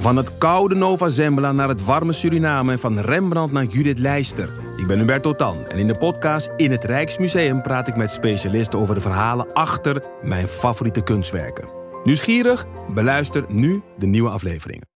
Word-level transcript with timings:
Van 0.00 0.16
het 0.16 0.38
koude 0.38 0.74
Nova 0.74 1.08
Zembla 1.08 1.52
naar 1.52 1.68
het 1.68 1.84
warme 1.84 2.12
Suriname 2.12 2.72
en 2.72 2.78
van 2.78 2.98
Rembrandt 2.98 3.52
naar 3.52 3.64
Judith 3.64 3.98
Leister. 3.98 4.52
Ik 4.76 4.86
ben 4.86 4.98
Hubert 4.98 5.22
Totan 5.22 5.66
en 5.66 5.78
in 5.78 5.86
de 5.86 5.98
podcast 5.98 6.50
In 6.56 6.70
het 6.70 6.84
Rijksmuseum 6.84 7.62
praat 7.62 7.88
ik 7.88 7.96
met 7.96 8.10
specialisten 8.10 8.78
over 8.78 8.94
de 8.94 9.00
verhalen 9.00 9.52
achter 9.52 10.02
mijn 10.22 10.48
favoriete 10.48 11.02
kunstwerken. 11.02 11.68
Nieuwsgierig? 12.04 12.66
Beluister 12.94 13.44
nu 13.48 13.82
de 13.98 14.06
nieuwe 14.06 14.30
afleveringen. 14.30 14.88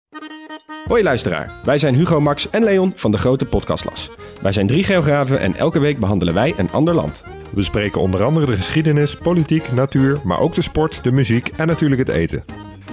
Hoi 0.85 1.03
luisteraar, 1.03 1.53
wij 1.65 1.79
zijn 1.79 1.95
Hugo, 1.95 2.21
Max 2.21 2.51
en 2.51 2.65
Leon 2.65 2.93
van 2.97 3.11
de 3.11 3.19
Grote 3.19 3.45
Podcastlas. 3.45 4.11
Wij 4.43 4.53
zijn 4.53 4.67
drie 4.67 4.85
geografen 4.85 5.41
en 5.41 5.55
elke 5.55 5.79
week 5.79 5.99
behandelen 5.99 6.35
wij 6.35 6.55
een 6.57 6.71
ander 6.71 6.95
land. 6.95 7.25
We 7.51 7.57
bespreken 7.57 8.01
onder 8.01 8.23
andere 8.23 8.47
de 8.47 8.57
geschiedenis, 8.57 9.17
politiek, 9.17 9.73
natuur, 9.73 10.21
maar 10.25 10.39
ook 10.39 10.55
de 10.55 10.63
sport, 10.63 11.05
de 11.05 11.13
muziek 11.13 11.49
en 11.57 11.67
natuurlijk 11.67 12.01
het 12.01 12.17
eten. 12.17 12.45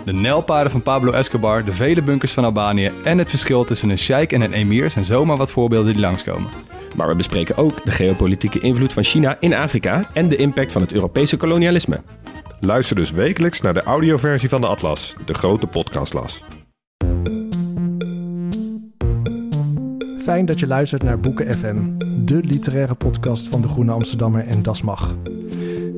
De 0.06 0.14
nijlpaarden 0.14 0.72
van 0.72 0.82
Pablo 0.82 1.12
Escobar, 1.12 1.66
de 1.66 1.72
vele 1.72 2.02
bunkers 2.02 2.34
van 2.34 2.44
Albanië 2.44 2.92
en 3.04 3.18
het 3.18 3.30
verschil 3.30 3.64
tussen 3.64 3.90
een 3.90 3.98
sheik 3.98 4.32
en 4.32 4.42
een 4.42 4.54
emir 4.54 4.90
zijn 4.90 5.06
zomaar 5.06 5.38
wat 5.38 5.52
voorbeelden 5.52 5.94
die 5.94 6.02
langskomen. 6.02 6.50
Maar 6.96 7.08
we 7.08 7.16
bespreken 7.16 7.58
ook 7.58 7.84
de 7.84 7.92
geopolitieke 7.92 8.60
invloed 8.60 8.94
van 8.94 9.04
China 9.04 9.38
in 9.40 9.54
Afrika 9.54 10.10
en 10.14 10.30
de 10.30 10.36
impact 10.36 10.72
van 10.72 10.82
het 10.82 10.94
Europese 10.94 11.38
kolonialisme. 11.38 12.02
Luister 12.60 12.96
dus 12.96 13.12
wekelijks 13.12 13.62
naar 13.62 13.74
de 13.74 13.84
audioversie 13.84 14.50
van 14.50 14.62
de 14.62 14.68
Atlas, 14.68 15.14
de 15.26 15.34
grote 15.34 15.68
podcastlas. 15.68 16.44
Fijn 20.22 20.46
dat 20.46 20.60
je 20.60 20.68
luistert 20.68 21.04
naar 21.04 21.20
Boeken 21.20 21.54
FM, 21.54 21.78
de 22.26 22.40
literaire 22.44 22.96
podcast 22.96 23.48
van 23.48 23.62
De 23.62 23.68
Groene 23.68 23.92
Amsterdammer 23.92 24.48
en 24.48 24.64
Das 24.64 24.82
Mag. 24.82 25.16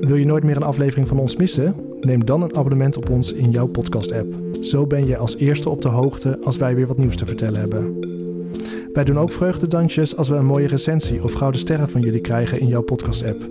Wil 0.07 0.16
je 0.16 0.25
nooit 0.25 0.43
meer 0.43 0.55
een 0.55 0.63
aflevering 0.63 1.07
van 1.07 1.20
ons 1.20 1.35
missen? 1.35 1.75
Neem 2.02 2.25
dan 2.25 2.41
een 2.41 2.55
abonnement 2.55 2.98
op 2.98 3.09
ons 3.09 3.34
in 3.34 3.52
jouw 3.52 3.67
podcast-app. 3.67 4.34
Zo 4.62 4.88
ben 4.88 5.07
je 5.07 5.17
als 5.17 5.38
eerste 5.38 5.70
op 5.70 5.81
de 5.81 5.88
hoogte 5.88 6.39
als 6.43 6.57
wij 6.57 6.76
weer 6.76 6.88
wat 6.88 6.98
nieuws 6.98 7.16
te 7.16 7.26
vertellen 7.26 7.59
hebben. 7.59 7.99
Wij 8.93 9.03
doen 9.03 9.20
ook 9.20 9.31
vreugdedansjes 9.31 10.18
als 10.18 10.29
we 10.29 10.35
een 10.35 10.46
mooie 10.46 10.68
recensie 10.68 11.24
of 11.24 11.34
gouden 11.34 11.59
sterren 11.59 11.90
van 11.90 12.01
jullie 12.01 12.21
krijgen 12.21 12.59
in 12.59 12.68
jouw 12.68 12.81
podcast-app. 12.81 13.41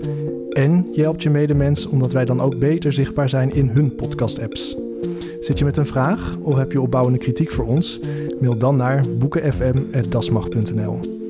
En 0.51 0.89
je 0.93 1.03
helpt 1.03 1.23
je 1.23 1.31
medemens 1.31 1.87
omdat 1.87 2.13
wij 2.13 2.25
dan 2.25 2.41
ook 2.41 2.59
beter 2.59 2.93
zichtbaar 2.93 3.29
zijn 3.29 3.55
in 3.55 3.69
hun 3.69 3.95
podcast-apps. 3.95 4.77
Zit 5.41 5.59
je 5.59 5.65
met 5.65 5.77
een 5.77 5.87
vraag 5.87 6.37
of 6.43 6.55
heb 6.55 6.73
je 6.73 6.81
opbouwende 6.81 7.19
kritiek 7.19 7.51
voor 7.51 7.67
ons? 7.67 8.01
Mail 8.41 8.59
dan 8.59 8.77
naar 8.77 9.05
boekenfm.dasmag.nl. 9.19 11.22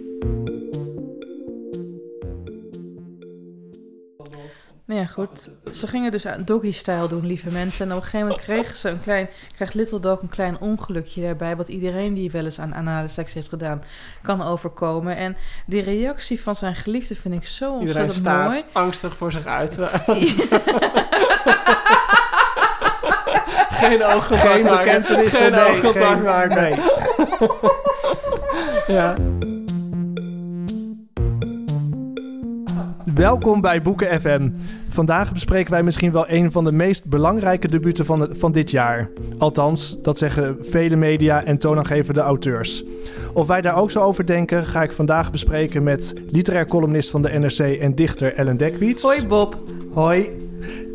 ja, 4.94 5.06
goed. 5.06 5.48
Ze 5.72 5.86
gingen 5.86 6.10
dus 6.10 6.26
aan 6.26 6.42
doggy-style 6.44 7.08
doen, 7.08 7.26
lieve 7.26 7.50
mensen. 7.50 7.84
En 7.86 7.90
op 7.92 7.96
een 7.98 8.02
gegeven 8.04 8.26
moment 8.26 8.44
kregen 8.44 8.76
ze 8.76 8.88
een 8.88 9.00
klein, 9.00 9.28
krijgt 9.54 9.74
Little 9.74 10.00
Dog 10.00 10.22
een 10.22 10.28
klein 10.28 10.58
ongelukje 10.60 11.22
daarbij. 11.22 11.56
Wat 11.56 11.68
iedereen 11.68 12.14
die 12.14 12.30
wel 12.30 12.44
eens 12.44 12.58
aan 12.60 12.74
anale 12.74 13.08
seks 13.08 13.34
heeft 13.34 13.48
gedaan, 13.48 13.82
kan 14.22 14.42
overkomen. 14.42 15.16
En 15.16 15.36
die 15.66 15.82
reactie 15.82 16.40
van 16.42 16.56
zijn 16.56 16.74
geliefde 16.74 17.14
vind 17.14 17.34
ik 17.34 17.46
zo 17.46 17.64
Iedereen 17.80 18.02
ontzettend 18.02 18.12
staat 18.12 18.48
mooi. 18.48 18.62
angstig 18.72 19.16
voor 19.16 19.32
zich 19.32 19.46
uit. 19.46 19.78
Geen 23.82 24.04
oogcontact 24.04 24.52
Geen 24.52 24.64
maken. 24.64 24.84
bekentenissen, 24.84 25.40
Geen 25.40 25.52
nee, 25.52 25.70
oogcontact 25.82 26.22
maken. 26.22 26.62
nee. 26.62 26.76
Ja. 28.86 29.14
Welkom 33.14 33.60
bij 33.60 33.82
Boeken 33.82 34.20
FM. 34.20 34.50
Vandaag 34.92 35.32
bespreken 35.32 35.70
wij 35.70 35.82
misschien 35.82 36.12
wel 36.12 36.24
een 36.28 36.52
van 36.52 36.64
de 36.64 36.72
meest 36.72 37.04
belangrijke 37.04 37.68
debuten 37.68 38.04
van, 38.04 38.20
het, 38.20 38.38
van 38.38 38.52
dit 38.52 38.70
jaar. 38.70 39.10
Althans, 39.38 39.96
dat 40.02 40.18
zeggen 40.18 40.56
vele 40.60 40.96
media 40.96 41.44
en 41.44 41.58
toonaangevende 41.58 42.20
auteurs. 42.20 42.84
Of 43.32 43.46
wij 43.46 43.60
daar 43.60 43.76
ook 43.76 43.90
zo 43.90 44.00
over 44.00 44.26
denken, 44.26 44.64
ga 44.64 44.82
ik 44.82 44.92
vandaag 44.92 45.30
bespreken 45.30 45.82
met 45.82 46.14
literair 46.30 46.66
columnist 46.66 47.10
van 47.10 47.22
de 47.22 47.28
NRC 47.28 47.58
en 47.58 47.94
dichter 47.94 48.34
Ellen 48.34 48.56
Dekwiets. 48.56 49.02
Hoi 49.02 49.26
Bob. 49.26 49.58
Hoi. 49.92 50.30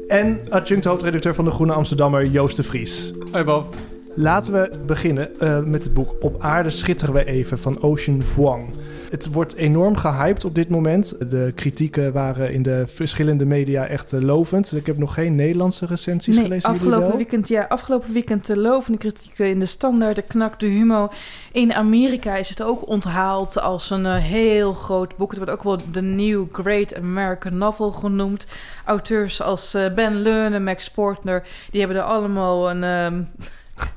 En 0.07 0.39
adjunct 0.49 0.85
hoofdredacteur 0.85 1.35
van 1.35 1.45
de 1.45 1.51
Groene 1.51 1.73
Amsterdammer 1.73 2.25
Joost 2.25 2.55
de 2.55 2.63
Vries. 2.63 3.13
Hoi 3.31 3.43
Bob. 3.43 3.75
Laten 4.13 4.53
we 4.53 4.69
beginnen 4.85 5.39
eh, 5.39 5.59
met 5.59 5.83
het 5.83 5.93
boek 5.93 6.15
Op 6.19 6.35
aarde 6.39 6.69
schitteren 6.69 7.13
we 7.13 7.25
even 7.25 7.57
van 7.57 7.81
Ocean 7.81 8.21
Vuong. 8.21 8.69
Het 9.09 9.31
wordt 9.31 9.55
enorm 9.55 9.95
gehyped 9.95 10.45
op 10.45 10.55
dit 10.55 10.69
moment. 10.69 11.29
De 11.29 11.51
kritieken 11.55 12.13
waren 12.13 12.53
in 12.53 12.63
de 12.63 12.83
verschillende 12.87 13.45
media 13.45 13.85
echt 13.85 14.13
eh, 14.13 14.21
lovend. 14.21 14.75
Ik 14.75 14.85
heb 14.85 14.97
nog 14.97 15.13
geen 15.13 15.35
Nederlandse 15.35 15.85
recensies 15.85 16.35
Nee, 16.35 16.45
gelezen. 16.45 16.69
afgelopen 16.69 17.15
weekend, 17.15 17.47
ja, 17.47 17.65
afgelopen 17.69 18.13
weekend 18.13 18.45
de 18.45 18.57
lovende 18.57 18.97
kritieken 18.97 19.49
in 19.49 19.59
de 19.59 19.65
standaard, 19.65 20.15
de 20.15 20.21
knak, 20.21 20.59
de 20.59 20.67
humo. 20.67 21.09
In 21.51 21.73
Amerika 21.73 22.35
is 22.35 22.49
het 22.49 22.61
ook 22.63 22.87
onthaald 22.87 23.59
als 23.59 23.89
een 23.89 24.05
eh, 24.05 24.15
heel 24.15 24.73
groot 24.73 25.17
boek. 25.17 25.29
Het 25.29 25.37
wordt 25.37 25.53
ook 25.53 25.63
wel 25.63 25.77
de 25.91 26.01
New 26.01 26.45
Great 26.51 26.95
American 26.95 27.57
Novel 27.57 27.91
genoemd. 27.91 28.47
Auteurs 28.85 29.41
als 29.41 29.73
eh, 29.73 29.93
Ben 29.93 30.21
Leun 30.21 30.53
en 30.53 30.63
Max 30.63 30.91
Portner, 30.91 31.43
die 31.71 31.79
hebben 31.79 31.97
er 31.97 32.03
allemaal 32.03 32.69
een, 32.69 32.83
ehm 32.83 33.21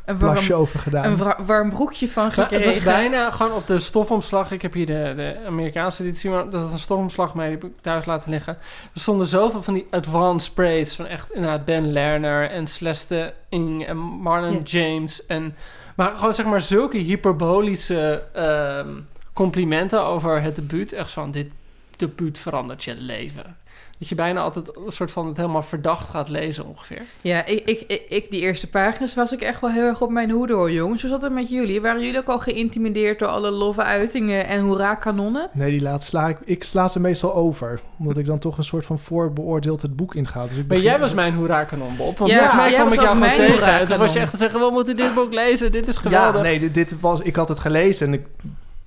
een, 0.05 0.17
Plasje 0.17 0.49
warm, 0.49 0.61
over 0.63 0.79
gedaan. 0.79 1.05
een 1.05 1.45
warm 1.47 1.71
broekje 1.71 2.09
van 2.09 2.23
Maar 2.23 2.33
gekregen. 2.33 2.67
het 2.67 2.75
was 2.75 2.85
bijna 2.95 3.31
gewoon 3.31 3.53
op 3.53 3.67
de 3.67 3.79
stofomslag. 3.79 4.51
Ik 4.51 4.63
heb 4.63 4.73
hier 4.73 4.87
de, 4.87 5.13
de 5.17 5.37
Amerikaanse 5.47 6.03
editie, 6.03 6.31
maar 6.31 6.51
dat 6.51 6.67
is 6.67 6.73
een 6.73 6.79
stofomslag 6.79 7.35
mee. 7.35 7.49
Die 7.51 7.59
heb 7.59 7.65
ik 7.71 7.73
thuis 7.81 8.05
laten 8.05 8.31
liggen. 8.31 8.57
Er 8.95 9.01
stonden 9.01 9.27
zoveel 9.27 9.63
van 9.63 9.75
die 9.75 9.87
advanced 9.91 10.51
sprays 10.51 10.95
van 10.95 11.07
echt 11.07 11.33
inderdaad 11.33 11.65
Ben 11.65 11.93
Lerner 11.93 12.51
en 12.51 12.67
Celeste 12.67 13.35
Ing 13.49 13.87
en 13.87 13.97
Marlon 13.97 14.53
Ja. 14.53 14.61
James. 14.65 15.27
En, 15.27 15.57
maar 15.97 16.13
gewoon 16.15 16.35
zeg 16.35 16.47
maar 16.47 16.61
zulke 16.63 16.99
hyperbolische 16.99 18.23
ehm, 18.33 18.89
complimenten 19.33 20.03
over 20.03 20.43
het 20.43 20.57
debuut. 20.57 20.93
Echt 20.93 21.13
van 21.13 21.31
dit 21.31 21.47
debuut 21.97 22.39
verandert 22.39 22.85
je 22.85 22.95
leven. 22.97 23.57
Dat 24.01 24.09
je 24.09 24.15
bijna 24.15 24.41
altijd 24.41 24.77
een 24.87 24.93
soort 24.93 25.13
van 25.13 25.27
het 25.27 25.37
helemaal 25.37 25.63
verdacht 25.63 26.11
gaat 26.11 26.29
lezen 26.29 26.67
ongeveer. 26.67 27.03
Ja, 27.21 27.45
ik, 27.45 27.65
ik, 27.65 28.05
ik, 28.09 28.31
die 28.31 28.41
eerste 28.41 28.69
pagina's 28.71 29.15
was 29.15 29.33
ik 29.33 29.41
echt 29.41 29.61
wel 29.61 29.71
heel 29.71 29.85
erg 29.85 30.01
op 30.01 30.11
mijn 30.11 30.31
hoede 30.31 30.53
hoor, 30.53 30.71
jongens. 30.73 31.01
Hoe 31.01 31.11
zat 31.11 31.23
het 31.23 31.33
met 31.33 31.49
jullie? 31.49 31.81
Waren 31.81 32.01
jullie 32.03 32.19
ook 32.19 32.27
al 32.27 32.39
geïntimideerd 32.39 33.19
door 33.19 33.29
alle 33.29 33.51
loffe 33.51 33.83
uitingen 33.83 34.47
en 34.47 34.61
hoera-kanonnen? 34.61 35.49
Nee, 35.53 35.71
die 35.71 35.81
laat 35.81 36.03
sla 36.03 36.29
ik, 36.29 36.39
ik 36.45 36.65
sla 36.65 36.89
ze 36.89 37.01
meestal 37.01 37.35
over. 37.35 37.81
Omdat 37.99 38.17
ik 38.17 38.27
dan 38.27 38.39
toch 38.39 38.59
een 38.59 38.65
soort 38.65 38.87
van 38.87 38.99
voorbeoordeeld 38.99 39.83
het 39.83 39.97
boek 39.97 40.15
inga. 40.15 40.47
Dus 40.47 40.57
ik 40.57 40.67
Maar 40.69 40.79
jij 40.79 40.99
was 40.99 41.15
mijn 41.15 41.35
hoera-kanon, 41.35 41.97
Bob. 41.97 42.19
Want 42.19 42.31
Ja, 42.31 42.37
volgens 42.39 42.57
mij 42.61 42.71
jij 42.71 42.75
kwam 42.75 42.85
was 42.89 42.95
ik 42.95 43.01
jou 43.03 43.15
gewoon 43.17 43.37
mijn 43.37 43.51
tegen. 43.51 43.67
En 43.81 43.89
toen 43.89 43.99
was 43.99 44.13
je 44.13 44.19
echt 44.19 44.31
te 44.31 44.39
zeggen, 44.39 44.61
we 44.61 44.71
moeten 44.73 44.97
dit 44.97 45.15
boek 45.15 45.33
lezen. 45.33 45.73
Dit 45.73 45.89
is 45.89 45.95
Ja, 45.95 46.01
geweldig. 46.01 46.43
nee, 46.43 46.59
dit, 46.59 46.75
dit 46.75 47.01
was, 47.01 47.21
ik 47.21 47.37
had 47.37 47.49
het 47.49 47.59
gelezen 47.59 48.07
en 48.07 48.13
ik 48.13 48.27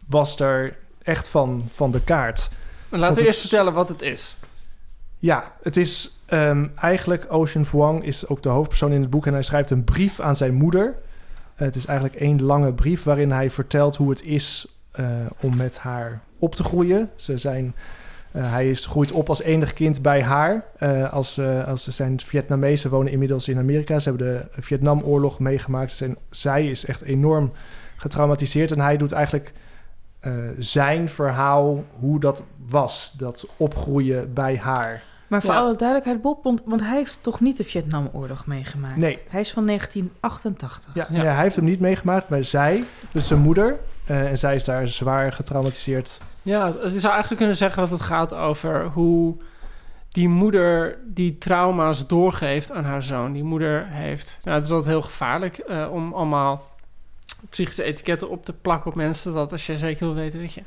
was 0.07 0.39
er 0.39 0.77
echt 1.03 1.27
van, 1.27 1.63
van 1.73 1.91
de 1.91 2.01
kaart. 2.01 2.49
Maar 2.89 2.99
laten 2.99 3.17
we 3.17 3.25
eerst 3.25 3.39
vertellen 3.39 3.73
wat 3.73 3.89
het 3.89 4.01
is. 4.01 4.35
Ja, 5.23 5.51
het 5.61 5.77
is 5.77 6.19
ehm, 6.25 6.67
eigenlijk 6.75 7.25
Ocean 7.29 7.65
Vuong 7.65 8.03
is 8.03 8.27
ook 8.27 8.41
de 8.41 8.49
hoofdpersoon 8.49 8.91
in 8.91 9.01
het 9.01 9.09
boek 9.09 9.25
en 9.25 9.33
hij 9.33 9.41
schrijft 9.41 9.69
een 9.69 9.83
brief 9.83 10.19
aan 10.19 10.35
zijn 10.35 10.53
moeder. 10.53 10.95
Eh, 11.55 11.65
het 11.65 11.75
is 11.75 11.85
eigenlijk 11.85 12.19
één 12.19 12.41
lange 12.41 12.73
brief 12.73 13.03
waarin 13.03 13.31
hij 13.31 13.49
vertelt 13.49 13.95
hoe 13.95 14.09
het 14.09 14.23
is 14.23 14.67
eh, 14.91 15.05
om 15.41 15.55
met 15.55 15.77
haar 15.77 16.21
op 16.39 16.55
te 16.55 16.63
groeien. 16.63 17.09
Ze 17.15 17.37
zijn, 17.37 17.75
eh, 18.31 18.51
hij 18.51 18.69
is, 18.69 18.85
groeit 18.85 19.11
op 19.11 19.29
als 19.29 19.41
enig 19.41 19.73
kind 19.73 20.01
bij 20.01 20.23
haar. 20.23 20.65
Als, 21.11 21.39
als 21.65 21.83
ze 21.83 21.91
zijn 21.91 22.19
Vietnamezen 22.19 22.89
wonen 22.89 23.11
inmiddels 23.11 23.47
in 23.47 23.57
Amerika. 23.57 23.99
Ze 23.99 24.09
hebben 24.09 24.27
de 24.27 24.61
Vietnamoorlog 24.61 25.39
meegemaakt. 25.39 25.91
Zijn, 25.91 26.17
zij 26.29 26.69
is 26.69 26.85
echt 26.85 27.01
enorm 27.01 27.51
getraumatiseerd 27.95 28.71
en 28.71 28.79
hij 28.79 28.97
doet 28.97 29.11
eigenlijk 29.11 29.53
zijn 30.57 31.09
verhaal 31.09 31.83
hoe 31.99 32.19
dat 32.19 32.43
was. 32.67 33.13
Dat 33.17 33.47
opgroeien 33.57 34.33
bij 34.33 34.57
haar. 34.57 35.11
Maar 35.33 35.41
voor 35.41 35.53
Ja. 35.53 35.59
alle 35.59 35.75
duidelijkheid, 35.75 36.21
Bob, 36.21 36.43
want, 36.43 36.61
want 36.65 36.81
hij 36.81 36.95
heeft 36.97 37.17
toch 37.21 37.39
niet 37.39 37.57
de 37.57 37.63
Vietnamoorlog 37.63 38.45
meegemaakt? 38.45 38.97
Nee. 38.97 39.19
Hij 39.29 39.41
is 39.41 39.51
van 39.51 39.65
1988. 39.65 40.89
Ja, 40.93 41.05
hij 41.09 41.41
heeft 41.43 41.55
hem 41.55 41.65
niet 41.65 41.79
meegemaakt, 41.79 42.29
maar 42.29 42.43
zij, 42.43 42.83
dus 43.11 43.27
zijn 43.27 43.39
moeder, 43.39 43.79
eh, 44.05 44.29
en 44.29 44.37
zij 44.37 44.55
is 44.55 44.63
daar 44.63 44.87
zwaar 44.87 45.33
getraumatiseerd. 45.33 46.19
Ja, 46.41 46.65
je 46.65 46.99
zou 46.99 47.13
eigenlijk 47.13 47.37
kunnen 47.37 47.55
zeggen 47.55 47.81
dat 47.81 47.89
het 47.89 48.01
gaat 48.01 48.33
over 48.33 48.85
hoe 48.85 49.35
die 50.09 50.29
moeder 50.29 50.97
die 51.05 51.37
trauma's 51.37 52.07
doorgeeft 52.07 52.71
aan 52.71 52.83
haar 52.85 53.03
zoon. 53.03 53.33
Die 53.33 53.43
moeder 53.43 53.87
heeft... 53.87 54.39
Nou, 54.43 54.55
het 54.55 54.65
is 54.65 54.71
altijd 54.71 54.91
heel 54.91 55.01
gevaarlijk 55.01 55.57
eh, 55.57 55.87
om 55.91 56.13
allemaal 56.13 56.67
psychische 57.49 57.83
etiketten 57.83 58.29
op 58.29 58.45
te 58.45 58.53
plakken 58.53 58.91
op 58.91 58.95
mensen. 58.95 59.33
Dat 59.33 59.51
als 59.51 59.65
je 59.65 59.77
zeker 59.77 60.05
wil 60.05 60.15
weten 60.15 60.41
dat 60.41 60.53
je 60.53 60.63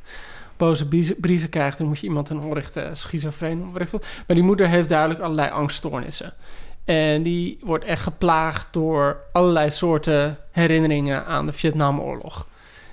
boze 0.57 0.87
brieven 1.21 1.49
krijgt... 1.49 1.79
dan 1.79 1.87
moet 1.87 2.01
je 2.01 2.07
iemand 2.07 2.31
een 2.31 2.41
onrechte 2.41 2.91
schizofreen 2.93 3.63
of 3.67 3.73
weet 3.73 3.83
ik 3.83 3.89
veel. 3.89 4.01
Maar 4.27 4.37
die 4.37 4.45
moeder 4.45 4.69
heeft 4.69 4.89
duidelijk 4.89 5.21
allerlei 5.21 5.51
angststoornissen. 5.51 6.33
En 6.85 7.23
die 7.23 7.59
wordt 7.63 7.85
echt 7.85 8.03
geplaagd 8.03 8.69
door 8.71 9.21
allerlei 9.33 9.71
soorten 9.71 10.39
herinneringen 10.51 11.27
aan 11.27 11.47
de 11.47 11.53
Vietnamoorlog. 11.53 12.47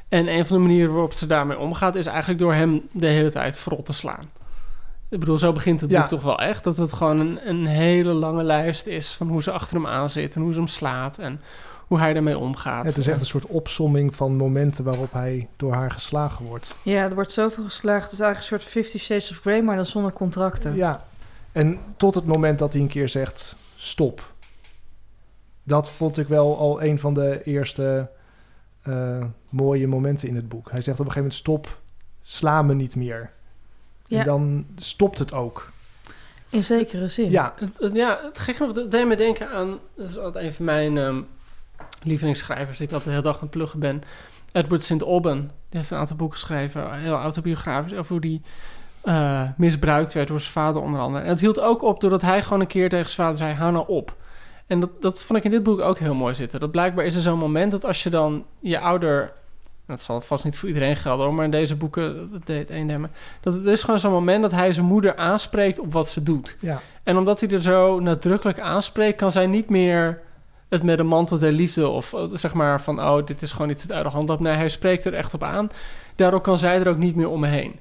En 0.10 0.28
een 0.28 0.46
van 0.46 0.58
de 0.58 0.64
manieren 0.64 0.92
waarop 0.92 1.14
ze 1.14 1.28
daarmee 1.28 1.58
omgaat, 1.58 1.96
is 1.96 2.06
eigenlijk 2.06 2.40
door 2.40 2.54
hem 2.54 2.82
de 2.92 3.08
hele 3.08 3.32
tijd 3.32 3.60
verrot 3.60 3.86
te 3.86 3.94
slaan. 3.94 4.32
Ik 5.10 5.20
bedoel, 5.20 5.38
zo 5.38 5.52
begint 5.52 5.82
het 5.82 5.90
Ja. 5.90 6.00
boek 6.00 6.10
toch 6.10 6.22
wel 6.24 6.40
echt. 6.40 6.64
Dat 6.64 6.78
het 6.78 6.94
gewoon 6.94 7.20
een, 7.20 7.40
een 7.50 7.66
hele 7.66 8.14
lange 8.14 8.44
lijst 8.44 8.86
is 8.86 9.14
van 9.14 9.28
hoe 9.28 9.44
ze 9.44 9.52
achter 9.52 9.76
hem 9.76 9.88
aan 9.88 10.10
zit 10.10 10.36
en 10.36 10.42
hoe 10.42 10.52
ze 10.54 10.58
hem 10.60 10.68
slaat. 10.68 11.18
En 11.18 11.42
hoe 11.94 12.02
hij 12.02 12.16
ermee 12.16 12.38
omgaat. 12.38 12.86
Het 12.86 12.98
is 12.98 13.08
echt 13.08 13.20
een 13.20 13.26
soort 13.26 13.46
opsomming 13.46 14.16
van 14.16 14.36
momenten 14.36 14.84
waarop 14.84 15.12
hij 15.12 15.48
door 15.56 15.74
haar 15.74 15.92
geslagen 15.92 16.46
wordt. 16.46 16.78
Ja, 16.82 17.04
er 17.04 17.14
wordt 17.14 17.32
zoveel 17.32 17.64
geslaagd. 17.64 18.04
Het 18.04 18.12
is 18.12 18.20
eigenlijk 18.20 18.52
een 18.52 18.60
soort 18.60 18.72
Fifty 18.72 18.98
Shades 18.98 19.32
of 19.32 19.38
Grey, 19.38 19.64
maar 19.64 19.76
dan 19.76 19.86
zonder 19.86 20.14
contracten. 20.14 20.76
Ja, 20.76 21.06
en 21.52 21.80
tot 21.98 22.16
het 22.16 22.26
moment 22.26 22.60
dat 22.60 22.74
hij 22.74 22.82
een 22.82 22.88
keer 22.88 23.10
zegt: 23.10 23.56
stop. 23.76 24.34
Dat 25.64 25.90
vond 25.90 26.18
ik 26.18 26.28
wel 26.28 26.58
al 26.58 26.84
een 26.84 27.00
van 27.00 27.14
de 27.14 27.42
eerste 27.44 28.10
eh, 28.82 29.26
mooie 29.50 29.88
momenten 29.88 30.28
in 30.28 30.36
het 30.36 30.50
boek. 30.50 30.72
Hij 30.72 30.82
zegt 30.82 31.00
op 31.00 31.06
een 31.06 31.12
gegeven 31.12 31.22
moment: 31.22 31.40
stop, 31.40 31.80
sla 32.22 32.62
me 32.62 32.74
niet 32.74 32.96
meer. 32.96 33.32
Ja. 34.08 34.20
En 34.20 34.26
dan 34.26 34.66
stopt 34.76 35.20
het 35.20 35.34
ook. 35.34 35.72
In 36.50 36.64
zekere 36.64 37.08
zin. 37.08 37.30
Ja, 37.30 37.54
Het, 37.80 37.96
ja, 37.96 38.20
het 38.24 38.40
gek 38.40 38.56
genoeg, 38.56 38.74
dat 38.74 38.92
deed 38.92 39.08
me 39.08 39.16
denken 39.16 39.50
aan... 39.50 39.80
Dat 39.96 40.10
is 40.10 40.18
altijd 40.18 40.46
een 40.46 40.54
van 40.54 40.66
mijn 40.66 40.98
ehm, 40.98 41.22
lievelingsschrijvers... 42.06 42.78
die 42.78 42.88
ik 42.88 42.94
altijd 42.94 43.10
de 43.10 43.16
hele 43.20 43.32
dag 43.32 43.36
aan 43.36 43.48
het 43.48 43.58
pluggen 43.58 43.80
ben. 43.80 44.04
Edward 44.52 44.84
St. 44.84 45.04
Alban. 45.04 45.38
Die 45.40 45.80
heeft 45.80 45.92
een 45.92 45.98
aantal 45.98 46.16
boeken 46.16 46.38
geschreven, 46.38 47.00
heel 47.00 47.16
autobiografisch... 47.16 47.94
over 47.94 48.12
hoe 48.12 48.22
die 48.22 48.42
eh, 49.02 49.50
misbruikt 49.58 50.14
werd 50.14 50.28
door 50.28 50.40
zijn 50.40 50.52
vader 50.52 50.82
onder 50.82 51.00
andere. 51.00 51.24
En 51.24 51.30
het 51.30 51.40
hield 51.40 51.60
ook 51.60 51.82
op 51.82 52.02
doordat 52.02 52.22
hij 52.22 52.42
gewoon 52.42 52.60
een 52.60 52.68
keer 52.68 52.90
tegen 52.90 53.10
zijn 53.10 53.28
vader 53.28 53.38
zei... 53.38 53.54
hou 53.54 53.72
nou 53.72 53.88
op. 53.88 54.16
En 54.68 54.80
dat, 54.80 55.02
dat 55.02 55.24
vond 55.24 55.40
ik 55.40 55.46
in 55.46 55.52
dit 55.52 55.64
boek 55.64 55.80
ook 55.80 55.98
heel 55.98 56.14
mooi 56.14 56.34
zitten. 56.34 56.60
Dat 56.60 56.72
blijkbaar 56.72 57.06
is 57.06 57.16
er 57.16 57.22
zo'n 57.22 57.38
moment 57.38 57.72
dat 57.72 57.86
als 57.86 58.04
je 58.04 58.10
dan 58.10 58.46
je 58.60 58.80
ouder... 58.80 59.32
Dat 59.88 60.02
zal 60.02 60.22
vast 60.22 60.44
niet 60.44 60.58
voor 60.58 60.68
iedereen 60.68 60.96
gelden 60.96 61.26
hoor, 61.26 61.36
maar 61.36 61.46
in 61.46 61.52
deze 61.52 61.76
boeken, 61.76 62.32
dat 62.32 62.46
deed 62.46 62.70
één 62.70 62.88
demme. 62.88 63.10
Dat 63.42 63.54
het 63.54 63.66
is 63.66 63.84
gewoon 63.84 64.00
zo'n 64.00 64.12
moment 64.12 64.42
dat 64.42 64.52
hij 64.52 64.72
zijn 64.72 64.86
moeder 64.86 65.16
aanspreekt 65.16 65.80
op 65.80 65.92
wat 65.94 66.10
ze 66.10 66.24
doet. 66.24 66.58
ja. 66.60 66.82
En 67.04 67.18
omdat 67.18 67.40
hij 67.40 67.50
er 67.50 67.62
zo 67.62 68.00
nadrukkelijk 68.00 68.60
aanspreekt, 68.60 69.18
kan 69.18 69.32
zij 69.32 69.48
niet 69.48 69.70
meer 69.70 70.22
het 70.74 70.84
met 70.84 71.00
een 71.00 71.08
mantel 71.08 71.38
der 71.38 71.52
liefde 71.52 71.88
of 71.88 72.14
eh, 72.14 72.24
zeg 72.32 72.54
maar 72.54 72.82
van 72.82 73.00
oh, 73.00 73.26
dit 73.26 73.42
is 73.42 73.52
gewoon 73.52 73.70
iets 73.70 73.84
dat 73.84 73.96
uit 73.98 74.06
de 74.06 74.12
hand 74.12 74.28
loopt. 74.28 74.42
Nee, 74.42 74.54
hij 74.54 74.70
spreekt 74.70 75.06
er 75.06 75.14
echt 75.14 75.34
op 75.34 75.44
aan. 75.44 75.70
Daardoor 76.16 76.42
kan 76.42 76.58
zij 76.58 76.80
er 76.80 76.88
ook 76.88 76.98
niet 76.98 77.16
meer 77.16 77.30
om 77.30 77.40
me 77.40 77.48
heen. 77.48 77.80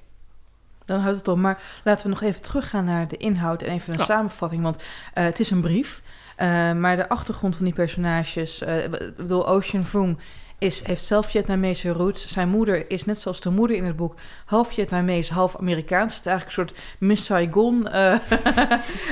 Dan 0.84 1.00
houdt 1.00 1.18
het 1.18 1.28
op. 1.28 1.36
Maar 1.36 1.62
laten 1.84 2.02
we 2.02 2.08
nog 2.08 2.22
even 2.22 2.42
teruggaan 2.42 2.84
naar 2.84 3.08
de 3.08 3.16
inhoud 3.16 3.62
en 3.62 3.72
even 3.72 3.94
een 3.94 4.04
samenvatting. 4.04 4.62
Want 4.62 4.76
eh, 5.14 5.24
het 5.24 5.40
is 5.40 5.50
een 5.50 5.60
brief. 5.60 6.02
eh, 6.36 6.72
maar 6.72 6.96
de 6.96 7.08
achtergrond 7.08 7.56
van 7.56 7.64
die 7.64 7.74
personages... 7.74 8.62
ik 8.62 9.16
bedoel, 9.16 9.48
Ocean 9.48 9.84
Vuong 9.84 10.18
is, 10.58 10.86
heeft 10.86 11.04
zelf 11.04 11.26
Vietnamese 11.26 11.88
roots. 11.88 12.26
Zijn 12.26 12.48
moeder 12.48 12.90
is 12.90 13.04
net 13.04 13.20
zoals 13.20 13.40
de 13.40 13.50
moeder 13.50 13.76
in 13.76 13.84
het 13.84 13.96
boek... 13.96 14.14
half 14.44 14.72
Vietnamees, 14.72 15.30
half 15.30 15.56
Amerikaans. 15.56 16.16
Het 16.16 16.26
is 16.26 16.30
eigenlijk 16.32 16.58
een 16.58 16.66
soort 16.68 16.80
Miss 16.98 17.24
Saigon 17.24 17.88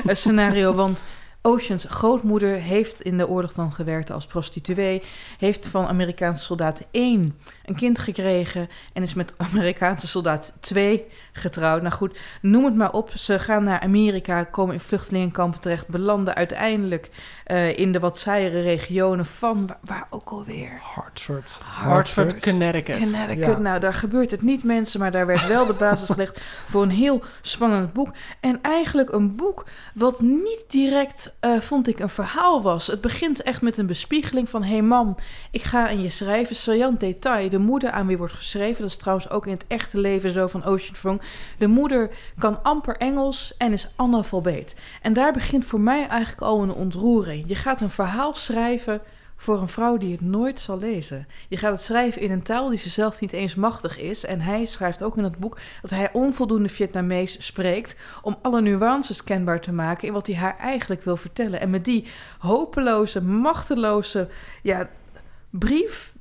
scenario. 0.23 0.75
Want 0.75 1.05
Oceans 1.43 1.85
grootmoeder 1.89 2.55
heeft 2.55 3.01
in 3.01 3.17
de 3.17 3.29
oorlog 3.29 3.53
dan 3.53 3.73
gewerkt 3.73 4.11
als 4.11 4.27
prostituee. 4.27 5.03
Heeft 5.39 5.67
van 5.67 5.87
Amerikaanse 5.87 6.43
soldaat 6.43 6.83
1 6.91 7.39
een 7.65 7.75
kind 7.75 7.99
gekregen. 7.99 8.69
En 8.93 9.03
is 9.03 9.15
met 9.15 9.35
Amerikaanse 9.53 10.07
soldaat 10.07 10.57
2 10.61 11.07
getrouwd. 11.33 11.83
Nou 11.83 11.95
goed, 11.95 12.19
noem 12.43 12.65
het 12.65 12.75
maar 12.75 12.93
op. 12.93 13.11
Ze 13.11 13.39
gaan 13.39 13.65
naar 13.65 13.81
Amerika, 13.81 14.45
komen 14.45 14.75
in 14.75 14.81
vluchtelingenkampen 14.81 15.61
terecht, 15.61 15.89
belanden 15.89 16.35
uiteindelijk 16.35 17.11
eh, 17.45 17.79
in 17.79 17.93
de 17.93 17.99
wat 17.99 18.19
saaiere 18.19 18.61
regionen 18.61 19.27
van 19.27 19.67
waar, 19.67 19.79
waar 19.85 20.07
ook 20.11 20.29
alweer. 20.29 20.79
Hartford. 20.83 21.61
Hartford, 21.65 22.43
Connecticut. 22.43 22.99
Connecticut. 22.99 23.47
Ja. 23.47 23.59
Nou, 23.59 23.81
daar 23.81 23.95
gebeurt 23.95 24.31
het 24.31 24.43
niet, 24.43 24.65
mensen, 24.65 25.01
maar 25.01 25.11
daar 25.11 25.27
werd 25.27 25.47
wel 25.47 25.67
de 25.67 25.73
basis 25.73 26.09
gelegd 26.09 26.41
voor 26.69 26.83
een 26.83 26.91
heel 26.91 27.23
spannend 27.41 27.93
boek. 27.93 28.15
En 28.41 28.59
eigenlijk 28.63 29.13
een 29.13 29.37
boek 29.37 29.65
wat 29.95 30.21
niet 30.21 30.65
direct, 30.69 31.30
eh, 31.41 31.61
vond 31.61 31.89
ik, 31.89 31.99
een 31.99 32.09
verhaal 32.09 32.63
was. 32.63 32.87
Het 32.87 33.01
begint 33.01 33.43
echt 33.43 33.63
met 33.63 33.79
een 33.79 33.87
bespiegeling 33.87 34.49
van: 34.49 34.63
hey 34.63 34.83
mam, 34.83 35.17
ik 35.51 35.63
ga 35.63 35.89
aan 35.89 36.03
je 36.03 36.09
schrijven. 36.09 36.57
Saillant 36.57 37.01
detail: 37.01 37.49
de 37.49 37.59
moeder 37.59 37.91
aan 37.91 38.07
wie 38.07 38.19
wordt 38.19 38.33
geschreven. 38.33 38.83
Dat 38.83 38.91
is 38.91 38.97
trouwens 38.97 39.31
ook 39.31 39.47
in 39.47 39.53
het 39.53 39.65
echte 39.67 39.99
leven 39.99 40.31
zo 40.31 40.47
van 40.47 40.65
Ocean 40.65 40.95
Vuong. 40.95 41.21
De 41.59 41.67
moeder 41.67 42.11
kan 42.39 42.63
amper 42.63 42.97
Engels 42.97 43.55
en 43.59 43.73
is 43.73 43.89
analfabeet. 43.97 44.77
En 45.03 45.13
daar 45.13 45.33
begint 45.33 45.65
voor 45.65 45.81
mij 45.81 46.07
eigenlijk 46.07 46.43
al 46.43 46.63
een 46.63 46.75
ontroering. 46.75 47.45
Je 47.47 47.55
gaat 47.55 47.81
een 47.81 47.91
verhaal 47.91 48.35
schrijven 48.35 49.01
voor 49.41 49.61
een 49.61 49.69
vrouw 49.69 49.97
die 49.97 50.13
het 50.13 50.21
nooit 50.21 50.61
zal 50.61 50.79
lezen. 50.79 51.27
Je 51.49 51.57
gaat 51.57 51.73
het 51.73 51.81
schrijven 51.81 52.23
in 52.23 52.31
een 52.31 52.43
taal 52.43 52.69
die 52.69 52.79
ze 52.79 52.89
zelf 52.89 53.21
niet 53.21 53.33
eens 53.33 53.55
machtig 53.55 53.99
is. 53.99 54.25
En 54.25 54.41
hij 54.41 54.65
schrijft 54.65 55.03
ook 55.03 55.17
in 55.17 55.25
het 55.25 55.39
boek 55.39 55.59
dat 55.83 55.91
hij 55.91 56.13
onvoldoende 56.13 56.69
Vietnamees 56.69 57.47
spreekt 57.47 57.97
om 58.23 58.39
alle 58.43 58.61
nuances 58.61 59.25
kenbaar 59.25 59.61
te 59.61 59.73
maken 59.73 60.09
in 60.09 60.13
wat 60.13 60.27
hij 60.27 60.37
haar 60.37 60.59
eigenlijk 60.59 61.05
wil 61.05 61.17
vertellen. 61.17 61.61
En 61.61 61.71
met 61.71 61.85
die 61.85 62.07
hopeloze, 62.39 63.23
machteloze 63.23 64.29
ja, 64.63 64.89
brief, 65.51 66.13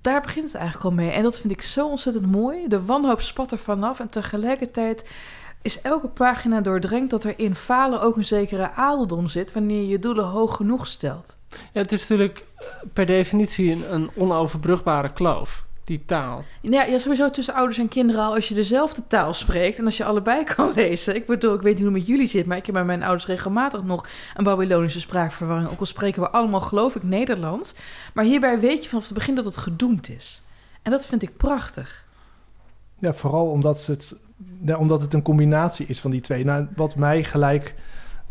daar 0.00 0.20
begint 0.20 0.44
het 0.44 0.54
eigenlijk 0.54 0.84
al 0.84 0.92
mee. 0.92 1.10
En 1.10 1.22
dat 1.22 1.40
vind 1.40 1.52
ik 1.52 1.62
zo 1.62 1.88
ontzettend 1.88 2.26
mooi. 2.26 2.68
De 2.68 2.84
wanhoop 2.84 3.20
spat 3.20 3.52
er 3.52 3.58
vanaf 3.58 4.00
en 4.00 4.08
tegelijkertijd 4.08 5.04
is 5.62 5.80
elke 5.80 6.08
pagina 6.08 6.60
doordrenkt 6.60 7.10
dat 7.10 7.24
er 7.24 7.38
in 7.38 7.54
falen 7.54 8.00
ook 8.00 8.16
een 8.16 8.24
zekere 8.24 8.70
adeldom 8.70 9.26
zit 9.28 9.52
wanneer 9.52 9.84
je 9.84 9.98
doelen 9.98 10.24
hoog 10.24 10.56
genoeg 10.56 10.86
stelt. 10.86 11.36
Ja, 11.50 11.80
het 11.80 11.92
is 11.92 12.08
natuurlijk 12.08 12.46
per 12.92 13.06
definitie 13.06 13.72
een, 13.72 13.94
een 13.94 14.10
onoverbrugbare 14.14 15.12
kloof, 15.12 15.66
die 15.84 16.02
taal. 16.04 16.44
Ja, 16.60 16.82
ja, 16.82 16.98
sowieso 16.98 17.30
tussen 17.30 17.54
ouders 17.54 17.78
en 17.78 17.88
kinderen 17.88 18.22
al 18.22 18.34
als 18.34 18.48
je 18.48 18.54
dezelfde 18.54 19.02
taal 19.06 19.34
spreekt 19.34 19.78
en 19.78 19.84
als 19.84 19.96
je 19.96 20.04
allebei 20.04 20.44
kan 20.54 20.72
lezen. 20.74 21.14
Ik 21.14 21.26
bedoel, 21.26 21.54
ik 21.54 21.60
weet 21.60 21.74
niet 21.74 21.82
hoe 21.82 21.92
het 21.92 21.98
met 21.98 22.08
jullie 22.08 22.28
zit, 22.28 22.46
maar 22.46 22.56
ik 22.56 22.66
heb 22.66 22.74
bij 22.74 22.84
mijn 22.84 23.02
ouders 23.02 23.26
regelmatig 23.26 23.82
nog 23.82 24.08
een 24.34 24.44
Babylonische 24.44 25.00
spraakverwarring. 25.00 25.70
Ook 25.70 25.80
al 25.80 25.86
spreken 25.86 26.22
we 26.22 26.30
allemaal, 26.30 26.60
geloof 26.60 26.94
ik, 26.94 27.02
Nederlands. 27.02 27.74
Maar 28.14 28.24
hierbij 28.24 28.60
weet 28.60 28.82
je 28.82 28.88
vanaf 28.88 29.04
het 29.04 29.14
begin 29.14 29.34
dat 29.34 29.44
het 29.44 29.56
gedoemd 29.56 30.08
is. 30.08 30.42
En 30.82 30.90
dat 30.90 31.06
vind 31.06 31.22
ik 31.22 31.36
prachtig. 31.36 32.06
Ja, 32.98 33.14
vooral 33.14 33.50
omdat 33.50 33.86
het, 33.86 34.16
ja, 34.64 34.76
omdat 34.76 35.00
het 35.00 35.14
een 35.14 35.22
combinatie 35.22 35.86
is 35.86 36.00
van 36.00 36.10
die 36.10 36.20
twee. 36.20 36.44
Nou, 36.44 36.66
wat 36.76 36.96
mij 36.96 37.24
gelijk 37.24 37.74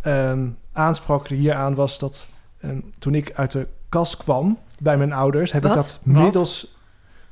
ehm, 0.02 0.48
aansprak 0.72 1.28
hieraan 1.28 1.76
was 1.76 2.00
dat 2.00 2.28
ehm, 2.62 2.80
toen 3.00 3.16
ik 3.16 3.32
uit 3.36 3.52
de 3.52 3.68
kast 3.90 4.18
kwam 4.18 4.58
bij 4.80 4.98
mijn 4.98 5.14
ouders, 5.14 5.52
heb 5.52 5.64
Wat? 5.64 5.72
ik 5.72 5.78
dat 5.78 6.00
middels, 6.04 6.76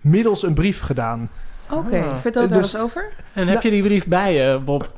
middels 0.01 0.43
een 0.43 0.53
brief 0.53 0.79
gedaan. 0.81 1.29
Oké, 1.71 1.99
Ah. 1.99 2.15
vertel 2.21 2.47
daar 2.47 2.57
Dus- 2.61 2.73
eens 2.73 2.83
over. 2.83 3.11
En 3.33 3.47
heb 3.47 3.61
je 3.61 3.69
die 3.69 3.81
brief 3.83 4.07
bij 4.07 4.33
je, 4.33 4.59
Bob? 4.65 4.91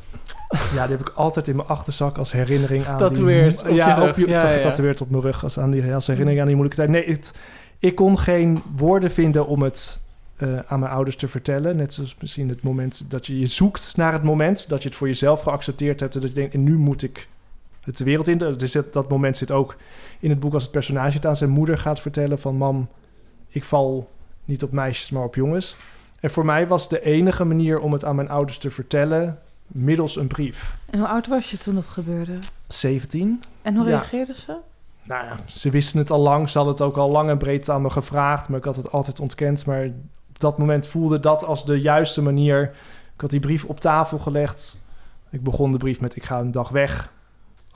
Ja, 0.73 0.87
die 0.87 0.97
heb 0.97 1.07
ik 1.07 1.13
altijd 1.15 1.47
in 1.47 1.55
mijn 1.55 1.67
achterzak 1.67 2.17
als 2.17 2.31
herinnering 2.31 2.85
aan 2.87 2.97
Tatoeëerd 2.97 3.59
die... 3.59 3.69
op 3.69 3.75
ja, 3.75 3.87
je 3.95 4.01
rug. 4.01 4.09
op 4.09 4.17
je- 4.17 4.27
Ja, 4.27 4.39
toch 4.39 4.49
ja. 4.49 4.55
getatoeëerd 4.55 5.01
op 5.01 5.09
mijn 5.09 5.21
rug 5.21 5.43
als, 5.43 5.59
aan 5.59 5.71
die, 5.71 5.93
als 5.93 6.07
herinnering 6.07 6.39
aan 6.41 6.47
die 6.47 6.55
moeilijke 6.55 6.85
tijd. 6.85 6.93
Nee, 7.05 7.13
het, 7.15 7.33
ik 7.79 7.95
kon 7.95 8.19
geen 8.19 8.61
woorden 8.75 9.11
vinden 9.11 9.47
om 9.47 9.61
het 9.61 9.99
eh, 10.37 10.47
aan 10.67 10.79
mijn 10.79 10.91
ouders 10.91 11.15
te 11.15 11.27
vertellen. 11.27 11.75
Net 11.75 11.93
zoals 11.93 12.15
misschien 12.19 12.49
het 12.49 12.61
moment 12.63 13.11
dat 13.11 13.27
je 13.27 13.39
je 13.39 13.45
zoekt 13.45 13.93
naar 13.95 14.13
het 14.13 14.23
moment... 14.23 14.69
dat 14.69 14.81
je 14.83 14.87
het 14.89 14.97
voor 14.97 15.07
jezelf 15.07 15.41
geaccepteerd 15.41 15.99
hebt... 15.99 16.15
en 16.15 16.21
dat 16.21 16.29
je 16.29 16.35
denkt, 16.35 16.53
en 16.53 16.63
nu 16.63 16.77
moet 16.77 17.03
ik 17.03 17.27
het 17.87 17.97
de 17.97 18.03
wereld 18.03 18.27
in. 18.27 18.37
Dus 18.37 18.71
dat, 18.71 18.93
dat 18.93 19.09
moment 19.09 19.37
zit 19.37 19.51
ook 19.51 19.75
in 20.19 20.29
het 20.29 20.39
boek 20.39 20.53
als 20.53 20.63
het 20.63 20.71
personage 20.71 21.15
het 21.15 21.25
aan 21.25 21.35
zijn 21.35 21.49
moeder 21.49 21.77
gaat 21.77 21.99
vertellen... 21.99 22.39
van 22.39 22.55
mam, 22.55 22.89
ik 23.47 23.63
val 23.63 24.09
niet 24.45 24.63
op 24.63 24.71
meisjes, 24.71 25.09
maar 25.09 25.23
op 25.23 25.35
jongens. 25.35 25.75
En 26.19 26.31
voor 26.31 26.45
mij 26.45 26.67
was 26.67 26.89
de 26.89 27.01
enige 27.01 27.43
manier 27.43 27.79
om 27.79 27.93
het 27.93 28.05
aan 28.05 28.15
mijn 28.15 28.29
ouders 28.29 28.57
te 28.57 28.71
vertellen... 28.71 29.39
middels 29.67 30.15
een 30.17 30.27
brief. 30.27 30.77
En 30.89 30.99
hoe 30.99 31.07
oud 31.07 31.27
was 31.27 31.51
je 31.51 31.57
toen 31.57 31.75
dat 31.75 31.85
gebeurde? 31.87 32.37
17. 32.67 33.43
En 33.61 33.75
hoe 33.75 33.85
Ja. 33.85 33.89
reageerden 33.91 34.35
ze? 34.35 34.55
Nou 35.03 35.25
ja, 35.25 35.35
ze 35.45 35.69
wisten 35.69 35.99
het 35.99 36.09
al 36.11 36.19
lang. 36.19 36.49
Ze 36.49 36.57
hadden 36.57 36.75
het 36.75 36.83
ook 36.83 36.97
al 36.97 37.09
lang 37.11 37.29
en 37.29 37.37
breed 37.37 37.69
aan 37.69 37.81
me 37.81 37.89
gevraagd. 37.89 38.49
Maar 38.49 38.57
ik 38.59 38.65
had 38.65 38.75
het 38.75 38.91
altijd 38.91 39.19
ontkend. 39.19 39.65
Maar 39.65 39.85
op 40.29 40.39
dat 40.39 40.57
moment 40.57 40.87
voelde 40.87 41.19
dat 41.19 41.43
als 41.43 41.65
de 41.65 41.81
juiste 41.81 42.21
manier. 42.21 42.61
Ik 43.15 43.21
had 43.21 43.29
die 43.29 43.39
brief 43.39 43.65
op 43.65 43.79
tafel 43.79 44.19
gelegd. 44.19 44.77
Ik 45.29 45.43
begon 45.43 45.71
de 45.71 45.77
brief 45.77 46.01
met: 46.01 46.15
Ik 46.15 46.23
ga 46.23 46.39
een 46.39 46.51
dag 46.51 46.69
weg. 46.69 47.11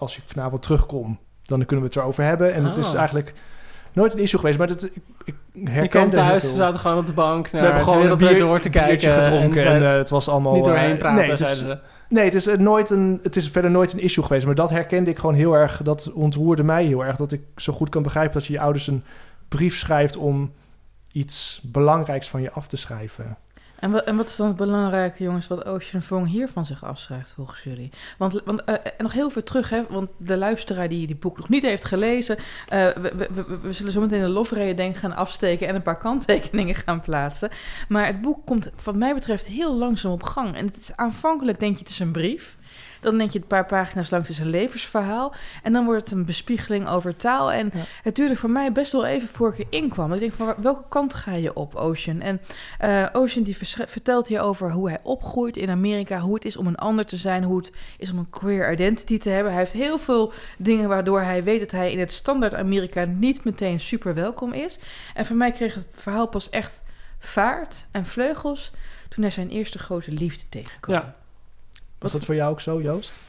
Als 0.02 0.18
ik 0.18 0.24
vanavond 0.26 0.62
terugkom, 0.62 1.20
dan 1.46 1.66
kunnen 1.66 1.86
we 1.86 1.92
het 1.92 1.96
erover 2.02 2.24
hebben. 2.24 2.54
En 2.54 2.64
het 2.64 2.78
is 2.78 2.90
Ah. 2.92 2.98
eigenlijk 2.98 3.34
nooit 3.94 4.14
een 4.14 4.20
issue 4.20 4.40
geweest. 4.40 4.58
Maar 4.58 4.68
dat, 4.68 4.84
ik, 4.84 4.92
ik 5.24 5.36
Je 5.54 5.70
herkende 5.70 6.10
kwam 6.10 6.26
thuis, 6.28 6.44
ze 6.50 6.56
zaten 6.56 6.80
gewoon 6.80 6.98
op 6.98 7.06
de 7.06 7.14
bank 7.14 7.52
naar 7.52 7.62
we 7.62 7.68
hebben 7.68 7.86
gewoon 7.86 8.06
een 8.12 8.18
bier, 8.18 8.38
door 8.38 8.60
te 8.60 8.70
kijken. 8.70 9.12
gedronken. 9.12 9.58
En, 9.58 9.62
zeiden- 9.62 9.92
eh, 9.92 9.98
het 9.98 10.10
was 10.10 10.28
allemaal... 10.30 10.54
niet 10.54 10.64
doorheen 10.64 10.92
eh, 10.92 10.98
praten, 10.98 11.20
nee, 11.22 11.30
het 11.32 11.40
is- 11.40 11.48
zeiden 11.48 11.66
ze. 11.78 11.80
Nee, 12.14 12.24
het 12.24 12.36
is, 12.36 12.48
eh, 12.48 12.58
nooit 12.58 12.90
een, 12.90 13.20
het 13.24 13.36
is 13.36 13.50
verder 13.50 13.72
nooit 13.72 13.94
een 13.94 14.00
issue 14.00 14.24
geweest. 14.24 14.46
Maar 14.46 14.56
dat 14.56 14.70
herkende 14.70 15.10
ik 15.10 15.20
gewoon 15.20 15.36
heel 15.36 15.54
erg. 15.54 15.82
Dat 15.84 16.12
ontroerde 16.14 16.64
mij 16.64 16.86
heel 16.86 17.06
erg. 17.06 17.16
Dat 17.16 17.32
ik 17.32 17.42
zo 17.56 17.74
goed 17.74 17.90
kan 17.90 18.04
begrijpen 18.04 18.34
dat 18.34 18.46
je 18.46 18.54
je 18.54 18.60
ouders 18.60 18.88
een 18.88 19.04
brief 19.48 19.78
schrijft 19.78 20.18
om 20.18 20.52
iets 21.12 21.62
belangrijks 21.64 22.30
van 22.30 22.42
je 22.42 22.52
af 22.52 22.68
te 22.68 22.78
schrijven. 22.78 23.38
En 23.82 23.92
wat, 23.92 24.04
en 24.04 24.16
wat 24.16 24.28
is 24.28 24.36
dan 24.36 24.48
het 24.48 24.56
belangrijke, 24.56 25.24
jongens, 25.24 25.48
wat 25.48 25.66
Ocean 25.66 26.02
Vuong 26.02 26.28
hier 26.28 26.48
van 26.48 26.66
zich 26.66 26.84
afschrijft, 26.84 27.32
volgens 27.32 27.64
jullie? 27.64 27.90
Want, 28.18 28.42
want 28.46 28.64
eh, 28.64 28.74
en 28.74 29.04
nog 29.04 29.14
heel 29.14 29.30
ver 29.30 29.44
terug, 29.44 29.70
hè, 29.70 29.84
want 29.90 30.10
de 30.18 30.38
luisteraar 30.38 30.90
die 30.90 31.08
die 31.08 31.16
boek 31.16 31.38
nog 31.38 31.50
niet 31.50 31.64
heeft 31.64 31.86
gelezen... 31.86 32.38
eh, 32.68 32.88
we, 32.88 33.72
zullen 33.72 33.92
zo 33.92 34.02
meteen 34.02 34.22
een 34.22 34.30
lofrede 34.30 34.74
denk 34.74 34.96
gaan 34.96 35.16
afsteken... 35.16 35.68
en 35.68 35.76
een 35.76 35.82
paar 35.82 35.98
kanttekeningen 35.98 36.76
gaan 36.76 37.02
plaatsen. 37.02 37.50
Maar 37.88 38.06
het 38.06 38.22
boek 38.22 38.46
komt, 38.46 38.72
wat 38.84 38.96
mij 38.96 39.14
betreft, 39.14 39.46
heel 39.46 39.76
langzaam 39.76 40.12
op 40.12 40.24
gang. 40.24 40.56
En 40.56 40.66
het 40.66 40.78
is 40.78 40.96
aanvankelijk, 40.96 41.60
denk 41.60 41.76
je, 41.76 41.84
het 41.84 41.92
is 41.92 42.00
een 42.00 42.12
brief... 42.12 42.60
Dan 43.02 43.18
denk 43.18 43.32
je 43.32 43.40
een 43.40 43.48
paar 43.48 43.66
pagina's 43.66 44.10
lang, 44.10 44.22
het 44.22 44.32
is 44.32 44.40
een 44.40 44.50
levensverhaal. 44.50 45.34
En 45.64 45.74
dan 45.74 45.86
wordt 45.86 46.02
het 46.02 46.12
een 46.12 46.26
bespiegeling 46.26 46.88
over 46.88 47.16
taal. 47.16 47.52
En 47.52 47.72
Ja. 47.74 47.82
het 48.04 48.16
duurde 48.16 48.36
voor 48.36 48.50
mij 48.50 48.72
best 48.72 48.92
wel 48.92 49.06
even 49.06 49.28
voor 49.28 49.56
ik 49.58 49.68
erin 49.70 49.90
kwam. 49.90 50.14
Ik 50.14 50.20
denk 50.20 50.34
van, 50.34 50.54
welke 50.58 50.84
kant 50.90 51.14
ga 51.14 51.34
je 51.34 51.54
op, 51.54 51.76
Ocean? 51.76 52.22
En 52.22 52.42
eh, 52.80 53.06
Ocean 53.14 53.44
die 53.44 53.58
vertelt 53.88 54.28
hier 54.28 54.42
over 54.42 54.72
hoe 54.72 54.90
hij 54.90 55.00
opgroeit 55.04 55.58
in 55.58 55.70
Amerika. 55.70 56.20
Hoe 56.20 56.34
het 56.34 56.46
is 56.46 56.58
om 56.58 56.68
een 56.68 56.76
ander 56.76 57.06
te 57.06 57.18
zijn. 57.18 57.44
Hoe 57.44 57.58
het 57.58 57.72
is 57.98 58.12
om 58.12 58.18
een 58.18 58.30
queer 58.30 58.72
identity 58.72 59.18
te 59.18 59.30
hebben. 59.30 59.52
Hij 59.52 59.62
heeft 59.62 59.74
heel 59.74 60.00
veel 60.00 60.34
dingen 60.58 60.90
waardoor 60.90 61.22
hij 61.22 61.44
weet 61.44 61.60
dat 61.60 61.72
hij 61.72 61.92
in 61.92 62.00
het 62.00 62.12
standaard 62.12 62.54
Amerika 62.54 63.04
niet 63.04 63.44
meteen 63.44 63.80
super 63.80 64.14
welkom 64.14 64.54
is. 64.54 64.80
En 65.14 65.26
voor 65.26 65.36
mij 65.36 65.52
kreeg 65.52 65.76
het 65.76 65.88
verhaal 65.96 66.28
pas 66.28 66.50
echt 66.50 66.84
vaart 67.20 67.86
en 67.92 68.06
vleugels 68.06 68.72
toen 69.10 69.24
hij 69.24 69.32
zijn 69.32 69.50
eerste 69.50 69.80
grote 69.80 70.12
liefde 70.12 70.44
tegenkwam. 70.50 70.96
Ja. 70.96 71.16
Was 72.02 72.12
dat 72.12 72.26
voor 72.26 72.36
jou 72.36 72.52
ook 72.52 72.62
zo, 72.62 72.82
Joost? 72.82 73.20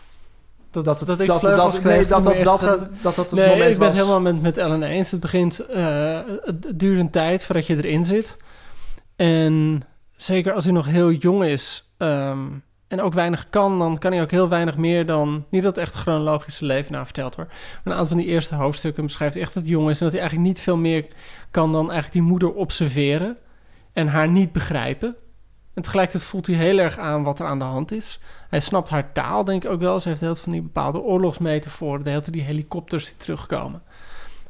Dat, 0.71 0.85
Dat, 0.85 0.99
dat 1.07 1.21
ik 1.21 1.26
dat, 1.26 1.43
dat, 1.43 1.83
nee, 1.83 2.07
dat, 2.07 2.23
dat, 2.23 2.45
dat, 2.45 2.61
dat, 2.61 2.88
dat, 3.02 3.17
het 3.17 3.33
Nee, 3.33 3.49
moment 3.49 3.71
ik 3.71 3.79
ben 3.79 3.88
was... 3.88 3.97
het 3.97 4.07
helemaal 4.07 4.33
met, 4.33 4.43
met 4.43 4.59
Ellen 4.59 4.83
eens. 4.83 5.11
Het 5.11 5.21
begint, 5.21 5.59
eh, 5.59 6.19
het 6.43 6.79
duurt 6.79 6.99
een 6.99 7.11
tijd 7.11 7.45
voordat 7.45 7.67
je 7.67 7.76
erin 7.76 8.05
zit. 8.05 8.37
En 9.17 9.83
zeker 10.17 10.52
als 10.52 10.64
hij 10.64 10.73
nog 10.73 10.87
heel 10.87 11.11
jong 11.11 11.45
is 11.45 11.93
ehm, 11.97 12.38
en 12.88 13.00
ook 13.00 13.12
weinig 13.12 13.50
kan, 13.50 13.79
dan 13.79 13.99
kan 13.99 14.12
hij 14.12 14.23
ook 14.23 14.31
heel 14.31 14.49
weinig 14.49 14.76
meer 14.76 15.07
dan... 15.07 15.45
Niet 15.50 15.62
dat 15.62 15.76
het 15.76 15.85
echt 15.85 15.95
chronologische 15.95 16.64
leven 16.64 16.93
nou 16.93 17.05
vertelt 17.05 17.35
hoor. 17.35 17.47
Maar 17.47 17.81
een 17.85 17.93
aantal 17.93 18.07
van 18.07 18.17
die 18.17 18.26
eerste 18.26 18.55
hoofdstukken 18.55 19.05
beschrijft 19.05 19.37
echt 19.37 19.55
dat 19.55 19.62
hij 19.62 19.73
jong 19.73 19.91
is... 19.91 19.99
en 19.99 20.05
dat 20.05 20.12
hij 20.12 20.21
eigenlijk 20.21 20.50
niet 20.50 20.61
veel 20.61 20.76
meer 20.76 21.07
kan 21.50 21.73
dan 21.73 21.83
eigenlijk 21.85 22.12
die 22.12 22.23
moeder 22.23 22.52
observeren... 22.52 23.38
en 23.93 24.07
haar 24.07 24.29
niet 24.29 24.52
begrijpen. 24.52 25.17
En 25.75 25.83
tegelijkertijd 25.83 26.29
voelt 26.29 26.47
hij 26.47 26.57
heel 26.57 26.79
erg 26.79 26.99
aan 26.99 27.23
wat 27.23 27.41
er 27.41 27.47
aan 27.47 27.59
de 27.59 27.64
hand 27.64 27.93
is. 27.93 28.21
Hij 28.49 28.61
snapt 28.61 28.91
haar 28.91 29.12
taal, 29.12 29.45
denk 29.45 29.64
ik 29.64 29.71
ook 29.71 29.81
wel. 29.81 30.00
Ze 30.00 30.09
heeft 30.09 30.21
heel 30.21 30.35
veel 30.35 30.43
van 30.43 30.52
die 30.52 30.62
bepaalde 30.62 31.00
oorlogsmetaforen. 31.00 32.05
De 32.05 32.11
hele 32.11 32.31
die 32.31 32.43
helikopters 32.43 33.05
die 33.05 33.17
terugkomen. 33.17 33.83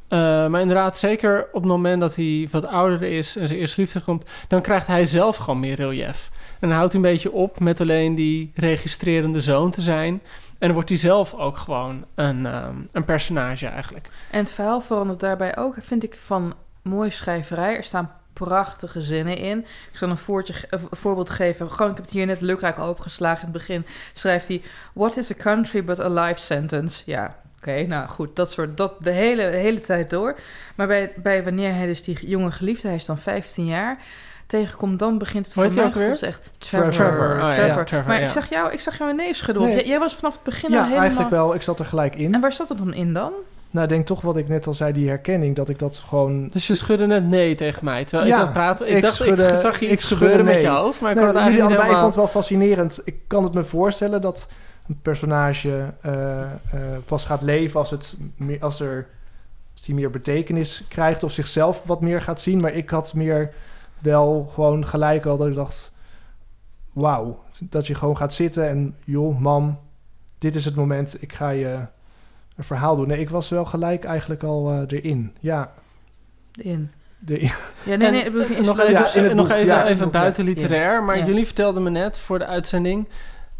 Eh, 0.07 0.19
maar 0.47 0.61
inderdaad, 0.61 0.97
zeker 0.97 1.47
op 1.51 1.61
het 1.61 1.71
moment 1.71 2.01
dat 2.01 2.15
hij 2.15 2.47
wat 2.51 2.65
ouder 2.65 3.01
is 3.03 3.35
en 3.35 3.47
zijn 3.47 3.59
eerste 3.59 3.81
liefde 3.81 4.01
komt, 4.01 4.25
dan 4.47 4.61
krijgt 4.61 4.87
hij 4.87 5.05
zelf 5.05 5.37
gewoon 5.37 5.59
meer 5.59 5.75
relief. 5.75 6.31
En 6.59 6.67
dan 6.67 6.77
houdt 6.77 6.93
hij 6.93 7.01
een 7.01 7.11
beetje 7.11 7.31
op 7.31 7.59
met 7.59 7.81
alleen 7.81 8.15
die 8.15 8.51
registrerende 8.55 9.39
zoon 9.39 9.71
te 9.71 9.81
zijn. 9.81 10.21
En 10.59 10.73
wordt 10.73 10.89
hij 10.89 10.97
zelf 10.97 11.33
ook 11.33 11.57
gewoon 11.57 12.05
een, 12.15 12.45
ehm, 12.45 12.75
een 12.91 13.05
personage 13.05 13.67
eigenlijk. 13.67 14.09
En 14.31 14.39
het 14.39 14.53
verhaal 14.53 14.81
verandert 14.81 15.19
daarbij 15.19 15.57
ook, 15.57 15.75
vind 15.79 16.03
ik, 16.03 16.19
van 16.23 16.53
mooie 16.81 17.09
schrijverij. 17.09 17.75
Er 17.75 17.83
staan 17.83 18.11
prachtige 18.33 19.01
zinnen 19.01 19.37
in. 19.37 19.59
Ik 19.91 19.97
zal 19.97 20.09
een, 20.09 20.17
voortje, 20.17 20.53
ge- 20.53 20.67
een 20.69 20.79
voorbeeld 20.91 21.29
geven. 21.29 21.71
Gewoon, 21.71 21.91
ik 21.91 21.97
heb 21.97 22.05
het 22.05 22.13
hier 22.13 22.25
net 22.25 22.41
lukraak 22.41 22.79
opengeslagen. 22.79 23.47
In 23.47 23.53
het 23.53 23.57
begin 23.57 23.85
schrijft 24.13 24.47
hij... 24.47 24.61
What 24.93 25.17
is 25.17 25.31
a 25.31 25.35
country 25.37 25.83
but 25.83 25.99
a 25.99 26.09
life 26.09 26.39
sentence? 26.39 27.03
Ja, 27.05 27.35
oké, 27.59 27.81
nou 27.81 28.07
goed. 28.07 28.35
Dat 28.35 28.51
soort, 28.51 28.77
dat 28.77 28.93
de 28.99 29.11
hele, 29.11 29.41
hele 29.41 29.81
tijd 29.81 30.09
door. 30.09 30.35
Maar 30.75 30.87
bij, 30.87 31.11
bij 31.15 31.43
wanneer 31.43 31.73
hij 31.73 31.85
dus 31.85 32.03
die 32.03 32.27
jonge 32.27 32.51
geliefde, 32.51 32.87
hij 32.87 32.95
is 32.95 33.05
dan 33.05 33.17
15 33.17 33.65
jaar... 33.65 33.97
tegenkomt, 34.47 34.99
dan 34.99 35.17
begint 35.17 35.45
het 35.45 35.53
voor 35.53 35.73
mij 35.73 35.91
gevoels 35.91 36.21
echt... 36.21 36.51
Trevor. 36.57 36.91
Trevor. 36.91 37.31
Oh, 37.31 37.37
ja, 37.39 37.65
ja, 37.65 37.83
Trevor, 37.83 38.07
maar 38.07 38.19
ja. 38.19 38.25
ik 38.25 38.31
zag 38.31 38.49
jou, 38.49 38.71
ik 38.71 38.79
zag 38.79 38.97
jou 38.97 39.09
een 39.09 39.15
neef 39.15 39.35
schudden. 39.37 39.63
Nee. 39.63 39.87
Jij, 39.87 39.99
was 39.99 40.15
vanaf 40.15 40.33
het 40.33 40.43
begin 40.43 40.69
al 40.69 40.75
Ja, 40.75 40.81
helemaal... 40.81 41.01
eigenlijk 41.03 41.29
wel. 41.31 41.55
Ik 41.55 41.61
zat 41.61 41.79
er 41.79 41.85
gelijk 41.85 42.15
in. 42.15 42.33
En 42.33 42.41
waar 42.41 42.53
zat 42.53 42.69
het 42.69 42.77
dan 42.77 42.93
in 42.93 43.13
dan? 43.13 43.33
Nou, 43.73 43.85
ik 43.85 43.89
denk 43.91 44.05
toch 44.05 44.21
wat 44.21 44.37
ik 44.37 44.47
net 44.47 44.67
al 44.67 44.73
zei, 44.73 44.93
die 44.93 45.07
herkenning, 45.07 45.55
dat 45.55 45.69
ik 45.69 45.79
dat 45.79 45.97
gewoon... 45.97 46.49
Dus 46.49 46.67
je 46.67 46.75
schudde 46.75 47.05
net 47.05 47.27
nee 47.27 47.55
tegen 47.55 47.85
mij. 47.85 48.05
Terwijl 48.05 48.29
Ja, 48.29 48.37
ik 48.37 48.43
het 48.43 48.53
praten... 48.53 48.87
Ik, 48.89 48.95
ik 48.95 49.01
dacht, 49.01 49.15
schudde- 49.15 49.47
ik 49.47 49.59
zag 49.59 49.79
je 49.79 49.91
iets 49.91 50.03
gebeuren 50.05 50.45
met 50.45 50.61
je 50.61 50.67
hoofd, 50.67 51.01
maar 51.01 51.11
ik 51.11 51.15
Nee, 51.15 51.25
kon 51.25 51.35
het 51.35 51.43
eigenlijk 51.43 51.91
vond 51.91 52.05
het 52.05 52.15
wel 52.15 52.27
fascinerend. 52.27 53.01
Ik 53.05 53.15
kan 53.27 53.43
het 53.43 53.53
me 53.53 53.63
voorstellen 53.63 54.21
dat 54.21 54.47
een 54.87 54.99
personage 55.01 55.93
eh, 56.01 56.41
eh, 56.41 56.47
pas 57.05 57.25
gaat 57.25 57.43
leven 57.43 57.79
als, 57.79 57.89
het 57.91 58.17
meer, 58.35 58.57
als, 58.61 58.79
er, 58.79 59.07
als 59.71 59.81
die 59.81 59.95
meer 59.95 60.09
betekenis 60.09 60.83
krijgt 60.87 61.23
of 61.23 61.31
zichzelf 61.31 61.83
wat 61.85 62.01
meer 62.01 62.21
gaat 62.21 62.41
zien. 62.41 62.61
Maar 62.61 62.73
ik 62.73 62.89
had 62.89 63.13
meer 63.13 63.53
wel 63.99 64.51
gewoon 64.53 64.87
gelijk 64.87 65.25
al 65.25 65.37
dat 65.37 65.47
ik 65.47 65.55
dacht... 65.55 65.91
Wauw, 66.91 67.43
dat 67.59 67.87
je 67.87 67.95
gewoon 67.95 68.17
gaat 68.17 68.33
zitten 68.33 68.69
en... 68.69 68.95
joh, 69.03 69.39
mam, 69.39 69.79
dit 70.37 70.55
is 70.55 70.65
het 70.65 70.75
moment, 70.75 71.21
ik 71.21 71.33
ga 71.33 71.49
je 71.49 71.77
een 72.55 72.63
verhaal 72.63 72.95
doen. 72.95 73.07
Nee, 73.07 73.19
ik 73.19 73.29
was 73.29 73.49
wel 73.49 73.65
gelijk 73.65 74.03
eigenlijk 74.03 74.43
al 74.43 74.71
eh, 74.71 74.97
erin. 74.97 75.35
Ja, 75.39 75.71
In. 76.55 76.91
de, 77.19 77.41
Ja, 77.85 77.95
nee, 77.95 78.11
nee, 78.11 78.29
nog 78.31 78.33
ja, 78.37 78.43
even, 78.43 78.65
nog 78.65 78.75
boek, 78.75 78.85
even, 78.85 79.65
ja, 79.65 79.77
in 79.77 79.83
het 79.83 79.91
even 79.91 80.03
boek, 80.05 80.13
ja. 80.13 80.19
buiten 80.19 80.43
literair, 80.45 81.03
maar 81.03 81.17
Ja. 81.17 81.25
jullie 81.25 81.45
vertelden 81.45 81.83
me 81.83 81.89
net 81.89 82.19
voor 82.19 82.39
de 82.39 82.45
uitzending 82.45 83.07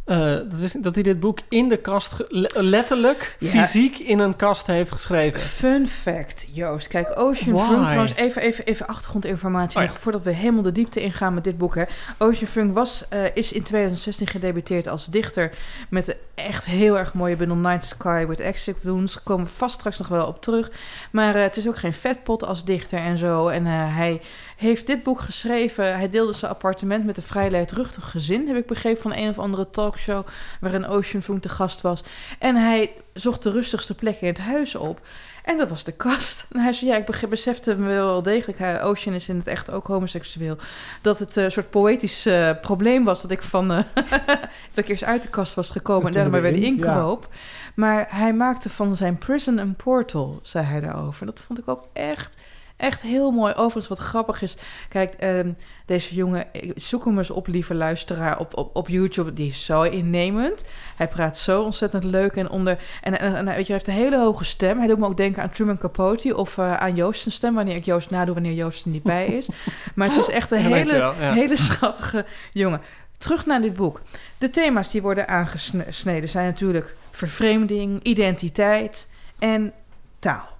eh, 0.05 0.17
dat, 0.17 0.53
wist 0.53 0.83
dat 0.83 0.93
hij 0.93 1.03
dit 1.03 1.19
boek 1.19 1.39
in 1.49 1.69
de 1.69 1.77
kast, 1.77 2.23
letterlijk, 2.53 3.35
Ja. 3.39 3.49
fysiek 3.49 3.97
in 3.97 4.19
een 4.19 4.35
kast 4.35 4.67
heeft 4.67 4.91
geschreven. 4.91 5.39
Fun 5.39 5.87
fact, 5.87 6.45
Joost. 6.51 6.87
Kijk, 6.87 7.19
Ocean? 7.19 7.67
Funk, 7.67 7.83
trouwens 7.85 8.15
even, 8.15 8.41
even, 8.41 8.65
even 8.65 8.87
achtergrondinformatie 8.87 9.77
Oh 9.77 9.83
ja. 9.83 9.89
nog, 9.89 9.99
voordat 9.99 10.23
we 10.23 10.31
helemaal 10.31 10.61
de 10.61 10.71
diepte 10.71 11.01
ingaan 11.01 11.33
met 11.33 11.43
dit 11.43 11.57
boek. 11.57 11.75
Hè. 11.75 11.83
Ocean 12.17 12.47
Funk 12.47 12.73
was, 12.73 13.03
eh, 13.09 13.19
is 13.33 13.51
in 13.51 13.63
2016 13.63 14.27
gedebuteerd 14.27 14.87
als 14.87 15.05
dichter 15.05 15.51
met 15.89 16.05
de 16.05 16.17
echt 16.35 16.65
heel 16.65 16.97
erg 16.97 17.13
mooie 17.13 17.35
bundel 17.35 17.57
Night 17.57 17.85
Sky 17.85 18.25
with 18.25 18.39
Exit. 18.39 18.75
Daar 18.81 18.93
komen 19.23 19.45
we 19.45 19.51
vast 19.55 19.73
straks 19.75 19.97
nog 19.97 20.07
wel 20.07 20.25
op 20.27 20.41
terug. 20.41 20.71
Maar 21.11 21.35
eh, 21.35 21.41
het 21.41 21.57
is 21.57 21.67
ook 21.67 21.77
geen 21.77 21.93
vetpot 21.93 22.43
als 22.45 22.65
dichter 22.65 22.99
en 22.99 23.17
zo. 23.17 23.47
En 23.47 23.65
hij 23.65 24.21
heeft 24.63 24.87
dit 24.87 25.03
boek 25.03 25.19
geschreven. 25.19 25.97
Hij 25.97 26.09
deelde 26.09 26.33
zijn 26.33 26.51
appartement 26.51 27.05
met 27.05 27.17
een 27.17 27.23
vrij 27.23 27.51
luidruchtig 27.51 28.09
gezin, 28.11 28.47
heb 28.47 28.57
ik 28.57 28.65
begrepen, 28.65 29.01
van 29.01 29.13
een 29.13 29.29
of 29.29 29.39
andere 29.39 29.69
talkshow 29.69 30.27
waarin 30.61 30.85
Ocean 30.85 31.21
Funk 31.21 31.41
te 31.41 31.49
gast 31.49 31.81
was. 31.81 32.03
En 32.39 32.55
hij 32.55 32.91
zocht 33.13 33.43
de 33.43 33.51
rustigste 33.51 33.95
plek 33.95 34.21
in 34.21 34.27
het 34.27 34.37
huis 34.37 34.75
op. 34.75 35.01
En 35.43 35.57
dat 35.57 35.69
was 35.69 35.83
de 35.83 35.91
kast. 35.91 36.45
En 36.51 36.59
hij 36.65 36.73
zei, 36.73 36.91
ja, 36.91 36.97
ik 36.97 37.29
besefte 37.29 37.75
me 37.75 37.87
wel 37.87 38.21
degelijk... 38.21 38.83
Ocean 38.83 39.15
is 39.15 39.29
in 39.29 39.37
het 39.37 39.47
echt 39.47 39.71
ook 39.71 39.87
homoseksueel... 39.87 40.57
dat 41.01 41.19
het 41.19 41.37
eh, 41.37 41.43
een 41.43 41.51
soort 41.51 41.69
poëtisch 41.69 42.25
eh, 42.25 42.51
probleem 42.61 43.03
was... 43.03 43.21
dat 43.21 43.31
ik 43.31 43.41
van... 43.41 43.71
eh, 43.71 43.83
dat 44.73 44.83
ik 44.83 44.87
eerst 44.87 45.03
uit 45.03 45.21
de 45.21 45.29
kast 45.29 45.53
was 45.53 45.69
gekomen... 45.69 46.01
en 46.01 46.07
En 46.07 46.13
toen 46.13 46.21
daarna 46.21 46.37
maar 46.41 46.51
weer 46.51 46.61
weer 46.61 46.69
in, 46.69 46.75
inkroop. 46.75 47.27
Maar 47.75 48.07
hij 48.09 48.33
maakte 48.33 48.69
van 48.69 48.95
zijn 48.95 49.17
prison 49.17 49.57
een 49.57 49.75
portal, 49.75 50.39
zei 50.43 50.65
hij 50.65 50.79
daarover. 50.79 51.25
Dat 51.25 51.39
vond 51.39 51.59
ik 51.59 51.67
ook 51.67 51.83
echt... 51.93 52.37
Echt 52.83 53.01
heel 53.01 53.31
mooi. 53.31 53.53
Overigens, 53.53 53.87
wat 53.87 53.97
grappig 53.97 54.41
is... 54.41 54.57
Kijk, 54.89 55.13
ehm, 55.13 55.51
deze 55.85 56.15
jongen... 56.15 56.47
Zoek 56.75 57.05
hem 57.05 57.17
eens 57.17 57.29
op, 57.29 57.47
lieve 57.47 57.73
luisteraar, 57.73 58.39
op, 58.39 58.57
op, 58.57 58.75
op 58.75 58.89
YouTube. 58.89 59.33
Die 59.33 59.49
is 59.49 59.65
zo 59.65 59.81
innemend. 59.81 60.63
Hij 60.95 61.07
praat 61.07 61.37
zo 61.37 61.61
ontzettend 61.61 62.03
leuk 62.03 62.35
en 62.35 62.49
onder... 62.49 62.77
En, 63.01 63.19
en, 63.19 63.35
en 63.35 63.45
weet 63.45 63.67
je, 63.67 63.73
hij 63.73 63.81
heeft 63.83 63.87
een 63.87 63.93
hele 63.93 64.17
hoge 64.17 64.43
stem. 64.43 64.77
Hij 64.77 64.87
doet 64.87 64.97
me 64.97 65.05
ook 65.05 65.17
denken 65.17 65.43
aan 65.43 65.49
Truman 65.49 65.77
Capote... 65.77 66.37
of 66.37 66.57
eh, 66.57 66.75
aan 66.75 66.95
Joost's 66.95 67.35
stem, 67.35 67.55
wanneer 67.55 67.75
ik 67.75 67.85
Joost 67.85 68.09
nadoe... 68.09 68.33
wanneer 68.33 68.53
Joost 68.53 68.85
er 68.85 68.91
niet 68.91 69.03
bij 69.03 69.25
is. 69.25 69.47
Maar 69.95 70.07
het 70.07 70.27
is 70.27 70.33
echt 70.33 70.51
een 70.51 70.69
Ja, 70.69 70.75
hele, 70.75 70.93
ja. 70.93 71.33
hele 71.33 71.57
schattige 71.57 72.25
jongen. 72.51 72.81
Terug 73.17 73.45
naar 73.45 73.61
dit 73.61 73.73
boek. 73.73 74.01
De 74.37 74.49
thema's 74.49 74.91
die 74.91 75.01
worden 75.01 75.27
aangesneden 75.27 76.29
zijn 76.29 76.45
natuurlijk... 76.45 76.95
vervreemding, 77.11 78.03
identiteit 78.03 79.07
en 79.39 79.73
taal. 80.19 80.52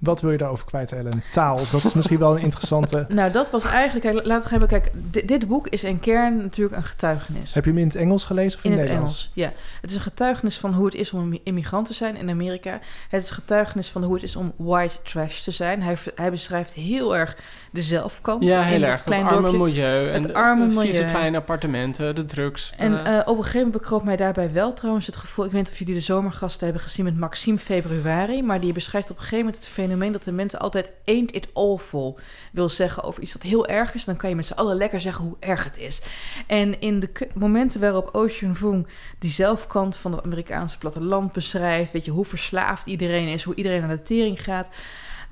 Wat 0.00 0.20
wil 0.20 0.30
je 0.30 0.36
daarover 0.38 0.64
kwijt, 0.64 0.92
Ellen? 0.92 1.22
Taal, 1.30 1.60
dat 1.70 1.84
is 1.84 1.94
misschien 1.94 2.18
wel 2.18 2.36
een 2.36 2.42
interessante... 2.42 3.04
Nou, 3.20 3.32
dat 3.32 3.50
was 3.50 3.64
eigenlijk... 3.64 4.14
Kijk, 4.14 4.26
laten 4.26 4.44
we 4.44 4.50
hebben... 4.50 4.68
Kijk, 4.68 4.90
di- 5.10 5.24
dit 5.24 5.48
boek 5.48 5.68
is 5.68 5.84
in 5.84 6.00
kern 6.00 6.36
natuurlijk 6.36 6.76
een 6.76 6.84
getuigenis. 6.84 7.52
Heb 7.54 7.64
je 7.64 7.70
hem 7.70 7.78
in 7.78 7.86
het 7.86 7.96
Engels 7.96 8.24
gelezen 8.24 8.58
of 8.58 8.64
in, 8.64 8.70
In 8.70 8.76
het 8.78 8.86
Nederlands? 8.86 9.30
Engels, 9.34 9.52
ja. 9.54 9.60
Het 9.80 9.90
is 9.90 9.96
een 9.96 10.02
getuigenis 10.02 10.58
van 10.58 10.74
hoe 10.74 10.84
het 10.84 10.94
is 10.94 11.12
om 11.12 11.20
een 11.32 11.40
immigrant 11.44 11.86
te 11.86 11.94
zijn 11.94 12.16
in 12.16 12.30
Amerika. 12.30 12.80
Het 13.08 13.22
is 13.22 13.28
een 13.28 13.34
getuigenis 13.34 13.88
van 13.88 14.02
hoe 14.04 14.14
het 14.14 14.22
is 14.22 14.36
om 14.36 14.52
white 14.56 15.02
trash 15.02 15.40
te 15.40 15.50
zijn. 15.50 15.82
Hij, 15.82 15.96
hij 16.14 16.30
beschrijft 16.30 16.72
heel 16.74 17.16
erg 17.16 17.36
de 17.72 17.82
zelfkant. 17.82 18.44
Ja, 18.44 18.62
heel 18.62 18.82
erg. 18.82 18.90
Het 18.92 19.02
klein 19.02 19.26
arme 19.26 19.40
dorpje. 19.40 19.58
milieu. 19.58 20.08
En 20.08 20.14
Het 20.14 20.22
de, 20.22 20.34
arme 20.34 20.66
de 20.68 20.74
milieu. 20.74 21.04
kleine 21.04 21.36
appartementen, 21.36 22.14
de 22.14 22.24
drugs. 22.24 22.72
En 22.76 23.04
eh, 23.04 23.18
eh, 23.18 23.20
op 23.20 23.36
een 23.36 23.42
gegeven 23.42 23.58
moment 23.66 23.82
bekroop 23.82 24.04
mij 24.04 24.16
daarbij 24.16 24.52
wel 24.52 24.72
trouwens 24.72 25.06
het 25.06 25.16
gevoel... 25.16 25.44
ik 25.44 25.52
weet 25.52 25.62
niet 25.62 25.70
of 25.72 25.78
jullie 25.78 25.94
de 25.94 26.00
zomergasten 26.00 26.64
hebben 26.64 26.82
gezien 26.82 27.04
met 27.04 27.18
Maxime 27.18 27.58
Februari... 27.58 28.42
maar 28.42 28.60
die 28.60 28.72
beschrijft 28.72 29.10
op 29.10 29.16
een 29.16 29.22
gegeven 29.22 29.44
moment 29.44 29.56
het 29.64 29.72
fenomeen... 29.72 29.88
dat 29.98 30.24
de 30.24 30.32
mensen 30.32 30.58
altijd 30.58 30.92
ain't 31.04 31.34
it 31.34 31.48
awful 31.52 32.18
wil 32.52 32.68
zeggen 32.68 33.02
over 33.02 33.22
iets 33.22 33.32
dat 33.32 33.42
heel 33.42 33.66
erg 33.66 33.94
is... 33.94 34.04
dan 34.04 34.16
kan 34.16 34.30
je 34.30 34.36
met 34.36 34.46
z'n 34.46 34.52
allen 34.52 34.76
lekker 34.76 35.00
zeggen 35.00 35.24
hoe 35.24 35.36
erg 35.40 35.64
het 35.64 35.78
is. 35.78 36.00
En 36.46 36.80
in 36.80 37.00
de 37.00 37.28
momenten 37.34 37.80
waarop 37.80 38.08
Ocean 38.12 38.56
Vuong 38.56 38.86
die 39.18 39.30
zelfkant 39.30 39.96
van 39.96 40.12
het 40.12 40.24
Amerikaanse 40.24 40.78
platteland 40.78 41.32
beschrijft... 41.32 41.92
weet 41.92 42.04
je, 42.04 42.10
hoe 42.10 42.24
verslaafd 42.24 42.86
iedereen 42.86 43.28
is, 43.28 43.42
hoe 43.42 43.54
iedereen 43.54 43.82
aan 43.82 43.88
de 43.88 44.02
tering 44.02 44.42
gaat... 44.42 44.68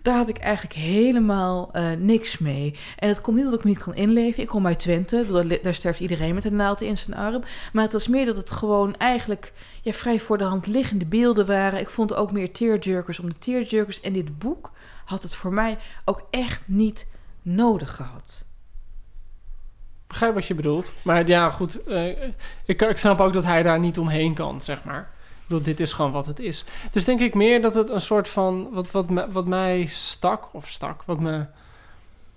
Daar 0.08 0.16
had 0.16 0.28
ik 0.28 0.38
eigenlijk 0.38 0.74
helemaal 0.74 1.68
eh, 1.72 1.90
niks 1.92 2.38
mee. 2.38 2.74
En 2.96 3.08
het 3.08 3.20
komt 3.20 3.36
niet 3.36 3.44
dat 3.44 3.54
ik 3.54 3.64
me 3.64 3.70
niet 3.70 3.78
kan 3.78 3.94
inleven. 3.94 4.42
Ik 4.42 4.48
kom 4.48 4.66
uit 4.66 4.78
Twente. 4.78 5.58
Daar 5.62 5.74
sterft 5.74 6.00
iedereen 6.00 6.34
met 6.34 6.44
een 6.44 6.56
naald 6.56 6.80
in 6.80 6.98
zijn 6.98 7.16
arm. 7.16 7.42
Maar 7.72 7.82
het 7.82 7.92
was 7.92 8.08
meer 8.08 8.26
dat 8.26 8.36
het 8.36 8.50
gewoon 8.50 8.96
eigenlijk 8.96 9.52
ja, 9.82 9.92
vrij 9.92 10.20
voor 10.20 10.38
de 10.38 10.44
hand 10.44 10.66
liggende 10.66 11.06
beelden 11.06 11.46
waren. 11.46 11.80
Ik 11.80 11.90
vond 11.90 12.14
ook 12.14 12.32
meer 12.32 12.52
tearjerkers 12.52 13.18
om 13.18 13.28
de 13.28 13.38
tearjerkers. 13.38 14.00
En 14.00 14.12
dit 14.12 14.38
boek 14.38 14.70
had 15.04 15.22
het 15.22 15.34
voor 15.34 15.52
mij 15.52 15.78
ook 16.04 16.26
echt 16.30 16.62
niet 16.64 17.06
nodig 17.42 17.94
gehad. 17.94 18.46
begrijp 20.06 20.34
wat 20.34 20.46
je 20.46 20.54
bedoelt. 20.54 20.92
Maar 21.02 21.26
ja, 21.26 21.50
goed. 21.50 21.84
eh, 21.84 22.06
ik, 22.64 22.82
ik 22.82 22.96
snap 22.96 23.20
ook 23.20 23.32
dat 23.32 23.44
hij 23.44 23.62
daar 23.62 23.78
niet 23.78 23.98
omheen 23.98 24.34
kan, 24.34 24.62
zeg 24.62 24.84
maar. 24.84 25.10
Bedoel, 25.48 25.62
dit 25.62 25.80
is 25.80 25.92
gewoon 25.92 26.12
wat 26.12 26.26
het 26.26 26.38
is. 26.38 26.64
Dus 26.92 27.04
denk 27.04 27.20
ik 27.20 27.34
meer 27.34 27.62
dat 27.62 27.74
het 27.74 27.90
een 27.90 28.00
soort 28.00 28.28
van... 28.28 28.68
Wat, 28.72 28.90
wat, 28.90 29.06
wat 29.32 29.46
mij 29.46 29.86
stak, 29.86 30.48
of 30.52 30.68
stak, 30.68 31.02
wat, 31.02 31.20
me, 31.20 31.44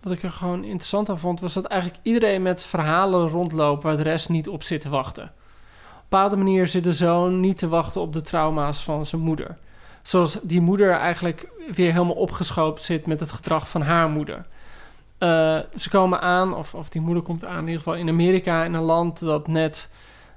wat 0.02 0.14
ik 0.14 0.24
er 0.24 0.30
gewoon 0.30 0.64
interessant 0.64 1.10
aan 1.10 1.20
vond... 1.20 1.40
was 1.40 1.54
dat 1.54 1.66
eigenlijk 1.66 2.02
iedereen 2.04 2.42
met 2.42 2.64
verhalen 2.64 3.28
rondloopt... 3.28 3.84
waar 3.84 3.98
de 3.98 4.04
rest 4.04 4.30
niet 4.30 4.48
op 4.48 4.64
zit 4.64 4.82
te 4.82 4.90
wachten. 4.90 5.24
Op 5.24 5.30
een 5.30 6.04
bepaalde 6.10 6.36
manier 6.36 6.68
zit 6.68 6.84
de 6.84 6.94
zoon 6.94 7.40
niet 7.40 7.58
te 7.58 7.68
wachten 7.68 8.02
op 8.02 8.14
de 8.14 8.22
trauma's 8.22 8.84
van 8.84 9.06
zijn 9.06 9.22
moeder. 9.22 9.58
Zoals 10.02 10.38
die 10.42 10.62
moeder 10.62 10.92
eigenlijk 10.92 11.48
weer 11.72 11.92
helemaal 11.92 12.16
opgeschoopt 12.16 12.82
zit... 12.82 13.06
met 13.06 13.20
het 13.20 13.32
gedrag 13.32 13.70
van 13.70 13.82
haar 13.82 14.10
moeder. 14.10 14.46
Eh, 15.18 15.60
ze 15.78 15.90
komen 15.90 16.22
aan, 16.22 16.56
of, 16.56 16.74
of 16.74 16.90
die 16.90 17.02
moeder 17.02 17.24
komt 17.24 17.46
aan 17.46 17.60
in 17.60 17.68
ieder 17.68 17.78
geval 17.78 17.96
in 17.96 18.10
Amerika, 18.10 18.64
in 18.64 18.74
een 18.74 18.82
land 18.82 19.20
dat 19.20 19.48
net 19.48 19.90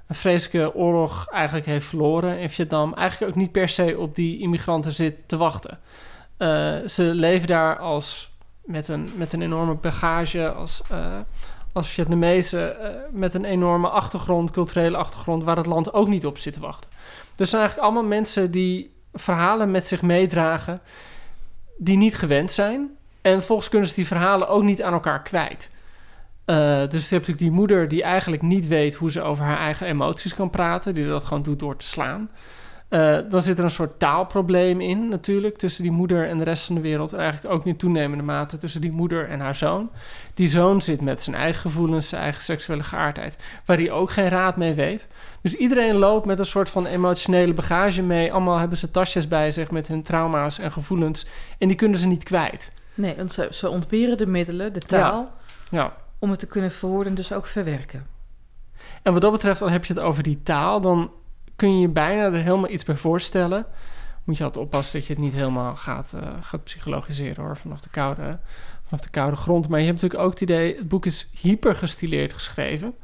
een 0.07 0.15
vreselijke 0.15 0.75
oorlog 0.75 1.27
eigenlijk 1.31 1.65
heeft 1.65 1.85
verloren 1.85 2.39
in 2.39 2.49
Vietnam. 2.49 2.93
Eigenlijk 2.93 3.31
ook 3.31 3.37
niet 3.37 3.51
per 3.51 3.69
se 3.69 3.97
op 3.97 4.15
die 4.15 4.39
immigranten 4.39 4.93
zit 4.93 5.15
te 5.25 5.37
wachten. 5.37 5.79
Eh, 6.37 6.75
ze 6.87 7.03
leven 7.03 7.47
daar 7.47 7.77
als, 7.77 8.31
met, 8.63 8.87
een, 8.87 9.11
met 9.15 9.33
een 9.33 9.41
enorme 9.41 9.73
bagage, 9.73 10.51
als, 10.51 10.81
eh 10.89 11.17
als 11.75 11.89
Vietnamezen, 11.89 12.79
eh, 12.79 12.89
met 13.11 13.33
een 13.33 13.45
enorme 13.45 13.89
achtergrond, 13.89 14.51
culturele 14.51 14.97
achtergrond, 14.97 15.43
waar 15.43 15.57
het 15.57 15.65
land 15.65 15.93
ook 15.93 16.07
niet 16.07 16.25
op 16.25 16.37
zit 16.37 16.53
te 16.53 16.59
wachten. 16.59 16.89
Dus 17.35 17.49
zijn 17.49 17.61
eigenlijk 17.61 17.91
allemaal 17.91 18.09
mensen 18.09 18.51
die 18.51 18.93
verhalen 19.13 19.71
met 19.71 19.87
zich 19.87 20.01
meedragen 20.01 20.81
die 21.77 21.97
niet 21.97 22.17
gewend 22.17 22.51
zijn. 22.51 22.97
En 23.21 23.33
vervolgens 23.33 23.69
kunnen 23.69 23.87
ze 23.87 23.95
die 23.95 24.07
verhalen 24.07 24.47
ook 24.47 24.63
niet 24.63 24.83
aan 24.83 24.93
elkaar 24.93 25.21
kwijt. 25.21 25.71
Eh, 26.45 26.55
dus 26.89 27.09
je 27.09 27.15
hebt 27.15 27.27
natuurlijk 27.27 27.37
die 27.37 27.51
moeder 27.51 27.87
die 27.87 28.03
eigenlijk 28.03 28.41
niet 28.41 28.67
weet 28.67 28.95
hoe 28.95 29.11
ze 29.11 29.21
over 29.21 29.43
haar 29.43 29.57
eigen 29.57 29.87
emoties 29.87 30.35
kan 30.35 30.49
praten, 30.49 30.93
die 30.93 31.07
dat 31.07 31.23
gewoon 31.23 31.43
doet 31.43 31.59
door 31.59 31.77
te 31.77 31.85
slaan. 31.85 32.29
Eh, 32.87 33.17
dan 33.29 33.41
zit 33.41 33.57
er 33.57 33.63
een 33.63 33.69
soort 33.69 33.99
taalprobleem 33.99 34.81
in 34.81 35.09
natuurlijk 35.09 35.57
tussen 35.57 35.83
die 35.83 35.91
moeder 35.91 36.27
en 36.29 36.37
de 36.37 36.43
rest 36.43 36.65
van 36.65 36.75
de 36.75 36.81
wereld. 36.81 37.13
En 37.13 37.19
eigenlijk 37.19 37.53
ook 37.53 37.65
in 37.65 37.77
toenemende 37.77 38.23
mate 38.23 38.57
tussen 38.57 38.81
die 38.81 38.91
moeder 38.91 39.29
en 39.29 39.39
haar 39.39 39.55
zoon. 39.55 39.89
Die 40.33 40.47
zoon 40.47 40.81
zit 40.81 41.01
met 41.01 41.21
zijn 41.21 41.35
eigen 41.35 41.61
gevoelens, 41.61 42.09
zijn 42.09 42.21
eigen 42.21 42.43
seksuele 42.43 42.83
geaardheid, 42.83 43.37
waar 43.65 43.77
hij 43.77 43.91
ook 43.91 44.11
geen 44.11 44.29
raad 44.29 44.57
mee 44.57 44.73
weet. 44.73 45.07
Dus 45.41 45.55
iedereen 45.55 45.95
loopt 45.95 46.25
met 46.25 46.39
een 46.39 46.45
soort 46.45 46.69
van 46.69 46.85
emotionele 46.85 47.53
bagage 47.53 48.01
mee. 48.01 48.31
Allemaal 48.31 48.57
hebben 48.57 48.77
ze 48.77 48.91
tasjes 48.91 49.27
bij 49.27 49.51
zich 49.51 49.71
met 49.71 49.87
hun 49.87 50.03
trauma's 50.03 50.59
en 50.59 50.71
gevoelens. 50.71 51.27
En 51.57 51.67
die 51.67 51.77
kunnen 51.77 51.99
ze 51.99 52.07
niet 52.07 52.23
kwijt. 52.23 52.71
Nee, 52.93 53.15
want 53.15 53.31
ze, 53.31 53.47
ze 53.51 53.69
ontberen 53.69 54.17
de 54.17 54.27
middelen, 54.27 54.73
de 54.73 54.79
taal, 54.79 55.31
Ja. 55.71 55.93
Om 56.25 56.31
het 56.31 56.39
te 56.39 56.47
kunnen 56.47 56.71
verwoorden 56.71 57.07
en 57.07 57.15
dus 57.15 57.33
ook 57.33 57.45
verwerken. 57.45 58.07
En 59.01 59.13
wat 59.13 59.21
dat 59.21 59.31
betreft, 59.31 59.59
dan 59.59 59.71
heb 59.71 59.85
je 59.85 59.93
het 59.93 60.01
over 60.01 60.23
die 60.23 60.39
taal. 60.43 60.81
Dan 60.81 61.11
kun 61.55 61.73
je 61.73 61.79
je 61.79 61.87
bijna 61.87 62.23
er 62.23 62.43
helemaal 62.43 62.69
iets 62.69 62.83
bij 62.83 62.95
voorstellen. 62.95 63.65
Moet 64.23 64.37
je 64.37 64.43
altijd 64.43 64.65
oppassen 64.65 64.99
dat 64.99 65.07
je 65.07 65.13
het 65.13 65.21
niet 65.21 65.33
helemaal 65.33 65.75
gaat, 65.75 66.13
eh, 66.13 66.29
gaat 66.41 66.63
psychologiseren 66.63 67.43
hoor, 67.43 67.57
vanaf 67.57 67.81
de, 67.81 67.89
koude, 67.89 68.39
vanaf 68.83 69.03
de 69.03 69.09
koude 69.09 69.35
grond. 69.35 69.67
Maar 69.67 69.79
je 69.79 69.85
hebt 69.85 70.01
natuurlijk 70.01 70.27
ook 70.27 70.33
het 70.33 70.41
idee, 70.41 70.75
het 70.77 70.87
boek 70.87 71.05
is 71.05 71.27
hyper 71.31 71.75
gestileerd 71.75 72.33
geschreven. 72.33 72.95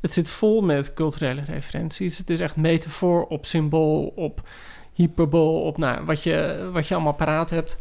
Het 0.00 0.12
zit 0.12 0.30
vol 0.30 0.60
met 0.60 0.94
culturele 0.94 1.40
referenties. 1.40 2.18
Het 2.18 2.30
is 2.30 2.40
echt 2.40 2.56
metafoor 2.56 3.26
op 3.26 3.46
symbool, 3.46 4.12
op 4.16 4.48
hyperbol, 4.92 5.62
op 5.62 5.78
nou, 5.78 6.04
wat, 6.04 6.22
je, 6.22 6.68
wat 6.72 6.88
je 6.88 6.94
allemaal 6.94 7.12
paraat 7.12 7.50
hebt. 7.50 7.78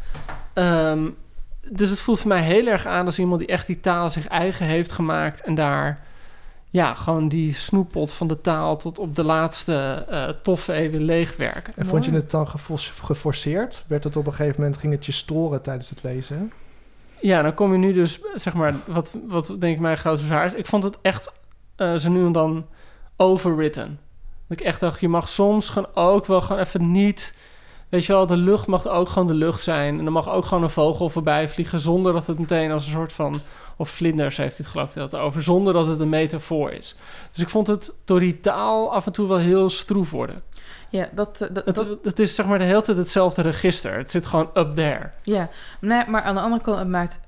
Ehm, 0.53 1.09
dus 1.69 1.89
het 1.89 1.99
voelt 1.99 2.19
voor 2.19 2.27
mij 2.27 2.43
heel 2.43 2.67
erg 2.67 2.85
aan 2.85 3.05
als 3.05 3.19
iemand 3.19 3.39
die 3.39 3.49
echt 3.49 3.67
die 3.67 3.79
taal 3.79 4.09
zich 4.09 4.27
eigen 4.27 4.65
heeft 4.65 4.91
gemaakt 4.91 5.41
en 5.41 5.55
daar 5.55 6.09
ja, 6.69 6.93
gewoon 6.93 7.27
die 7.27 7.53
snoeppot 7.53 8.13
van 8.13 8.27
de 8.27 8.41
taal 8.41 8.77
tot 8.77 8.99
op 8.99 9.15
de 9.15 9.23
laatste 9.23 10.05
eh 10.09 10.27
toffe 10.43 10.73
even 10.73 11.01
leegwerken. 11.01 11.73
En 11.75 11.85
vond 11.85 12.05
je 12.05 12.11
het 12.11 12.31
dan 12.31 12.47
geforceerd? 13.01 13.83
Werd 13.87 14.03
het 14.03 14.15
op 14.15 14.27
een 14.27 14.33
gegeven 14.33 14.61
moment, 14.61 14.77
ging 14.77 14.93
het 14.93 15.05
je 15.05 15.11
storen 15.11 15.61
tijdens 15.61 15.89
het 15.89 16.03
lezen? 16.03 16.51
Ja, 17.21 17.41
dan 17.41 17.53
kom 17.53 17.71
je 17.71 17.77
nu 17.77 17.93
dus, 17.93 18.19
zeg 18.35 18.53
maar, 18.53 18.75
wat, 18.85 19.11
wat 19.27 19.47
denk 19.47 19.75
ik 19.75 19.79
mijn 19.79 19.97
grootste 19.97 20.25
bezwaar 20.25 20.45
is. 20.45 20.53
Ik 20.53 20.65
vond 20.65 20.83
het 20.83 20.97
echt 21.01 21.31
eh 21.75 21.95
zo 21.95 22.09
nu 22.09 22.25
en 22.25 22.31
dan 22.31 22.65
overwritten. 23.15 23.99
Dat 24.47 24.59
ik 24.59 24.65
echt 24.65 24.79
dacht, 24.79 24.99
je 24.99 25.09
mag 25.09 25.29
soms 25.29 25.69
gewoon 25.69 25.89
ook 25.93 26.25
wel 26.25 26.41
gewoon 26.41 26.61
even 26.61 26.91
niet... 26.91 27.35
Weet 27.91 28.05
je 28.05 28.13
wel, 28.13 28.25
de 28.25 28.37
lucht 28.37 28.67
mag 28.67 28.87
ook 28.87 29.09
gewoon 29.09 29.27
de 29.27 29.33
lucht 29.33 29.61
zijn. 29.61 29.99
En 29.99 30.05
er 30.05 30.11
mag 30.11 30.29
ook 30.31 30.45
gewoon 30.45 30.63
een 30.63 30.69
vogel 30.69 31.09
voorbij 31.09 31.49
vliegen... 31.49 31.79
zonder 31.79 32.13
dat 32.13 32.27
het 32.27 32.39
meteen 32.39 32.71
als 32.71 32.85
een 32.85 32.91
soort 32.91 33.13
van... 33.13 33.35
of 33.77 33.89
vlinders 33.89 34.37
heeft 34.37 34.57
dit 34.57 34.67
geloof 34.67 34.89
ik 34.89 34.95
dat 34.95 35.15
over... 35.15 35.43
zonder 35.43 35.73
dat 35.73 35.87
het 35.87 35.99
een 35.99 36.09
metafoor 36.09 36.71
is. 36.71 36.95
Dus 37.31 37.41
ik 37.43 37.49
vond 37.49 37.67
het 37.67 37.93
door 38.05 38.19
die 38.19 38.39
taal 38.39 38.93
af 38.93 39.05
en 39.05 39.11
toe 39.11 39.27
wel 39.27 39.37
heel 39.37 39.69
stroef 39.69 40.11
worden. 40.11 40.41
Ja, 40.89 41.09
dat, 41.13 41.41
eh, 41.41 41.47
dat, 41.53 41.65
Het, 41.65 41.75
dat- 41.75 41.97
het 42.03 42.19
is 42.19 42.35
zeg 42.35 42.45
maar 42.45 42.59
de 42.59 42.63
hele 42.65 42.81
tijd 42.81 42.97
hetzelfde 42.97 43.41
register. 43.41 43.97
Het 43.97 44.11
zit 44.11 44.25
gewoon 44.25 44.49
up 44.53 44.75
there. 44.75 45.09
ja. 45.23 45.49
Nee, 45.81 46.03
maar 46.07 46.21
aan 46.21 46.35
de 46.35 46.41
andere 46.41 46.61
kant, 46.63 46.77
het 46.77 46.87
maakt 46.87 47.19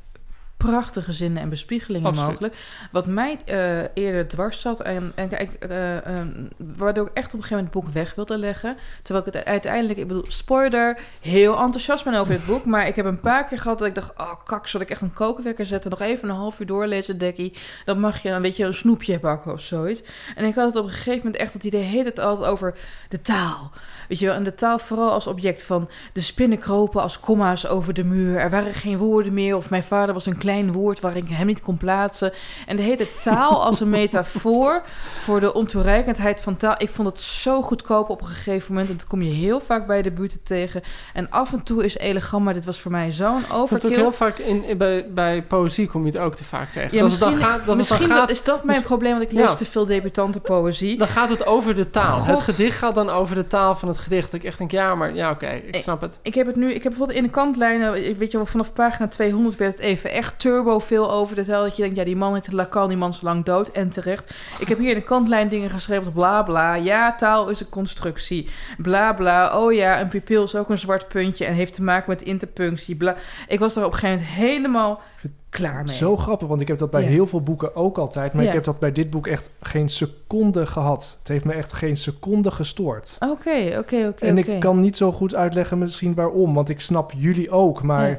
prachtige 0.65 1.11
zinnen 1.11 1.41
en 1.41 1.49
bespiegelingen 1.49 2.07
Absoluut. 2.07 2.29
mogelijk. 2.29 2.55
Wat 2.91 3.05
mij 3.05 3.37
eh, 3.45 3.79
eerder 3.93 4.27
dwars 4.27 4.61
zat 4.61 4.81
en, 4.81 5.11
en 5.15 5.29
kijk, 5.29 5.53
eh, 5.53 6.05
ehm, 6.05 6.27
waardoor 6.57 7.07
ik 7.07 7.13
echt 7.13 7.33
op 7.33 7.33
een 7.33 7.41
gegeven 7.41 7.55
moment 7.55 7.73
het 7.73 7.83
boek 7.83 7.93
weg 7.93 8.15
wilde 8.15 8.37
leggen. 8.37 8.77
Terwijl 9.01 9.27
ik 9.27 9.33
het 9.33 9.45
uiteindelijk, 9.45 9.99
ik 9.99 10.07
bedoel, 10.07 10.25
spoiler, 10.27 10.99
heel 11.21 11.59
enthousiast 11.59 12.03
ben 12.03 12.13
over 12.13 12.33
dit 12.33 12.45
boek. 12.45 12.65
Maar 12.65 12.87
ik 12.87 12.95
heb 12.95 13.05
een 13.05 13.19
paar 13.19 13.45
keer 13.45 13.59
gehad 13.59 13.79
dat 13.79 13.87
ik 13.87 13.95
dacht, 13.95 14.11
oh 14.17 14.33
kak, 14.45 14.67
zal 14.67 14.81
ik 14.81 14.89
echt 14.89 15.01
een 15.01 15.13
kokenwekker 15.13 15.65
zetten, 15.65 15.89
nog 15.89 16.01
even 16.01 16.29
een 16.29 16.35
half 16.35 16.59
uur 16.59 16.65
doorlezen, 16.65 17.17
dekkie. 17.17 17.53
Dan 17.85 17.99
mag 17.99 18.21
je 18.21 18.29
een 18.29 18.41
beetje 18.41 18.65
een 18.65 18.73
snoepje 18.73 19.19
bakken 19.19 19.51
of 19.51 19.61
zoiets. 19.61 20.03
En 20.35 20.45
ik 20.45 20.55
had 20.55 20.65
het 20.65 20.75
op 20.75 20.85
een 20.85 20.91
gegeven 20.91 21.17
moment 21.17 21.37
echt 21.37 21.53
dat 21.53 21.63
idee, 21.63 21.83
heet 21.83 22.05
het 22.05 22.19
altijd 22.19 22.49
over 22.49 22.75
de 23.09 23.21
taal. 23.21 23.71
Weet 24.07 24.19
je 24.19 24.25
wel, 24.25 24.35
en 24.35 24.43
de 24.43 24.55
taal 24.55 24.79
vooral 24.79 25.11
als 25.11 25.27
object 25.27 25.63
van 25.63 25.89
de 26.13 26.21
spinnen 26.21 26.57
kropen 26.57 27.01
als 27.01 27.19
komma's 27.19 27.65
over 27.65 27.93
de 27.93 28.03
muur. 28.03 28.37
Er 28.37 28.49
waren 28.49 28.73
geen 28.73 28.97
woorden 28.97 29.33
meer. 29.33 29.55
Of 29.55 29.69
mijn 29.69 29.83
vader 29.83 30.13
was 30.13 30.25
een 30.25 30.37
klein 30.37 30.71
woord 30.71 30.99
waar 30.99 31.15
ik 31.15 31.29
hem 31.29 31.45
niet 31.47 31.61
kon 31.61 31.77
plaatsen. 31.77 32.33
En 32.67 32.75
de 32.75 32.81
hele 32.81 33.07
taal 33.21 33.63
als 33.65 33.79
een 33.79 33.89
metafoor 33.89 34.81
voor 35.19 35.39
de 35.39 35.53
ontoereikendheid 35.53 36.41
van 36.41 36.57
taal. 36.57 36.75
Ik 36.77 36.89
vond 36.89 37.07
het 37.07 37.21
zo 37.21 37.61
goedkoop 37.61 38.09
op 38.09 38.21
een 38.21 38.27
gegeven 38.27 38.71
moment. 38.73 38.89
En 38.91 38.97
dat 38.97 39.07
kom 39.07 39.21
je 39.21 39.31
heel 39.33 39.59
vaak 39.59 39.87
bij 39.87 40.01
de 40.01 40.11
buurten 40.11 40.43
tegen. 40.43 40.81
En 41.13 41.29
af 41.29 41.53
en 41.53 41.63
toe 41.63 41.83
is 41.83 41.97
elegant, 41.97 42.43
maar 42.43 42.53
dit 42.53 42.65
was 42.65 42.79
voor 42.79 42.91
mij 42.91 43.11
zo'n 43.11 43.31
vind 43.39 43.43
het 43.47 43.51
ook 43.51 43.61
overkill. 43.63 43.95
heel 43.95 44.11
vaak 44.11 44.37
in, 44.37 44.63
in- 44.63 44.77
bij, 44.77 45.05
bij 45.13 45.43
poëzie 45.43 45.87
kom 45.87 46.05
je 46.05 46.11
het 46.11 46.17
ook 46.21 46.35
te 46.35 46.43
vaak 46.43 46.71
tegen. 46.71 46.97
Ja, 46.97 47.03
dat 47.03 47.19
dan 47.19 47.29
misschien, 47.29 47.37
gaat, 47.47 47.57
dat 47.57 47.67
het 47.67 47.75
misschien 47.77 48.07
dan 48.07 48.17
gaat, 48.17 48.29
is 48.29 48.43
dat 48.43 48.63
mijn 48.63 48.83
probleem, 48.83 49.11
want 49.11 49.23
ik 49.23 49.31
lees 49.31 49.49
Ja. 49.49 49.55
te 49.55 49.65
veel 49.65 49.85
debutantenpoëzie. 49.85 50.97
dan 50.97 51.07
gaat 51.07 51.29
het 51.29 51.45
over 51.45 51.75
de 51.75 51.89
taal. 51.89 52.19
God. 52.19 52.27
Het 52.29 52.41
gedicht 52.41 52.77
gaat 52.77 52.95
dan 52.95 53.09
over 53.09 53.35
de 53.35 53.47
taal 53.47 53.75
van 53.75 53.87
het 53.87 53.92
gedicht. 53.97 54.31
Dat 54.31 54.39
ik 54.39 54.45
echt 54.45 54.57
denk, 54.57 54.71
ja, 54.71 54.95
maar 54.95 55.13
ja, 55.15 55.29
oké, 55.31 55.47
ik 55.47 55.75
Ik- 55.75 55.81
snap 55.81 56.01
het. 56.01 56.19
Ik 56.21 56.35
heb 56.35 56.47
het 56.47 56.55
nu, 56.55 56.67
ik 56.67 56.73
heb 56.73 56.91
bijvoorbeeld 56.91 57.17
in 57.17 57.23
de 57.23 57.29
kantlijnen, 57.29 58.09
ik 58.09 58.17
weet 58.17 58.31
je 58.31 58.37
wel, 58.37 58.45
vanaf 58.45 58.73
pagina 58.73 59.07
200 59.07 59.55
werd 59.55 59.71
het 59.71 59.81
even 59.81 60.11
echt 60.11 60.39
turbo 60.39 60.79
veel 60.79 61.11
over 61.11 61.35
de 61.35 61.45
taal. 61.45 61.63
Dat 61.63 61.75
je 61.75 61.81
denkt, 61.81 61.97
ja, 61.97 62.03
die 62.03 62.15
man 62.15 62.33
heet 62.33 62.51
Lacan, 62.51 62.87
die 62.87 62.97
man 62.97 63.09
is 63.09 63.21
lang 63.21 63.45
dood 63.45 63.67
en 63.69 63.89
terecht. 63.89 64.33
Ik 64.59 64.67
heb 64.67 64.77
hier 64.77 64.89
in 64.89 64.95
de 64.95 65.01
kantlijn 65.03 65.49
dingen 65.49 65.69
geschreven, 65.69 66.11
bla 66.13 66.43
bla. 66.43 66.73
Ja, 66.75 67.15
taal 67.15 67.49
is 67.49 67.59
een 67.59 67.69
constructie. 67.69 68.49
Bla 68.77 69.13
bla. 69.13 69.59
Oh 69.59 69.73
ja, 69.73 70.01
een 70.01 70.07
pupil 70.09 70.43
is 70.43 70.55
ook 70.55 70.69
een 70.69 70.77
zwart 70.77 71.07
puntje 71.07 71.45
en 71.45 71.53
heeft 71.53 71.73
te 71.73 71.83
maken 71.83 72.09
met 72.09 72.21
interpunctie. 72.21 72.95
Bla. 72.95 73.15
Ik 73.47 73.59
was 73.59 73.73
daar 73.73 73.85
op 73.85 73.91
een 73.93 73.97
gegeven 73.99 74.21
moment 74.23 74.35
helemaal 74.37 75.01
klaar 75.49 75.83
mee. 75.83 75.95
Zo 75.95 76.17
grappig, 76.17 76.47
want 76.47 76.61
ik 76.61 76.67
heb 76.67 76.77
dat 76.77 76.89
bij 76.89 77.01
Ja. 77.01 77.07
heel 77.07 77.27
veel 77.27 77.41
boeken 77.41 77.75
ook 77.75 77.97
altijd. 77.97 78.33
Maar 78.33 78.41
Ja. 78.43 78.47
ik 78.49 78.55
heb 78.55 78.63
dat 78.63 78.79
bij 78.79 78.91
dit 78.91 79.09
boek 79.09 79.27
echt 79.27 79.51
geen 79.61 79.89
seconde 79.89 80.65
gehad. 80.65 81.15
Het 81.19 81.27
heeft 81.27 81.45
me 81.45 81.53
echt 81.53 81.73
geen 81.73 81.97
seconde 81.97 82.51
gestoord. 82.51 83.17
Oké, 83.19 83.75
oké, 83.79 84.07
oké. 84.07 84.25
en 84.25 84.37
ik 84.37 84.59
kan 84.59 84.79
niet 84.79 84.97
zo 84.97 85.11
goed 85.11 85.35
uitleggen 85.35 85.77
misschien 85.77 86.13
waarom. 86.13 86.53
Want 86.53 86.69
ik 86.69 86.79
snap 86.81 87.11
jullie 87.11 87.51
ook. 87.51 87.81
Maar 87.83 88.09
Ja. 88.09 88.17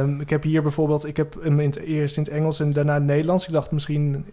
ehm, 0.00 0.20
ik 0.20 0.30
heb 0.30 0.42
hier 0.42 0.62
bijvoorbeeld... 0.62 1.06
Ik 1.06 1.16
heb 1.16 1.36
hem 1.42 1.60
in 1.60 1.68
het, 1.68 1.78
eerst 1.78 2.16
in 2.16 2.22
het 2.22 2.32
Engels 2.32 2.60
en 2.60 2.72
daarna 2.72 2.94
in 2.94 3.00
het 3.00 3.10
Nederlands. 3.10 3.46
Ik 3.46 3.52
dacht 3.52 3.70
misschien... 3.70 4.24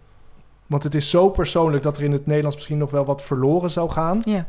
Want 0.66 0.82
het 0.82 0.94
is 0.94 1.10
zo 1.10 1.28
persoonlijk 1.30 1.82
dat 1.82 1.96
er 1.96 2.02
in 2.04 2.12
het 2.12 2.26
Nederlands 2.26 2.56
misschien 2.56 2.78
nog 2.78 2.90
wel 2.90 3.04
wat 3.04 3.22
verloren 3.22 3.70
zou 3.70 3.90
gaan. 3.90 4.22
Ja. 4.24 4.46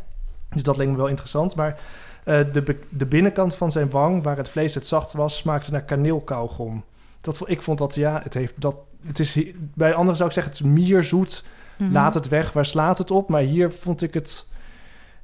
Dus 0.50 0.64
dat 0.64 0.78
leek 0.78 0.88
me 0.88 0.96
wel 0.96 1.08
interessant. 1.08 1.56
Maar 1.56 1.80
eh, 2.24 2.40
de, 2.54 2.78
de 2.90 3.06
binnenkant 3.06 3.56
van 3.56 3.72
zijn 3.72 3.90
wang, 3.90 4.24
waar 4.24 4.38
het 4.38 4.50
vlees 4.50 4.76
het 4.76 4.88
zacht 4.88 5.14
was, 5.14 5.38
smaakte 5.38 5.72
naar 5.72 5.84
kaneelkauwgom. 5.84 6.84
Dat, 7.26 7.50
ik 7.50 7.62
vond 7.62 7.78
dat, 7.78 7.96
ja, 7.96 8.20
het 8.24 8.34
heeft 8.34 8.54
dat... 8.56 8.78
Het 9.06 9.20
is, 9.20 9.40
bij 9.56 9.94
anderen 9.94 10.16
zou 10.16 10.30
ik 10.30 10.36
zeggen, 10.36 10.54
het 10.54 10.62
is 10.62 10.68
mierzoet. 10.68 11.44
Mhm. 11.78 11.92
Laat 11.92 12.14
het 12.14 12.28
weg, 12.28 12.52
waar 12.52 12.66
slaat 12.66 12.98
het 12.98 13.12
op? 13.12 13.30
Maar 13.30 13.42
hier 13.42 13.72
vond 13.72 14.02
ik 14.02 14.14
het... 14.14 14.48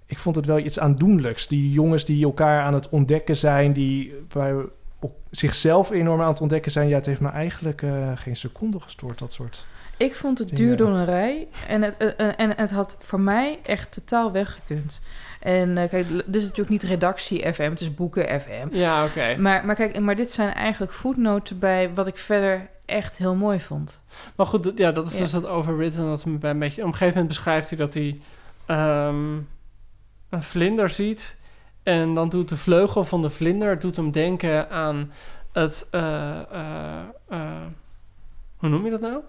Ik 0.06 0.20
vond 0.20 0.36
het 0.36 0.46
wel 0.46 0.58
iets 0.58 0.80
aandoenlijks. 0.80 1.48
Die 1.48 1.72
jongens 1.72 2.06
die 2.06 2.24
elkaar 2.24 2.64
aan 2.64 2.74
het 2.74 2.90
ontdekken 2.90 3.36
zijn, 3.36 3.74
die 3.74 4.16
bij 4.28 4.54
op 5.00 5.16
zichzelf 5.30 5.92
enorm 5.92 6.22
aan 6.22 6.28
het 6.28 6.42
ontdekken 6.42 6.72
zijn. 6.72 6.88
Ja, 6.88 6.96
het 6.96 7.06
heeft 7.06 7.20
me 7.20 7.30
eigenlijk 7.30 7.82
eh, 7.82 8.12
geen 8.16 8.36
seconde 8.36 8.80
gestoord, 8.80 9.20
dat 9.20 9.34
soort. 9.34 9.66
Ik 9.98 10.16
vond 10.16 10.38
het 10.38 10.50
Dingen. 10.50 10.64
duurdoenerij 10.66 11.48
en 11.68 11.82
het, 11.82 11.98
eh, 11.98 12.28
eh, 12.28 12.34
en 12.38 12.58
het 12.58 12.72
had 12.72 12.96
voor 13.00 13.20
mij 13.20 13.60
echt 13.64 13.92
totaal 13.92 14.32
weggekund. 14.32 15.00
En 15.42 15.78
eh, 15.78 15.90
kijk, 15.90 16.08
dit 16.10 16.36
is 16.36 16.42
natuurlijk 16.42 16.70
niet 16.70 16.84
redactie 16.84 17.54
FM, 17.54 17.70
het 17.70 17.82
is 17.82 17.94
boeken 17.94 18.42
FM. 18.42 18.68
Ja, 18.76 19.06
oké. 19.06 19.36
Maar, 19.38 19.66
maar 19.66 19.76
kijk, 19.76 20.00
maar 20.00 20.16
dit 20.16 20.32
zijn 20.32 20.54
eigenlijk 20.54 20.94
voetnoten 20.94 21.60
bij 21.60 21.94
wat 21.94 22.08
ik 22.08 22.18
verder 22.18 22.70
echt 22.86 23.18
heel 23.18 23.36
mooi 23.36 23.60
vond. 23.60 24.00
Maar 24.36 24.46
goed, 24.46 24.72
ja, 24.76 24.92
dat 24.92 25.08
is 25.08 25.14
Ja. 25.14 25.20
dus 25.20 25.32
dat 25.32 25.46
overwritten. 25.46 26.06
Dat 26.06 26.26
me 26.26 26.38
bij 26.38 26.50
een 26.52 26.60
beetje, 26.60 26.82
op 26.82 26.88
een 26.88 26.94
gegeven 26.94 27.14
moment 27.14 27.28
beschrijft 27.34 27.70
hij 27.70 27.78
dat 27.78 27.94
hij 27.94 28.20
ehm, 28.66 29.34
een 30.30 30.44
vlinder 30.44 30.90
ziet. 30.90 31.38
En 31.84 32.14
dan 32.14 32.30
doet 32.30 32.50
de 32.50 32.58
vleugel 32.58 33.04
van 33.04 33.22
de 33.22 33.30
vlinder 33.30 33.80
doet 33.80 33.96
hem 33.96 34.12
denken 34.12 34.70
aan 34.70 35.12
het... 35.52 35.88
eh, 35.92 36.40
eh, 37.30 37.62
hoe 38.58 38.70
noem 38.70 38.86
je 38.86 38.92
dat 38.92 39.02
nou? 39.02 39.20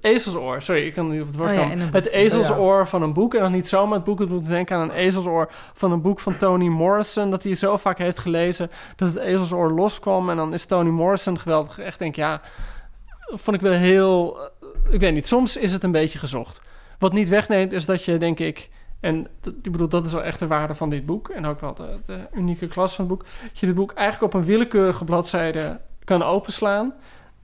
Ezelsoor. 0.00 0.62
Sorry, 0.62 0.86
ik 0.86 0.94
kan 0.94 1.10
niet 1.10 1.20
op 1.20 1.26
het 1.26 1.36
woord 1.36 1.52
Oh 1.52 1.58
komen. 1.58 1.92
het 1.92 2.08
ezelsoor 2.08 2.86
van 2.86 3.02
een 3.02 3.12
boek. 3.12 3.34
En 3.34 3.40
dan 3.42 3.52
niet 3.52 3.68
zomaar 3.68 3.94
het 3.94 4.04
boek. 4.04 4.18
Het 4.18 4.30
doet 4.30 4.46
denken 4.46 4.76
aan 4.76 4.82
een 4.82 4.96
ezelsoor 4.96 5.48
van 5.72 5.92
een 5.92 6.00
boek 6.02 6.20
van 6.20 6.36
Toni 6.36 6.68
Morrison. 6.70 7.30
Dat 7.30 7.42
hij 7.42 7.54
zo 7.54 7.76
vaak 7.76 7.98
heeft 7.98 8.18
gelezen. 8.18 8.70
Dat 8.96 9.08
het 9.08 9.16
ezelsoor 9.16 9.70
loskwam. 9.72 10.30
En 10.30 10.36
dan 10.36 10.52
is 10.52 10.64
Toni 10.64 10.90
Morrison 10.90 11.38
geweldig. 11.38 11.78
Echt 11.78 11.98
denk 11.98 12.16
ja... 12.16 12.40
Vond 13.18 13.56
ik 13.56 13.62
wel 13.62 13.72
heel... 13.72 14.38
eh, 14.40 14.92
Ik 14.94 15.00
weet 15.00 15.14
niet. 15.14 15.26
Soms 15.26 15.56
is 15.56 15.72
het 15.72 15.82
een 15.82 15.92
beetje 15.92 16.18
gezocht. 16.18 16.62
Wat 16.98 17.12
niet 17.12 17.28
wegneemt 17.28 17.72
is 17.72 17.86
dat 17.86 18.04
je 18.04 18.16
denk 18.18 18.38
ik... 18.40 18.70
En 19.00 19.26
dat, 19.40 19.54
ik 19.62 19.72
bedoel, 19.72 19.88
dat 19.88 20.04
is 20.04 20.12
wel 20.12 20.22
echt 20.22 20.38
de 20.38 20.46
waarde 20.46 20.74
van 20.74 20.90
dit 20.90 21.06
boek. 21.06 21.28
En 21.28 21.46
ook 21.46 21.60
wel 21.60 21.74
de, 21.74 21.98
de 22.06 22.18
unieke 22.34 22.66
klas 22.66 22.94
van 22.94 23.04
het 23.08 23.14
boek. 23.16 23.26
Dat 23.42 23.58
je 23.58 23.66
dit 23.66 23.74
boek 23.74 23.92
eigenlijk 23.92 24.34
op 24.34 24.40
een 24.40 24.46
willekeurige 24.46 25.04
bladzijde 25.04 25.80
kan 26.04 26.22
openslaan. 26.22 26.94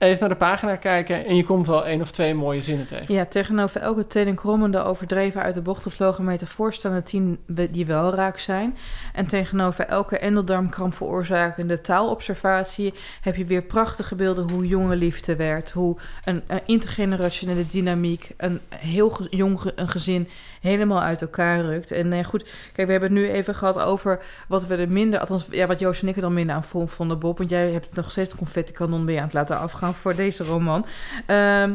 Even 0.01 0.21
naar 0.21 0.29
de 0.29 0.35
pagina 0.35 0.77
kijken. 0.77 1.27
En 1.27 1.37
je 1.37 1.45
komt 1.45 1.67
wel 1.67 1.87
één 1.87 2.01
of 2.01 2.11
twee 2.11 2.35
mooie 2.35 2.61
zinnen 2.61 2.87
tegen. 2.87 3.15
Ja, 3.15 3.25
tegenover 3.25 3.81
elke 3.81 4.07
tenenkrommende, 4.07 4.83
overdreven 4.83 5.43
uit 5.43 5.55
de 5.55 5.61
bocht 5.61 5.83
gevlogen 5.83 6.25
metafoor 6.25 6.73
staan 6.73 6.93
er 6.93 7.03
tien 7.03 7.39
die 7.71 7.87
wel 7.87 8.15
raak 8.15 8.39
zijn. 8.39 8.77
En 9.13 9.27
tegenover 9.27 9.87
elke 9.87 10.19
endeldarmkramp 10.19 10.95
veroorzakende 10.95 11.81
taalobservatie 11.81 12.95
heb 13.21 13.37
je 13.37 13.45
weer 13.45 13.63
prachtige 13.63 14.15
beelden 14.15 14.51
hoe 14.51 14.67
jonge 14.67 14.97
liefde 14.97 15.37
werd. 15.37 15.71
Hoe 15.71 15.97
een, 16.25 16.43
intergenerationele 16.67 17.67
dynamiek, 17.67 18.31
een 18.37 18.61
heel 18.69 19.27
jong 19.31 19.73
een 19.75 19.89
gezin 19.89 20.29
helemaal 20.61 21.01
uit 21.01 21.21
elkaar 21.21 21.61
rukt. 21.61 21.91
En 21.91 22.09
nee, 22.09 22.25
goed, 22.25 22.43
kijk, 22.73 22.87
we 22.87 22.93
hebben 22.93 23.11
het 23.11 23.19
nu 23.19 23.31
even 23.31 23.55
gehad 23.55 23.79
over 23.79 24.23
wat 24.49 24.67
we 24.67 24.77
er 24.77 24.91
minder, 24.91 25.21
althans, 25.21 25.47
ja, 25.51 25.67
wat 25.67 25.79
Joost 25.79 26.03
en 26.03 26.09
ik 26.09 26.17
er 26.17 26.23
dan 26.23 26.35
minder 26.35 26.57
aan 26.57 26.65
vo- 26.65 26.87
vonden, 26.87 27.19
Bob. 27.19 27.39
Want 27.39 27.51
jij 27.51 27.73
hebt 27.73 27.95
nog 27.95 28.11
steeds 28.11 28.31
de 28.31 28.37
confetti 28.37 28.73
kanon 28.73 29.07
je 29.07 29.17
aan 29.17 29.25
het 29.25 29.33
laten 29.33 29.59
afgaan 29.59 29.95
voor 29.95 30.15
deze 30.15 30.45
roman. 30.45 30.87
Ehm, 31.27 31.75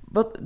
wat, 0.00 0.38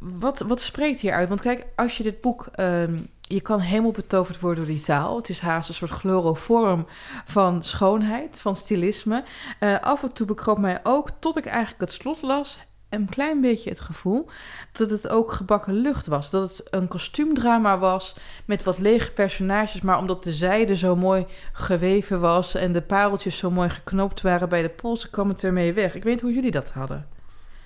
wat, 0.00 0.40
wat 0.40 0.60
spreekt 0.60 1.00
hier 1.00 1.12
uit? 1.12 1.28
Want 1.28 1.40
kijk, 1.40 1.66
als 1.76 1.96
je 1.96 2.02
dit 2.02 2.20
boek... 2.20 2.46
ehm, 2.52 2.96
je 3.28 3.40
kan 3.40 3.60
helemaal 3.60 3.90
betoverd 3.90 4.40
worden 4.40 4.64
door 4.64 4.74
die 4.74 4.82
taal. 4.82 5.16
Het 5.16 5.28
is 5.28 5.40
haast 5.40 5.68
een 5.68 5.74
soort 5.74 5.90
chloroform 5.90 6.86
van 7.24 7.62
schoonheid, 7.62 8.40
van 8.40 8.56
stilisme. 8.56 9.24
Eh, 9.58 9.80
af 9.80 10.02
en 10.02 10.12
toe 10.12 10.26
bekroop 10.26 10.58
mij 10.58 10.80
ook, 10.82 11.10
tot 11.18 11.36
ik 11.36 11.46
eigenlijk 11.46 11.80
het 11.80 11.92
slot 11.92 12.22
las... 12.22 12.60
een 12.88 13.08
klein 13.08 13.40
beetje 13.40 13.70
het 13.70 13.80
gevoel 13.80 14.28
dat 14.72 14.90
het 14.90 15.08
ook 15.08 15.32
gebakken 15.32 15.74
lucht 15.74 16.06
was. 16.06 16.30
Dat 16.30 16.50
het 16.50 16.66
een 16.70 16.88
kostuumdrama 16.88 17.78
was 17.78 18.16
met 18.44 18.62
wat 18.62 18.78
lege 18.78 19.12
personages... 19.12 19.80
maar 19.80 19.98
omdat 19.98 20.24
de 20.24 20.32
zijde 20.32 20.76
zo 20.76 20.96
mooi 20.96 21.26
geweven 21.52 22.20
was... 22.20 22.54
en 22.54 22.72
de 22.72 22.82
pareltjes 22.82 23.38
zo 23.38 23.50
mooi 23.50 23.68
geknoopt 23.68 24.20
waren 24.20 24.48
bij 24.48 24.62
de 24.62 24.68
polsen... 24.68 25.10
kwam 25.10 25.28
het 25.28 25.44
ermee 25.44 25.72
weg. 25.72 25.94
Ik 25.94 26.02
weet 26.02 26.12
niet 26.12 26.22
hoe 26.22 26.32
jullie 26.32 26.50
dat 26.50 26.70
hadden. 26.70 27.06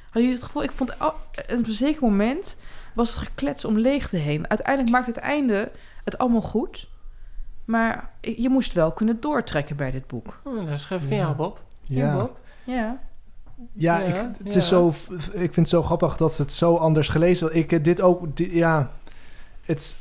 Hadden 0.03 0.23
jullie 0.23 0.37
het 0.37 0.45
gevoel? 0.45 0.63
Ik 0.63 0.71
vond 0.71 0.95
oh, 1.01 1.07
op 1.07 1.45
een 1.47 1.67
zeker 1.67 2.03
moment 2.03 2.57
was 2.95 3.15
het 3.15 3.19
geklets 3.19 3.65
om 3.65 3.79
leegte 3.79 4.17
heen. 4.17 4.49
Uiteindelijk 4.49 4.91
maakt 4.91 5.07
het 5.07 5.17
einde 5.17 5.71
het 6.05 6.19
allemaal 6.19 6.41
goed. 6.41 6.89
Maar 7.65 8.11
je 8.21 8.49
moest 8.49 8.73
wel 8.73 8.93
kunnen 8.93 9.21
doortrekken 9.21 9.77
bij 9.77 9.91
dit 9.91 10.07
boek. 10.07 10.41
Oh, 10.45 10.67
dat 10.67 10.79
is 10.79 10.91
even 10.91 11.09
Ja. 11.09 11.15
ja. 11.15 11.23
jou, 11.23 11.35
Bob. 11.35 11.61
Ja. 11.83 12.15
Bob? 12.15 12.39
Ja. 12.65 13.01
Ja, 13.73 13.99
Ja, 13.99 14.05
ik, 14.05 14.37
het 14.45 14.57
is 14.57 14.69
zo, 14.69 14.89
ik 15.33 15.53
vind 15.53 15.57
het 15.57 15.69
zo 15.69 15.83
grappig 15.83 16.17
dat 16.17 16.35
ze 16.35 16.43
het 16.43 16.53
zo 16.53 16.77
anders 16.77 17.09
gelezen. 17.09 17.57
Ik 17.57 17.71
heb 17.71 17.85
dit 17.85 18.01
ook, 18.01 18.27
ja, 18.35 18.91
het, 19.65 19.99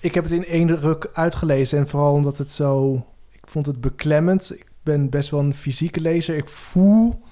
ik 0.00 0.14
heb 0.14 0.24
het 0.24 0.32
in 0.32 0.44
één 0.44 0.76
ruk 0.76 1.10
uitgelezen. 1.12 1.78
En 1.78 1.88
vooral 1.88 2.12
omdat 2.12 2.38
het 2.38 2.50
zo, 2.50 2.94
ik 3.32 3.46
vond 3.48 3.66
het 3.66 3.80
beklemmend. 3.80 4.54
Ik 4.54 4.70
ben 4.82 5.08
best 5.08 5.30
wel 5.30 5.40
een 5.40 5.54
fysieke 5.54 6.00
lezer. 6.00 6.36
Ik 6.36 6.48
voel 6.48 7.22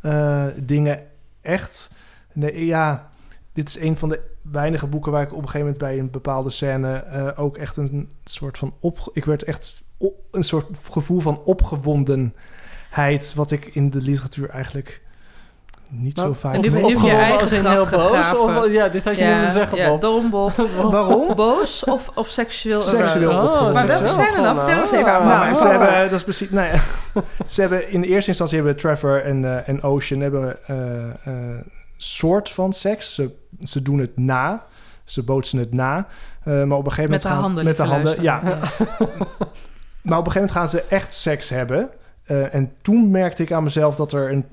eh, 0.00 0.46
dingen 0.56 1.02
echt. 1.40 1.92
Nee, 2.32 2.66
ja, 2.66 3.10
dit 3.52 3.68
is 3.68 3.78
een 3.78 3.96
van 3.96 4.08
de 4.08 4.20
weinige 4.42 4.86
boeken 4.86 5.12
waar 5.12 5.22
ik 5.22 5.32
op 5.32 5.42
een 5.42 5.48
gegeven 5.48 5.66
moment 5.66 5.78
bij 5.78 5.98
een 5.98 6.10
bepaalde 6.10 6.50
scène 6.50 6.96
eh, 6.96 7.30
ook 7.36 7.56
echt 7.56 7.76
een 7.76 8.10
soort 8.24 8.58
van 8.58 8.74
op. 8.80 9.10
Ik 9.12 9.24
werd 9.24 9.42
echt 9.42 9.84
op, 9.96 10.14
een 10.30 10.44
soort 10.44 10.66
gevoel 10.90 11.20
van 11.20 11.42
opgewondenheid, 11.44 13.34
wat 13.34 13.50
ik 13.50 13.64
in 13.66 13.90
de 13.90 14.00
literatuur 14.00 14.48
eigenlijk 14.48 15.02
niet 15.88 16.18
zo 16.18 16.32
vaak. 16.32 16.54
En 16.54 16.60
nu 16.60 16.70
ben- 16.70 16.86
je 16.86 17.10
eigen 17.10 17.56
in 17.56 17.64
graf 17.64 17.90
heel 17.90 17.98
boos? 17.98 18.36
Of, 18.38 18.70
ja, 18.72 18.88
dit 18.88 19.04
had 19.04 19.16
je 19.16 19.24
niet 19.24 19.34
moeten 19.34 19.52
zeggen, 19.52 19.78
ja, 19.78 19.88
Bob. 19.88 20.00
daarom 20.00 20.30
Bob. 20.30 20.52
Waarom? 20.90 21.34
Boos 21.36 21.84
of, 21.84 22.10
of 22.14 22.28
seksueel? 22.28 22.82
Seksueel 22.82 23.30
Oh, 23.30 23.42
opgewonden. 23.44 23.72
Maar 23.74 23.86
welke 23.86 24.08
zijn 24.08 24.34
er 24.34 24.42
dan? 24.42 24.56
Vertel 24.56 24.82
eens 24.82 24.90
even 24.92 25.12
aan. 25.12 25.26
Nou, 25.26 25.38
Maar 25.38 25.56
ze 25.56 25.66
hebben, 25.66 25.94
dat 26.10 26.12
is 26.12 26.22
precies, 26.24 26.50
nou 26.50 26.66
ja, 26.72 26.80
ze 27.46 27.60
hebben 27.60 27.90
in 27.90 28.02
eerste 28.02 28.28
instantie 28.28 28.56
hebben 28.56 28.76
Trevor 28.76 29.22
en, 29.24 29.44
eh, 29.44 29.68
en 29.68 29.82
Ocean 29.82 30.20
hebben 30.20 30.56
eh, 30.66 30.76
eh, 31.24 31.58
soort 31.96 32.50
van 32.50 32.72
seks. 32.72 33.14
Ze, 33.14 33.30
ze 33.60 33.82
doen 33.82 33.98
het 33.98 34.16
na, 34.16 34.64
ze 35.04 35.22
bootsen 35.22 35.58
het 35.58 35.72
na, 35.74 36.06
Eh, 36.44 36.62
maar 36.64 36.78
op 36.78 36.84
een 36.84 36.92
gegeven 36.92 37.02
moment 37.02 37.10
Met 37.10 37.22
de 37.22 37.28
gaan- 37.28 37.40
handen, 37.40 37.64
met 37.64 37.76
de 37.76 37.82
lieve 37.82 37.94
handen, 37.94 38.22
ja. 38.22 38.40
Maar 40.02 40.18
op 40.18 40.26
een 40.26 40.32
gegeven 40.32 40.34
moment 40.34 40.50
gaan 40.50 40.68
ze 40.68 40.84
echt 40.88 41.12
seks 41.12 41.48
hebben. 41.48 41.88
Eh, 42.24 42.54
en 42.54 42.72
toen 42.82 43.10
merkte 43.10 43.42
ik 43.42 43.52
aan 43.52 43.62
mezelf 43.62 43.96
dat 43.96 44.12
er 44.12 44.32
een 44.32 44.44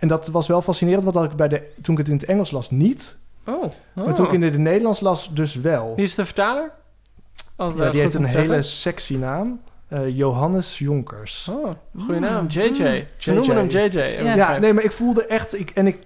en 0.00 0.08
dat 0.08 0.28
was 0.28 0.46
wel 0.46 0.62
fascinerend, 0.62 1.02
want 1.04 1.14
dat 1.16 1.24
ik 1.24 1.36
bij 1.36 1.48
de 1.48 1.62
toen 1.82 1.92
ik 1.94 1.98
het 2.00 2.08
in 2.08 2.14
het 2.16 2.24
Engels 2.24 2.50
las 2.50 2.70
niet, 2.70 3.18
Oh. 3.46 3.64
maar 3.92 4.14
toen 4.14 4.26
ik 4.26 4.32
in 4.32 4.42
het 4.42 4.58
Nederlands 4.58 5.00
las 5.00 5.30
dus 5.34 5.54
wel. 5.54 5.92
Wie 5.96 6.04
is 6.04 6.14
de 6.14 6.24
vertaler? 6.24 6.70
Oh, 7.56 7.76
Ja, 7.76 7.84
eh, 7.84 7.90
die 7.90 8.00
heeft 8.00 8.14
goed 8.16 8.24
om 8.24 8.30
een 8.30 8.36
hele 8.36 8.44
zeggen. 8.46 8.64
sexy 8.64 9.16
naam. 9.16 9.60
Eh, 9.88 10.16
Johannes 10.16 10.78
Jonkers. 10.78 11.48
Oh, 11.50 11.70
goede 11.98 12.20
naam. 12.20 12.42
Mm. 12.42 12.48
JJ. 12.48 12.72
Ze 12.72 13.04
JJ. 13.18 13.34
noemen 13.34 13.56
hem 13.56 13.66
JJ. 13.68 13.98
Ja. 13.98 14.34
Ja, 14.34 14.58
nee, 14.58 14.72
maar 14.72 14.84
ik 14.84 14.92
voelde 14.92 15.26
echt... 15.26 15.58
Ik, 15.58 15.70
en 15.70 15.86
ik, 15.86 15.98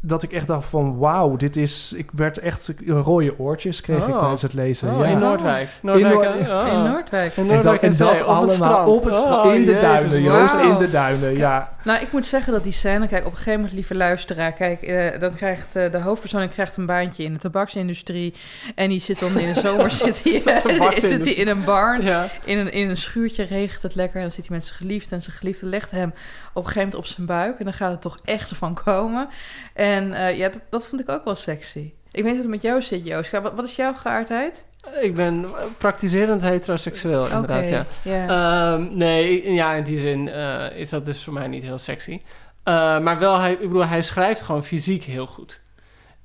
dat 0.00 0.22
ik 0.22 0.32
echt 0.32 0.46
dacht 0.46 0.68
van... 0.68 0.98
Wauw, 0.98 1.36
dit 1.36 1.56
is... 1.56 1.92
Ik 1.92 2.10
werd 2.12 2.38
echt... 2.38 2.74
Rode 2.86 3.38
oortjes 3.38 3.80
kreeg 3.80 4.06
ik 4.06 4.12
Oh. 4.14 4.18
tijdens 4.18 4.42
het 4.42 4.52
lezen. 4.52 4.92
Oh, 4.94 4.98
ja. 4.98 5.04
in 5.06 5.18
Noordwijk. 5.18 5.68
Noordwijk 5.82 6.14
Noord- 6.14 6.48
eh, 6.48 6.48
oh. 6.66 6.72
In 6.72 6.82
Noordwijk. 6.92 7.32
In 7.36 7.42
En 7.42 7.46
dat, 7.46 7.54
Noordwijk 7.54 7.82
en 7.82 7.90
en 7.90 7.96
dat 7.96 8.10
het 8.12 8.22
allemaal 8.22 8.48
strand. 8.54 8.88
op 8.88 9.04
het 9.04 9.16
strand. 9.16 9.46
Oh, 9.46 9.54
in 9.54 9.64
de 9.64 9.72
Jezus, 9.72 9.80
duinen, 9.82 10.22
Joost. 10.22 10.56
In 10.56 10.78
de 10.78 10.90
duinen, 10.90 11.36
ja. 11.36 11.74
Nou, 11.86 12.00
ik 12.00 12.12
moet 12.12 12.26
zeggen 12.26 12.52
dat 12.52 12.64
die 12.64 12.72
scène... 12.72 13.08
Kijk, 13.08 13.24
op 13.24 13.30
een 13.30 13.36
gegeven 13.36 13.54
moment, 13.54 13.72
lieve 13.72 13.94
luisteraar... 13.94 14.52
Kijk, 14.52 14.82
eh, 14.82 15.20
dan 15.20 15.34
krijgt 15.34 15.76
eh, 15.76 15.90
de 15.90 16.00
hoofdpersoon 16.00 16.48
krijgt 16.48 16.76
een 16.76 16.86
baantje 16.86 17.24
in 17.24 17.32
de 17.32 17.38
tabaksindustrie. 17.38 18.34
En 18.74 18.88
die 18.88 19.00
zit 19.00 19.18
dan 19.18 19.38
in 19.38 19.52
de 19.52 19.60
zomer 19.66 19.90
zit 19.90 20.24
hij, 20.24 20.40
tabaksindustrie. 20.40 21.08
zit 21.16 21.24
hij 21.24 21.32
in 21.32 21.48
een 21.48 21.64
barn. 21.64 22.02
Ja. 22.02 22.28
In 22.44 22.58
een, 22.58 22.72
in 22.72 22.88
een 22.88 22.96
schuurtje 22.96 23.42
regent 23.42 23.82
het 23.82 23.94
lekker. 23.94 24.16
En 24.16 24.22
dan 24.22 24.30
zit 24.30 24.46
hij 24.46 24.56
met 24.56 24.66
zijn 24.66 24.78
geliefde. 24.78 25.14
En 25.14 25.22
zijn 25.22 25.36
geliefde 25.36 25.66
legt 25.66 25.90
hem 25.90 26.08
op 26.08 26.14
een 26.54 26.62
gegeven 26.62 26.80
moment 26.80 26.94
op 26.94 27.06
zijn 27.06 27.26
buik. 27.26 27.58
En 27.58 27.64
dan 27.64 27.74
gaat 27.74 27.90
het 27.90 28.00
toch 28.00 28.18
echt 28.24 28.52
van 28.52 28.74
komen. 28.74 29.28
En 29.74 30.12
eh, 30.12 30.36
ja, 30.36 30.48
dat, 30.48 30.60
dat 30.70 30.86
vond 30.86 31.00
ik 31.00 31.08
ook 31.08 31.24
wel 31.24 31.34
sexy. 31.34 31.92
Ik 32.10 32.22
weet 32.22 32.24
niet 32.24 32.42
hoe 32.42 32.52
het 32.52 32.62
met 32.62 32.62
jou 32.62 32.82
zit, 32.82 33.06
Joost. 33.06 33.30
Wat, 33.30 33.54
wat 33.54 33.64
is 33.64 33.76
jouw 33.76 33.94
geaardheid? 33.94 34.64
Ik 35.00 35.14
ben 35.14 35.46
praktiserend 35.78 36.42
heteroseksueel, 36.42 37.26
inderdaad, 37.26 37.68
ja. 37.68 37.86
Ehm, 38.04 38.96
nee, 38.96 39.52
ja, 39.52 39.74
in 39.74 39.84
die 39.84 39.98
zin 39.98 40.28
eh, 40.28 40.78
is 40.78 40.90
dat 40.90 41.04
dus 41.04 41.24
voor 41.24 41.32
mij 41.32 41.46
niet 41.46 41.62
heel 41.62 41.78
sexy. 41.78 42.20
Eh, 42.62 42.98
maar 42.98 43.18
wel, 43.18 43.38
hij, 43.38 43.52
ik 43.52 43.58
bedoel, 43.58 43.86
hij 43.86 44.02
schrijft 44.02 44.42
gewoon 44.42 44.64
fysiek 44.64 45.04
heel 45.04 45.26
goed. 45.26 45.60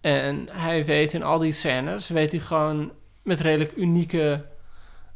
En 0.02 0.48
hij 0.52 0.86
weet 0.86 1.14
in 1.14 1.24
al 1.24 1.40
die 1.40 1.52
scènes, 1.52 2.10
weet 2.10 2.32
hij 2.32 2.42
gewoon 2.42 2.92
met 3.24 3.40
redelijk 3.40 3.72
unieke 3.76 4.46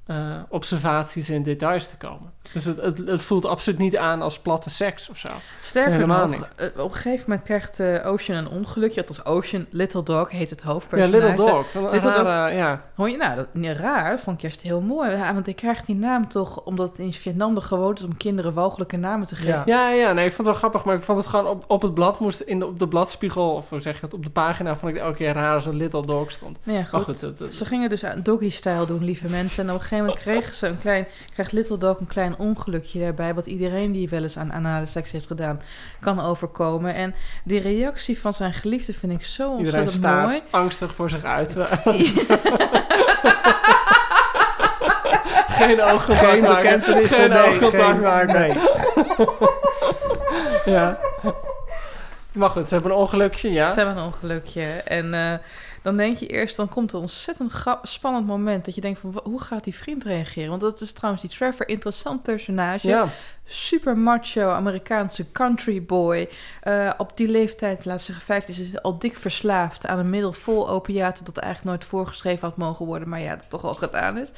eh, 0.06 0.16
observaties 0.50 1.30
en 1.30 1.44
details 1.44 1.88
te 1.88 1.98
komen. 1.98 2.34
Dus 2.54 2.66
het, 2.66 2.78
het, 2.82 2.98
het 2.98 3.22
voelt 3.22 3.46
absoluut 3.46 3.80
niet 3.80 3.98
aan 3.98 4.22
als 4.22 4.40
platte 4.40 4.70
seks 4.70 5.10
of 5.10 5.18
zo. 5.18 5.28
Sterker 5.62 5.92
helemaal 5.94 6.28
nog, 6.28 6.38
niet. 6.38 6.52
eh, 6.56 6.84
op 6.84 6.90
een 6.90 6.96
gegeven 6.96 7.24
moment 7.28 7.46
krijgt 7.46 7.80
eh, 7.80 8.08
Ocean 8.08 8.38
een 8.38 8.50
ongelukje. 8.50 9.00
Althans, 9.08 9.26
Ocean, 9.26 9.66
Little 9.70 10.04
Dog 10.04 10.30
heet 10.32 10.50
het 10.50 10.62
Ja, 10.64 10.68
hoofdpersonage. 10.72 11.28
Little 11.28 11.46
Dog. 11.46 11.92
Little 11.92 12.24
rare, 12.24 12.56
ja. 12.56 12.82
Hoor 12.96 13.10
je, 13.10 13.18
nou, 13.18 13.36
dat 13.36 13.48
niet 13.54 13.72
raar. 13.78 14.10
Dat 14.12 14.20
vond 14.22 14.36
ik 14.36 14.42
juist 14.42 14.62
heel 14.62 14.82
mooi. 14.82 15.12
Ja, 15.12 15.34
want 15.34 15.46
hij 15.46 15.56
krijgt 15.56 15.86
die 15.86 15.96
naam 15.96 16.28
toch 16.30 16.62
omdat 16.64 16.90
het 16.90 17.00
in 17.00 17.14
Vietnam 17.14 17.56
de 17.56 17.62
gewoonte 17.62 18.02
is 18.04 18.08
om 18.10 18.18
kinderen 18.18 18.54
walgelijke 18.54 18.98
namen 18.98 19.28
te 19.28 19.36
geven. 19.36 19.54
Ja. 19.54 19.64
Ja, 19.66 19.90
ja, 19.90 20.12
nee, 20.14 20.26
ik 20.26 20.34
vond 20.34 20.48
het 20.48 20.48
wel 20.48 20.70
grappig, 20.70 20.84
maar 20.86 20.96
ik 20.96 21.04
vond 21.04 21.18
het 21.18 21.28
gewoon 21.28 21.48
op, 21.48 21.64
op 21.68 21.82
het 21.82 21.94
blad 21.94 22.20
moest, 22.20 22.40
in 22.40 22.60
de, 22.60 22.66
op 22.68 22.80
de 22.80 22.88
bladspiegel, 22.88 23.50
of 23.54 23.70
hoe 23.70 23.82
zeg 23.82 23.96
je 23.96 24.02
het, 24.06 24.14
op 24.14 24.24
de 24.24 24.30
pagina, 24.30 24.76
vond 24.76 24.96
ik 24.96 25.02
elke 25.02 25.18
keer 25.18 25.34
raar 25.34 25.54
als 25.56 25.66
een 25.66 25.76
Little 25.76 26.06
Dog 26.06 26.32
stond. 26.32 26.58
Ja, 26.64 26.74
Maar 26.74 26.86
goed. 26.86 27.04
goed, 27.04 27.20
dat, 27.22 27.38
dat- 27.38 27.54
Ze 27.54 27.66
gingen 27.66 27.90
dus 27.90 28.04
aan 28.06 28.20
doggy-style 28.24 28.86
doen, 28.86 29.04
lieve 29.04 29.30
mensen. 29.30 29.64
En 29.64 29.70
op 29.70 29.76
een 29.76 29.82
gegeven 29.82 29.95
moment 30.00 30.20
kregen 30.20 30.56
ze 30.56 30.68
een 30.68 30.80
klein, 30.80 31.08
krijgt 31.34 31.52
Little 31.52 31.78
Dog 31.78 32.00
een 32.00 32.08
klein 32.08 32.38
ongelukje 32.38 33.00
daarbij. 33.00 33.34
Wat 33.34 33.46
iedereen 33.46 33.92
die 33.92 34.10
wel 34.10 34.22
eens 34.24 34.38
aan 34.38 34.54
anale 34.54 34.86
seks 34.86 35.12
heeft 35.12 35.28
gedaan, 35.28 35.62
kan 36.00 36.20
overkomen. 36.20 36.94
En 36.94 37.16
die 37.44 37.60
reactie 37.60 38.20
van 38.20 38.34
zijn 38.34 38.54
geliefde 38.54 38.94
vind 38.94 39.12
ik 39.12 39.26
zo 39.26 39.58
iedereen 39.58 39.82
ontzettend 39.82 39.92
staat 39.92 40.26
mooi. 40.26 40.42
angstig 40.50 40.96
voor 40.96 41.10
zich 41.10 41.24
uit. 41.24 41.56
Geen 45.58 45.82
oogcontact 45.82 46.32
Geen 46.32 46.42
maken. 46.42 46.84
Geen 46.84 47.30
nee. 47.30 47.48
oogcontact 47.48 48.02
maken. 48.02 48.40
nee. 48.40 48.54
Ja. 50.66 50.98
Maar 52.34 52.50
goed, 52.50 52.68
ze 52.68 52.74
hebben 52.74 52.92
een 52.92 52.98
ongelukje, 52.98 53.52
ja. 53.52 53.74
Ze 53.74 53.80
hebben 53.80 53.98
een 53.98 54.04
ongelukje. 54.04 54.64
En 54.86 55.14
eh, 55.14 55.38
dan 55.86 55.98
denk 55.98 56.18
je 56.18 56.28
eerst, 56.28 56.56
dan 56.56 56.70
komt 56.70 56.90
er 56.90 56.96
een 56.96 57.02
ontzettend 57.02 57.54
spannend 57.82 58.28
moment... 58.28 58.66
dat 58.66 58.76
je 58.76 58.82
denkt 58.82 59.00
van, 59.00 59.22
hoe 59.24 59.42
gaat 59.42 59.64
die 59.64 59.76
vriend 59.76 60.04
reageren? 60.04 60.50
Want 60.50 60.62
dat 60.62 60.82
is 60.82 60.92
trouwens 60.92 61.24
die 61.24 61.38
Trevor, 61.38 61.68
interessant 61.68 62.24
personage. 62.24 62.88
Ja, 62.88 63.08
Super 63.48 63.98
macho, 63.98 64.50
Amerikaanse 64.50 65.32
country 65.32 65.84
boy. 65.84 66.30
Eh, 66.62 66.92
op 66.98 67.18
die 67.18 67.28
leeftijd, 67.28 67.86
laten 67.86 68.00
we 68.00 68.06
zeggen 68.06 68.26
50, 68.26 68.60
is 68.60 68.72
hij 68.72 68.82
al 68.82 69.00
dik 69.00 69.18
verslaafd... 69.18 69.86
aan 69.86 70.00
een 70.00 70.10
middel 70.10 70.34
vol 70.34 70.70
opiaten 70.70 71.26
dat 71.26 71.38
eigenlijk 71.38 71.78
nooit 71.78 71.86
voorgeschreven 71.90 72.48
had 72.48 72.58
mogen 72.58 72.86
worden... 72.86 73.10
maar 73.10 73.22
ja, 73.22 73.36
dat 73.36 73.50
toch 73.50 73.64
al 73.64 73.74
gedaan 73.74 74.18
is. 74.18 74.32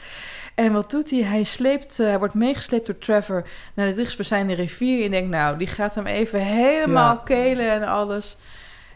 En 0.55 0.73
wat 0.73 0.91
doet 0.91 1.09
hij? 1.09 1.21
Hij, 1.21 1.43
sleept, 1.43 1.99
eh, 1.99 2.07
hij 2.07 2.19
wordt 2.19 2.33
meegesleept 2.33 2.85
door 2.85 2.97
Trevor 2.97 3.47
naar 3.73 3.87
de 3.87 3.93
dichtstbijzijnde 3.93 4.53
rivier. 4.53 5.03
Je 5.03 5.09
denkt, 5.09 5.29
nou, 5.29 5.57
die 5.57 5.67
gaat 5.67 5.95
hem 5.95 6.07
even 6.07 6.39
helemaal 6.39 7.13
Ja. 7.15 7.21
kelen 7.25 7.71
en 7.71 7.83
alles. 7.83 8.37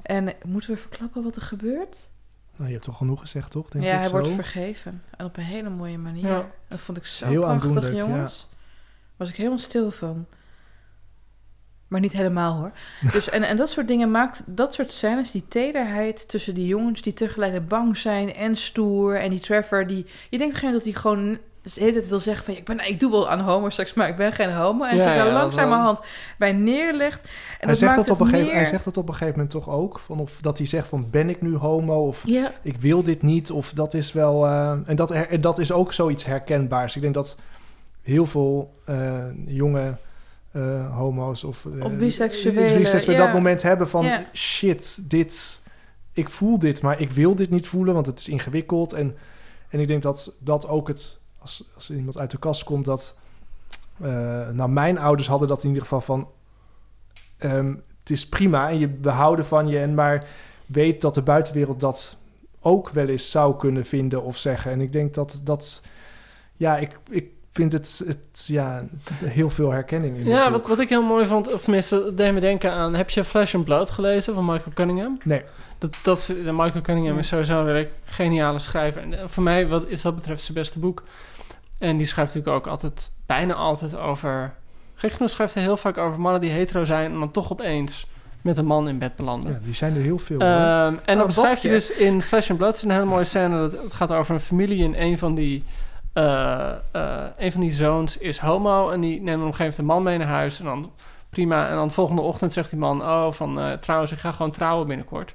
En 0.02 0.34
moeten 0.46 0.70
we 0.70 0.78
verklappen 0.78 1.24
wat 1.24 1.36
er 1.36 1.42
gebeurt? 1.42 2.10
Nou, 2.56 2.66
je 2.68 2.72
hebt 2.72 2.84
toch 2.84 2.98
genoeg 2.98 3.20
gezegd, 3.20 3.52
toch? 3.52 3.70
Denk 3.70 3.86
ja, 3.86 3.92
ik 3.92 3.98
hij 3.98 4.08
zo. 4.08 4.12
wordt 4.12 4.30
vergeven. 4.30 5.04
En 5.18 5.26
op 5.26 5.38
een 5.38 5.44
hele 5.44 5.70
mooie 5.70 5.98
manier. 5.98 6.28
Ja. 6.28 6.52
Dat 6.68 6.80
vond 6.80 6.98
ik 6.98 7.06
zo 7.06 7.28
Heel 7.28 7.42
prachtig, 7.42 7.94
jongens. 7.96 8.48
Was 9.18 9.30
ik 9.30 9.36
helemaal 9.36 9.58
stil 9.58 9.92
van. 9.92 10.26
Maar 11.88 12.00
niet 12.00 12.12
helemaal 12.12 12.58
hoor. 12.58 12.72
Dus, 13.12 13.30
en, 13.30 13.44
en 13.44 13.58
dat 13.58 13.70
soort 13.70 13.88
dingen 13.88 14.12
maakt, 14.12 14.42
dat 14.46 14.74
soort 14.74 14.92
scènes, 14.92 15.32
die 15.32 15.48
tederheid 15.48 16.28
tussen 16.28 16.54
die 16.54 16.68
jongens 16.68 17.02
die 17.02 17.14
tegelijk 17.14 17.68
bang 17.68 17.98
zijn 17.98 18.34
en 18.36 18.56
stoer. 18.56 19.20
En 19.20 19.30
die 19.30 19.40
Trevor, 19.40 19.88
die, 19.88 20.06
je 20.30 20.38
denkt 20.38 20.58
geen 20.58 20.72
dat 20.72 20.84
hij 20.84 20.94
gewoon 20.94 21.38
de 21.64 21.72
hele 21.74 21.92
tijd 21.92 22.08
wil 22.08 22.20
zeggen 22.20 22.46
van... 22.46 22.54
ja, 22.54 22.60
ik, 22.60 22.66
ben, 22.66 22.90
ik 22.90 23.00
doe 23.00 23.12
wel 23.12 23.30
aan 23.30 23.40
homoseks, 23.40 23.94
maar 23.94 24.08
ik 24.08 24.16
ben 24.16 24.32
geen 24.34 24.54
homo. 24.54 24.84
En 24.84 24.96
Ja, 24.96 25.04
zich 25.04 25.16
daar 25.16 25.26
ja, 25.26 25.34
langzamerhand 25.34 26.00
bij 26.38 26.52
neerlegt. 26.54 27.22
En 27.24 27.30
hij, 27.60 27.68
dat 27.68 27.78
zegt 27.78 27.96
maakt 27.96 28.08
dat 28.08 28.18
op 28.20 28.22
een 28.26 28.32
gegeven, 28.32 28.54
hij 28.56 28.66
zegt 28.66 28.84
dat 28.84 28.98
op 28.98 29.08
een 29.08 29.14
gegeven 29.14 29.34
moment 29.34 29.52
toch 29.52 29.70
ook. 29.70 30.00
Van 30.00 30.20
of 30.20 30.38
dat 30.42 30.58
hij 30.58 30.68
zegt 30.68 30.88
van 30.88 31.08
ben 31.12 31.30
ik 31.30 31.42
nu 31.42 31.56
homo 31.56 32.08
of 32.08 32.22
Ja, 32.26 32.52
ik 32.62 32.78
wil 32.78 33.04
dit 33.04 33.22
niet. 33.22 33.52
Of 33.52 33.72
dat 33.74 33.94
is 33.94 34.14
wel. 34.14 34.46
eh, 34.46 34.72
en 34.86 34.96
dat, 34.96 35.12
en 35.12 35.42
dat 35.42 35.60
is 35.60 35.72
ook 35.72 35.94
zoiets 35.94 36.26
herkenbaars. 36.26 36.96
Ik 36.96 37.02
denk 37.02 37.14
dat 37.14 37.40
heel 38.02 38.26
veel 38.26 38.74
eh, 38.86 39.24
jonge 39.46 39.98
eh, 40.52 40.98
homo's 40.98 41.44
of, 41.44 41.66
Of 41.80 41.96
biseksuelen, 41.98 43.18
dat 43.18 43.34
moment 43.34 43.62
hebben 43.62 43.90
van 43.90 44.06
Ja. 44.06 44.26
shit, 44.34 45.10
dit. 45.10 45.62
Ik 46.14 46.30
voel 46.30 46.60
dit, 46.60 46.82
maar 46.82 47.02
ik 47.02 47.12
wil 47.12 47.36
dit 47.36 47.50
niet 47.50 47.68
voelen, 47.68 47.94
want 47.94 48.06
het 48.06 48.20
is 48.20 48.28
ingewikkeld. 48.28 48.94
En, 48.94 49.16
en 49.70 49.80
ik 49.80 49.88
denk 49.88 50.02
dat 50.02 50.34
dat 50.40 50.68
ook 50.68 50.88
het, 50.88 51.20
als, 51.42 51.64
als 51.76 51.92
iemand 51.92 52.18
uit 52.18 52.32
de 52.32 52.38
kast 52.40 52.64
komt, 52.64 52.86
dat. 52.86 53.16
eh, 54.02 54.50
nou, 54.50 54.70
mijn 54.70 54.98
ouders 55.00 55.28
hadden 55.28 55.48
dat 55.48 55.62
in 55.64 55.68
ieder 55.68 55.84
geval 55.84 56.02
van. 56.02 56.30
ehm, 57.38 57.74
het 58.00 58.10
is 58.10 58.28
prima 58.30 58.70
en 58.70 58.80
je 58.80 58.88
behouden 58.88 59.46
van 59.46 59.68
je, 59.68 59.80
en 59.80 59.94
maar 59.94 60.26
weet 60.66 61.02
dat 61.02 61.14
de 61.14 61.22
buitenwereld 61.22 61.80
dat 61.80 62.18
ook 62.62 62.90
wel 62.90 63.08
eens 63.08 63.32
zou 63.32 63.58
kunnen 63.58 63.86
vinden 63.86 64.24
of 64.24 64.38
zeggen. 64.38 64.72
En 64.72 64.82
ik 64.82 64.92
denk 64.92 65.14
dat 65.14 65.42
dat. 65.44 65.84
Ja, 66.58 66.78
ik, 66.78 67.00
ik 67.10 67.30
vind 67.52 67.72
het, 67.72 68.04
het 68.08 68.46
ja, 68.48 68.84
heel 69.26 69.50
veel 69.50 69.72
herkenning 69.72 70.18
in. 70.18 70.26
ja 70.28 70.52
wat, 70.52 70.68
wat 70.68 70.80
ik 70.80 70.90
heel 70.90 71.04
mooi 71.04 71.26
vond, 71.26 71.54
of 71.54 71.62
tenminste, 71.62 71.96
dat 72.04 72.18
deed 72.18 72.34
me 72.34 72.40
denken 72.40 72.72
aan... 72.72 72.94
Heb 72.96 73.10
je 73.10 73.24
Flesh 73.24 73.56
and 73.56 73.66
Blood 73.66 73.90
gelezen 73.90 74.34
van 74.34 74.46
Michael 74.46 74.72
Cunningham? 74.74 75.18
Nee. 75.24 75.44
Dat, 75.78 75.98
dat, 76.04 76.34
Michael 76.44 76.82
Cunningham 76.82 77.18
is 77.18 77.28
sowieso 77.28 77.66
een 77.66 77.88
geniale 78.04 78.60
schrijver. 78.60 79.02
En 79.02 79.20
eh, 79.20 79.28
voor 79.28 79.44
mij 79.44 79.68
wat 79.68 79.88
is 79.88 80.02
dat 80.02 80.16
betreft 80.16 80.44
zijn 80.44 80.58
beste 80.58 80.80
boek. 80.80 81.04
En 81.82 81.98
die 81.98 82.06
schrijft 82.06 82.34
natuurlijk 82.36 82.66
ook 82.66 82.72
altijd, 82.72 83.12
bijna 83.26 83.54
altijd 83.54 83.98
over... 83.98 84.54
Gek 84.96 85.12
genoeg 85.12 85.30
schrijft 85.30 85.54
hij 85.54 85.64
heel 85.64 85.78
vaak 85.78 85.98
over 85.98 86.20
mannen 86.20 86.42
die 86.42 86.50
hetero 86.50 86.86
zijn... 86.86 87.12
en 87.12 87.20
dan 87.20 87.32
toch 87.32 87.52
opeens 87.52 88.08
met 88.42 88.58
een 88.58 88.66
man 88.66 88.88
in 88.88 88.98
bed 88.98 89.16
belanden. 89.16 89.52
Ja, 89.52 89.60
die 89.64 89.74
zijn 89.74 89.96
er 89.96 90.02
heel 90.02 90.18
veel. 90.18 90.40
Ehm, 90.40 90.94
en 90.94 91.02
dan 91.06 91.20
Oh, 91.20 91.26
beschrijft 91.26 91.64
hij 91.64 91.72
dus 91.72 91.92
in 91.92 92.22
Flesh 92.22 92.50
and 92.50 92.60
Blood... 92.60 92.76
is 92.76 92.82
een 92.82 92.92
hele 92.92 93.06
mooie 93.06 93.24
scène. 93.24 93.58
Dat, 93.58 93.72
het 93.84 93.94
gaat 93.94 94.12
over 94.12 94.34
een 94.34 94.40
familie 94.42 94.84
in 94.84 94.96
een 94.98 95.18
van 95.18 95.36
die... 95.36 95.64
eh, 96.14 96.72
eh, 96.92 97.24
een 97.38 97.52
van 97.52 97.62
die 97.62 97.74
zoons 97.74 98.18
is 98.18 98.38
homo... 98.38 98.90
en 98.90 99.02
die 99.02 99.22
neemt 99.22 99.42
op 99.42 99.48
een 99.48 99.56
gegeven 99.56 99.60
moment 99.60 99.78
een 99.78 99.86
man 99.86 100.04
mee 100.04 100.18
naar 100.18 100.38
huis... 100.38 100.60
en 100.60 100.66
dan 100.66 100.92
prima. 101.30 101.70
En 101.70 101.76
dan 101.76 101.88
de 101.88 101.94
volgende 101.94 102.22
ochtend 102.22 102.54
zegt 102.54 102.70
die 102.70 102.80
man... 102.80 103.02
oh, 103.02 103.32
van 103.32 103.60
eh, 103.60 103.74
trouwens, 103.74 104.12
ik 104.12 104.20
ga 104.20 104.32
gewoon 104.32 104.52
trouwen 104.52 104.88
binnenkort. 104.88 105.34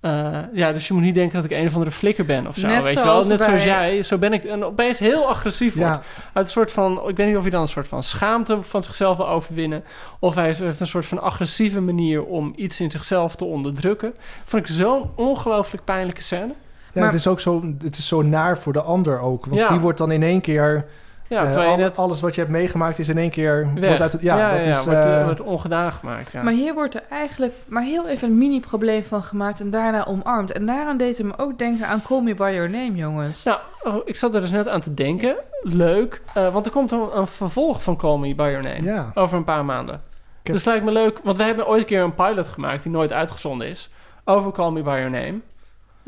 Eh, 0.00 0.38
ja, 0.52 0.72
dus 0.72 0.88
je 0.88 0.94
moet 0.94 1.02
niet 1.02 1.14
denken 1.14 1.42
dat 1.42 1.50
ik 1.50 1.58
een 1.58 1.66
of 1.66 1.72
andere 1.72 1.90
flikker 1.90 2.24
ben 2.24 2.46
of 2.46 2.56
zo, 2.56 2.66
Net 2.66 2.82
weet 2.82 2.88
je 2.88 2.94
wel. 2.94 3.04
zoals 3.04 3.26
Net 3.28 3.42
zoals 3.42 3.64
jij, 3.64 4.02
zo 4.02 4.18
ben 4.18 4.32
ik. 4.32 4.44
En 4.44 4.64
opeens 4.64 4.98
heel 4.98 5.28
agressief 5.28 5.74
wordt. 5.74 5.98
Uit 6.32 6.44
een 6.46 6.50
soort 6.50 6.72
van, 6.72 7.08
ik 7.08 7.16
weet 7.16 7.26
niet 7.26 7.36
of 7.36 7.42
hij 7.42 7.50
dan 7.50 7.60
een 7.60 7.68
soort 7.68 7.88
van 7.88 8.02
schaamte 8.02 8.62
van 8.62 8.82
zichzelf 8.82 9.16
wil 9.16 9.28
overwinnen. 9.28 9.84
Of 10.18 10.34
hij 10.34 10.44
heeft 10.44 10.80
een 10.80 10.86
soort 10.86 11.06
van 11.06 11.20
agressieve 11.22 11.80
manier 11.80 12.24
om 12.24 12.52
iets 12.56 12.80
in 12.80 12.90
zichzelf 12.90 13.36
te 13.36 13.44
onderdrukken. 13.44 14.14
Vond 14.44 14.68
ik 14.68 14.74
zo'n 14.74 15.10
ongelooflijk 15.14 15.84
pijnlijke 15.84 16.22
scène. 16.22 16.46
ja 16.46 17.00
maar- 17.00 17.04
het 17.04 17.14
is 17.14 17.26
ook 17.26 17.40
zo, 17.40 17.62
het 17.82 17.96
is 17.98 18.06
zo 18.08 18.22
naar 18.22 18.58
voor 18.58 18.72
de 18.72 18.82
ander 18.82 19.20
ook. 19.20 19.46
Want 19.46 19.60
Ja. 19.60 19.68
die 19.68 19.78
wordt 19.78 19.98
dan 19.98 20.10
in 20.10 20.22
één 20.22 20.40
keer, 20.40 20.86
Ja, 21.30 21.40
eh, 21.40 21.46
terwijl 21.46 21.68
je 21.70 21.74
al- 21.76 21.80
net 21.80 21.98
alles 21.98 22.20
wat 22.20 22.34
je 22.34 22.40
hebt 22.40 22.52
meegemaakt 22.52 22.98
is 22.98 23.08
in 23.08 23.18
één 23.18 23.30
keer, 23.30 23.68
weg. 23.74 23.86
wordt 23.86 24.02
uit 24.02 24.12
het, 24.12 24.22
ja, 24.22 24.56
dat 24.56 24.66
is, 24.66 24.84
wordt, 24.84 25.04
eh, 25.04 25.24
wordt 25.24 25.40
ongedaan 25.40 25.92
gemaakt. 25.92 26.32
Ja. 26.32 26.42
Maar 26.42 26.52
hier 26.52 26.74
wordt 26.74 26.94
er 26.94 27.02
eigenlijk 27.10 27.52
maar 27.66 27.82
heel 27.82 28.06
even 28.08 28.28
een 28.28 28.38
mini-probleem 28.38 29.02
van 29.04 29.22
gemaakt 29.22 29.60
en 29.60 29.70
daarna 29.70 30.06
omarmd. 30.06 30.52
En 30.52 30.66
daaraan 30.66 30.96
deed 30.96 31.18
het 31.18 31.26
me 31.26 31.32
ook 31.36 31.58
denken 31.58 31.86
aan 31.86 32.02
Call 32.02 32.20
Me 32.22 32.34
By 32.34 32.50
Your 32.54 32.70
Name, 32.70 32.94
jongens. 32.94 33.42
Nou, 33.44 33.58
oh, 33.82 33.94
ik 34.04 34.16
zat 34.16 34.34
er 34.34 34.40
dus 34.40 34.50
net 34.50 34.68
aan 34.68 34.80
te 34.80 34.94
denken. 34.94 35.36
Leuk, 35.62 36.22
eh, 36.34 36.52
want 36.52 36.66
er 36.66 36.72
komt 36.72 36.92
een, 36.92 37.08
een 37.14 37.26
vervolg 37.26 37.82
van 37.82 37.96
Call 37.96 38.18
Me 38.18 38.34
By 38.34 38.42
Your 38.60 38.62
Name. 38.62 38.82
ja. 38.82 39.10
Over 39.14 39.36
een 39.36 39.44
paar 39.44 39.64
maanden. 39.64 40.00
heb- 40.42 40.54
Dus 40.54 40.64
lijkt 40.64 40.84
me 40.84 40.92
leuk, 40.92 41.20
want 41.22 41.36
we 41.36 41.42
hebben 41.42 41.68
ooit 41.68 41.80
een 41.80 41.86
keer 41.86 42.02
een 42.02 42.14
pilot 42.14 42.48
gemaakt 42.48 42.82
die 42.82 42.92
nooit 42.92 43.12
uitgezonden 43.12 43.66
is. 43.68 43.90
Over 44.24 44.52
Call 44.52 44.70
Me 44.70 44.82
By 44.82 44.88
Your 44.90 45.10
Name. 45.10 45.34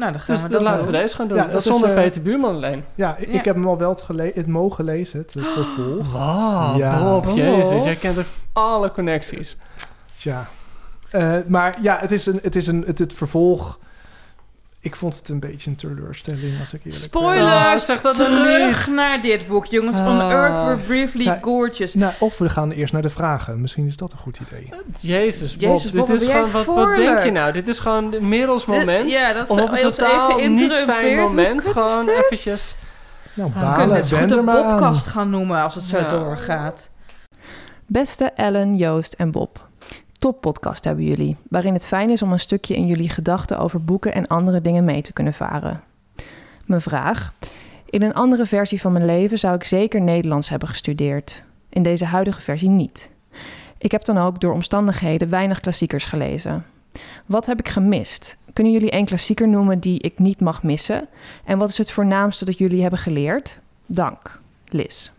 Nou, 0.03 0.13
dan 0.15 0.23
gaan 0.23 0.35
Dus 0.35 0.45
we 0.45 0.51
dat 0.51 0.63
laten 0.63 0.87
we 0.87 0.93
deze 0.93 1.17
gaan 1.17 1.29
doen. 1.29 1.37
Ja, 1.37 1.47
dat 1.47 1.61
is, 1.61 1.67
zonder 1.67 1.89
eh, 1.89 1.95
Peter 1.95 2.23
Buurman 2.23 2.55
alleen. 2.55 2.85
Ja, 2.95 3.17
ik, 3.19 3.27
Ja. 3.33 3.39
ik 3.39 3.45
heb 3.45 3.55
hem 3.55 3.67
al 3.69 3.79
wel 3.79 3.91
het, 3.91 4.03
gele- 4.03 4.31
het 4.35 4.47
mogen 4.47 4.85
lezen, 4.85 5.19
het 5.19 5.35
vervolg. 5.39 6.13
Wow, 6.13 6.79
Ja. 6.79 7.03
Bob, 7.03 7.25
Bob. 7.25 7.37
jezus, 7.37 7.85
jij 7.85 7.95
kent 7.97 8.19
ook 8.19 8.25
alle 8.53 8.93
connecties. 8.93 9.57
Tja. 10.19 10.47
Eh, 11.11 11.35
maar 11.47 11.79
ja, 11.81 11.99
het 12.01 12.13
is 12.13 12.27
een, 12.27 12.39
het, 12.43 12.57
is 12.57 12.67
een, 12.67 12.83
het, 12.87 12.99
het 12.99 13.13
vervolg. 13.13 13.79
Ik 14.85 14.97
vond 14.97 15.17
het 15.17 15.29
een 15.29 15.41
beetje 15.41 15.71
een 15.71 15.77
teleurstelling, 15.77 16.59
als 16.61 16.73
ik 16.73 16.81
eerlijk 16.85 17.11
ben. 17.13 17.21
Spoiler! 17.21 17.43
Oh, 17.43 17.77
zeg 17.77 18.01
dat 18.01 18.17
dan 18.17 18.27
Terug 18.27 18.87
niet. 18.87 18.95
naar 18.97 19.23
dit 19.23 19.47
boek, 19.47 19.67
jongens. 19.67 19.99
On 19.99 20.21
Ah. 20.21 20.31
Earth 20.31 20.65
We're 20.67 20.77
Briefly 20.87 21.25
Nou, 21.25 21.39
Gorgeous. 21.43 21.95
Nou, 21.95 22.13
of 22.19 22.39
we 22.39 22.49
gaan 22.49 22.71
eerst 22.71 22.93
naar 22.93 23.03
de 23.03 23.09
vragen. 23.11 23.61
Misschien 23.61 23.87
is 23.87 23.97
dat 23.97 24.13
een 24.13 24.19
goed 24.19 24.41
idee. 24.49 24.69
Jezus, 25.01 25.57
Bob, 25.57 25.61
Jezus, 25.77 25.91
Bob, 25.91 26.07
dit 26.07 26.21
is 26.21 26.27
gewoon, 26.27 26.51
wat, 26.51 26.65
wat 26.65 26.97
denk 26.97 27.23
je 27.25 27.31
nou? 27.31 27.53
Dit 27.53 27.69
is 27.69 27.79
gewoon 27.79 28.15
een 28.15 28.29
middels 28.29 28.65
moment. 28.67 29.11
Ja, 29.11 29.33
dat 29.33 29.51
om 29.51 29.59
op 29.61 29.73
een 29.73 29.87
ons 29.87 29.97
totaal 29.97 30.39
even 30.39 30.55
niet 30.55 30.73
fijn 30.73 31.17
moment 31.17 31.65
is 31.65 31.73
gewoon 31.73 32.09
eventjes... 32.09 32.75
Nou, 33.35 33.51
Ah. 33.55 33.71
We 33.71 33.77
kunnen 33.77 33.97
het 33.97 34.07
zo 34.07 34.17
goed 34.17 34.31
een 34.31 34.45
podcast 34.45 35.07
gaan 35.07 35.31
noemen 35.31 35.63
als 35.63 35.75
het 35.75 35.85
zo 35.85 35.99
Ja. 35.99 36.09
doorgaat. 36.09 36.89
Beste 37.87 38.25
Ellen, 38.25 38.77
Joost 38.77 39.13
en 39.13 39.31
Bob. 39.31 39.69
Top 40.23 40.41
podcast 40.41 40.85
hebben 40.85 41.05
jullie, 41.05 41.37
waarin 41.49 41.73
het 41.73 41.87
fijn 41.87 42.11
is 42.11 42.23
om 42.23 42.33
een 42.33 42.41
stukje 42.41 42.77
in 42.77 42.87
jullie 42.87 43.09
gedachten 43.09 43.59
over 43.59 43.85
boeken 43.85 44.15
en 44.15 44.27
andere 44.27 44.61
dingen 44.61 44.85
mee 44.85 45.03
te 45.03 45.13
kunnen 45.13 45.33
varen. 45.33 45.83
Mijn 46.67 46.81
vraag. 46.81 47.33
In 47.91 48.03
een 48.03 48.15
andere 48.15 48.47
versie 48.47 48.81
van 48.81 48.93
mijn 48.93 49.05
leven 49.05 49.39
zou 49.39 49.55
ik 49.55 49.65
zeker 49.65 50.01
Nederlands 50.01 50.49
hebben 50.49 50.69
gestudeerd. 50.69 51.43
In 51.69 51.83
deze 51.83 52.05
huidige 52.05 52.41
versie 52.41 52.69
niet. 52.69 53.11
Ik 53.79 53.91
heb 53.91 54.05
dan 54.05 54.19
ook 54.19 54.41
door 54.41 54.53
omstandigheden 54.53 55.29
weinig 55.29 55.61
klassiekers 55.61 56.05
gelezen. 56.05 56.67
Wat 57.27 57.47
heb 57.47 57.59
ik 57.59 57.69
gemist? 57.69 58.37
Kunnen 58.53 58.73
jullie 58.73 58.91
één 58.91 59.05
klassieker 59.05 59.49
noemen 59.49 59.81
die 59.81 60.01
ik 60.01 60.19
niet 60.19 60.41
mag 60.41 60.63
missen? 60.63 61.09
En 61.45 61.59
wat 61.59 61.69
is 61.69 61.79
het 61.79 61.91
voornaamste 61.91 62.45
dat 62.45 62.59
jullie 62.59 62.81
hebben 62.81 62.99
geleerd? 62.99 63.59
Dank. 63.87 64.41
Liz. 64.69 65.11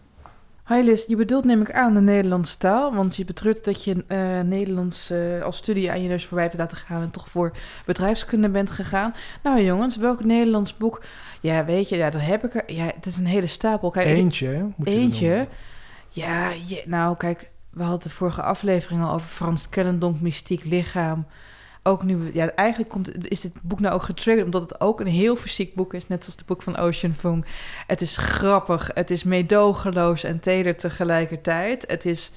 Hi 0.67 0.81
Liz, 0.81 1.05
je 1.07 1.15
bedoelt 1.15 1.45
neem 1.45 1.61
ik 1.61 1.71
aan 1.71 1.93
de 1.93 2.01
Nederlandse 2.01 2.57
taal, 2.57 2.93
want 2.93 3.15
je 3.15 3.25
betreurt 3.25 3.65
dat 3.65 3.83
je 3.83 4.03
eh, 4.07 4.39
Nederlands 4.39 5.09
eh, 5.09 5.41
als 5.41 5.57
studie 5.57 5.91
aan 5.91 6.01
je 6.01 6.07
neus 6.07 6.25
voorbij 6.25 6.43
hebt 6.43 6.57
laten 6.57 6.77
gaan 6.77 7.01
en 7.01 7.11
toch 7.11 7.29
voor 7.29 7.51
bedrijfskunde 7.85 8.49
bent 8.49 8.71
gegaan. 8.71 9.13
Nou 9.41 9.61
jongens, 9.61 9.97
welk 9.97 10.23
Nederlands 10.23 10.77
boek? 10.77 11.03
Ja, 11.41 11.65
weet 11.65 11.89
je, 11.89 11.95
ja, 11.95 12.09
dan 12.09 12.21
heb 12.21 12.43
ik 12.43 12.55
er. 12.55 12.73
Ja, 12.73 12.85
het 12.85 13.05
is 13.05 13.17
een 13.17 13.25
hele 13.25 13.47
stapel. 13.47 13.89
Kijk, 13.89 14.07
Eentje, 14.07 14.47
hè, 14.47 14.63
moet 14.63 14.89
je 14.89 14.95
Eentje? 14.95 15.47
Ja, 16.09 16.49
je, 16.49 16.83
nou 16.85 17.17
kijk, 17.17 17.49
we 17.69 17.83
hadden 17.83 18.03
de 18.03 18.09
vorige 18.09 18.41
aflevering 18.41 19.03
al 19.03 19.13
over 19.13 19.27
Frans 19.27 19.69
Kellendonk, 19.69 20.21
mystiek 20.21 20.63
lichaam. 20.63 21.25
Ook 21.85 22.03
nu, 22.03 22.29
ja, 22.33 22.49
eigenlijk 22.55 22.89
komt, 22.89 23.29
is 23.29 23.41
dit 23.41 23.53
boek 23.61 23.79
nou 23.79 23.93
ook 23.93 24.03
getriggerd 24.03 24.45
omdat 24.45 24.61
het 24.61 24.81
ook 24.81 24.99
een 24.99 25.07
heel 25.07 25.35
fysiek 25.35 25.75
boek 25.75 25.93
is, 25.93 26.07
net 26.07 26.23
zoals 26.23 26.37
het 26.37 26.47
boek 26.47 26.61
van 26.61 26.77
Ocean 26.77 27.13
Vuong. 27.13 27.45
Het 27.87 28.01
is 28.01 28.17
grappig, 28.17 28.89
het 28.93 29.11
is 29.11 29.23
meedogenloos 29.23 30.23
en 30.23 30.39
teder 30.39 30.75
tegelijkertijd. 30.75 31.83
Het 31.87 32.05
is, 32.05 32.31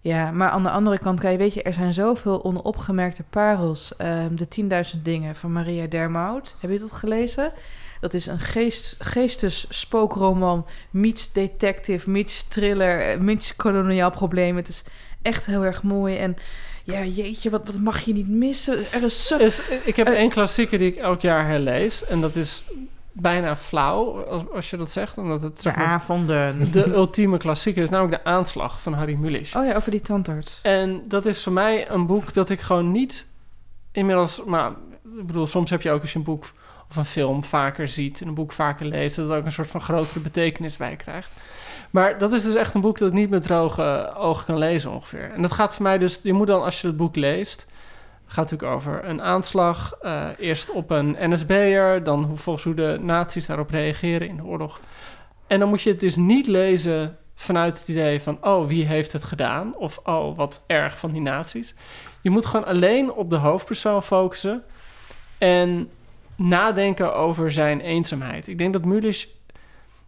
ja, 0.00 0.30
maar 0.30 0.48
aan 0.48 0.62
de 0.62 0.70
andere 0.70 0.98
kant, 0.98 1.20
kijk, 1.20 1.38
weet 1.38 1.54
je, 1.54 1.62
er 1.62 1.72
zijn 1.72 1.94
zoveel 1.94 2.44
onopgemerkte 2.44 3.22
parels. 3.30 3.96
Ehm, 3.96 4.34
de 4.34 4.48
10.000 4.48 5.04
dingen 5.04 5.36
van 5.36 5.52
Maria 5.52 5.86
Dermout. 5.86 6.56
Heb 6.60 6.70
je 6.70 6.78
dat 6.78 6.92
gelezen? 6.92 7.52
Dat 8.00 8.14
is 8.14 8.26
een 8.26 8.40
geest, 8.40 8.96
geestespookroman, 8.98 10.66
meets 10.90 11.32
detective, 11.32 12.10
meets 12.10 12.42
thriller, 12.48 13.00
eh, 13.00 13.18
meets 13.18 13.56
koloniaal 13.56 14.10
probleem. 14.10 14.56
Het 14.56 14.68
is 14.68 14.84
echt 15.22 15.46
heel 15.46 15.64
erg 15.64 15.82
mooi. 15.82 16.16
En 16.16 16.36
Ja, 16.90 17.04
jeetje, 17.04 17.50
wat, 17.50 17.66
wat 17.66 17.80
mag 17.80 18.00
je 18.00 18.12
niet 18.12 18.28
missen? 18.28 18.92
Er 18.92 19.02
is 19.02 19.26
zo... 19.26 19.36
Is, 19.36 19.62
ik 19.84 19.96
heb 19.96 20.06
één 20.06 20.28
klassieker 20.28 20.78
die 20.78 20.92
ik 20.92 20.96
elk 20.96 21.20
jaar 21.20 21.46
herlees. 21.46 22.04
En 22.04 22.20
dat 22.20 22.36
is 22.36 22.62
bijna 23.12 23.56
flauw, 23.56 24.24
als, 24.24 24.42
als 24.54 24.70
je 24.70 24.76
dat 24.76 24.90
zegt. 24.90 25.18
Omdat 25.18 25.42
het 25.42 25.60
zeg 25.60 25.76
maar, 25.76 25.86
avonden. 25.86 26.72
de 26.72 26.92
ultieme 26.92 27.36
klassieker 27.36 27.82
is. 27.82 27.90
Namelijk 27.90 28.24
De 28.24 28.30
Aanslag 28.30 28.82
van 28.82 28.92
Harry 28.92 29.14
Mulisch. 29.14 29.54
Oh 29.54 29.66
ja, 29.66 29.74
over 29.74 29.90
die 29.90 30.00
tandarts. 30.00 30.58
En 30.62 31.02
dat 31.08 31.26
is 31.26 31.42
voor 31.42 31.52
mij 31.52 31.90
een 31.90 32.06
boek 32.06 32.32
dat 32.32 32.50
ik 32.50 32.60
gewoon 32.60 32.92
niet 32.92 33.26
inmiddels... 33.92 34.42
Maar 34.44 34.70
ik 35.18 35.26
bedoel, 35.26 35.46
soms 35.46 35.70
heb 35.70 35.82
je 35.82 35.90
ook 35.90 36.00
als 36.00 36.12
je 36.12 36.18
een 36.18 36.24
boek 36.24 36.44
of 36.88 36.96
een 36.96 37.04
film 37.04 37.44
vaker 37.44 37.88
ziet... 37.88 38.20
en 38.20 38.28
een 38.28 38.34
boek 38.34 38.52
vaker 38.52 38.86
leest... 38.86 39.16
dat 39.16 39.28
het 39.28 39.38
ook 39.38 39.44
een 39.44 39.52
soort 39.52 39.70
van 39.70 39.80
grotere 39.80 40.20
betekenis 40.20 40.76
bij 40.76 40.96
krijgt. 40.96 41.30
Maar 41.90 42.18
dat 42.18 42.32
is 42.32 42.42
dus 42.42 42.54
echt 42.54 42.74
een 42.74 42.80
boek 42.80 42.98
dat 42.98 43.08
ik 43.08 43.14
niet 43.14 43.30
met 43.30 43.42
droge 43.42 44.12
ogen 44.16 44.44
kan 44.44 44.58
lezen 44.58 44.90
ongeveer. 44.90 45.30
En 45.30 45.42
dat 45.42 45.52
gaat 45.52 45.74
voor 45.74 45.82
mij 45.82 45.98
dus... 45.98 46.20
Je 46.22 46.32
moet 46.32 46.46
dan, 46.46 46.62
als 46.62 46.80
je 46.80 46.86
het 46.86 46.96
boek 46.96 47.16
leest... 47.16 47.66
gaat 48.26 48.50
natuurlijk 48.50 48.72
over 48.72 49.04
een 49.04 49.22
aanslag. 49.22 49.96
eh, 50.00 50.26
eerst 50.38 50.70
op 50.70 50.90
een 50.90 51.16
NSB'er, 51.18 52.02
dan 52.02 52.38
volgens 52.38 52.64
hoe 52.64 52.74
de 52.74 52.98
nazi's 53.00 53.46
daarop 53.46 53.70
reageren 53.70 54.28
in 54.28 54.36
de 54.36 54.44
oorlog. 54.44 54.80
En 55.46 55.58
dan 55.58 55.68
moet 55.68 55.82
je 55.82 55.90
het 55.90 56.00
dus 56.00 56.16
niet 56.16 56.46
lezen 56.46 57.16
vanuit 57.34 57.78
het 57.78 57.88
idee 57.88 58.20
van... 58.20 58.38
oh, 58.40 58.66
wie 58.66 58.84
heeft 58.84 59.12
het 59.12 59.24
gedaan? 59.24 59.76
Of 59.76 60.00
oh, 60.04 60.36
wat 60.36 60.64
erg 60.66 60.98
van 60.98 61.12
die 61.12 61.22
nazi's. 61.22 61.74
Je 62.20 62.30
moet 62.30 62.46
gewoon 62.46 62.66
alleen 62.66 63.12
op 63.12 63.30
de 63.30 63.36
hoofdpersoon 63.36 64.02
focussen... 64.02 64.62
en 65.38 65.90
nadenken 66.36 67.14
over 67.14 67.52
zijn 67.52 67.80
eenzaamheid. 67.80 68.48
Ik 68.48 68.58
denk 68.58 68.72
dat 68.72 68.84
Mulisch... 68.84 69.28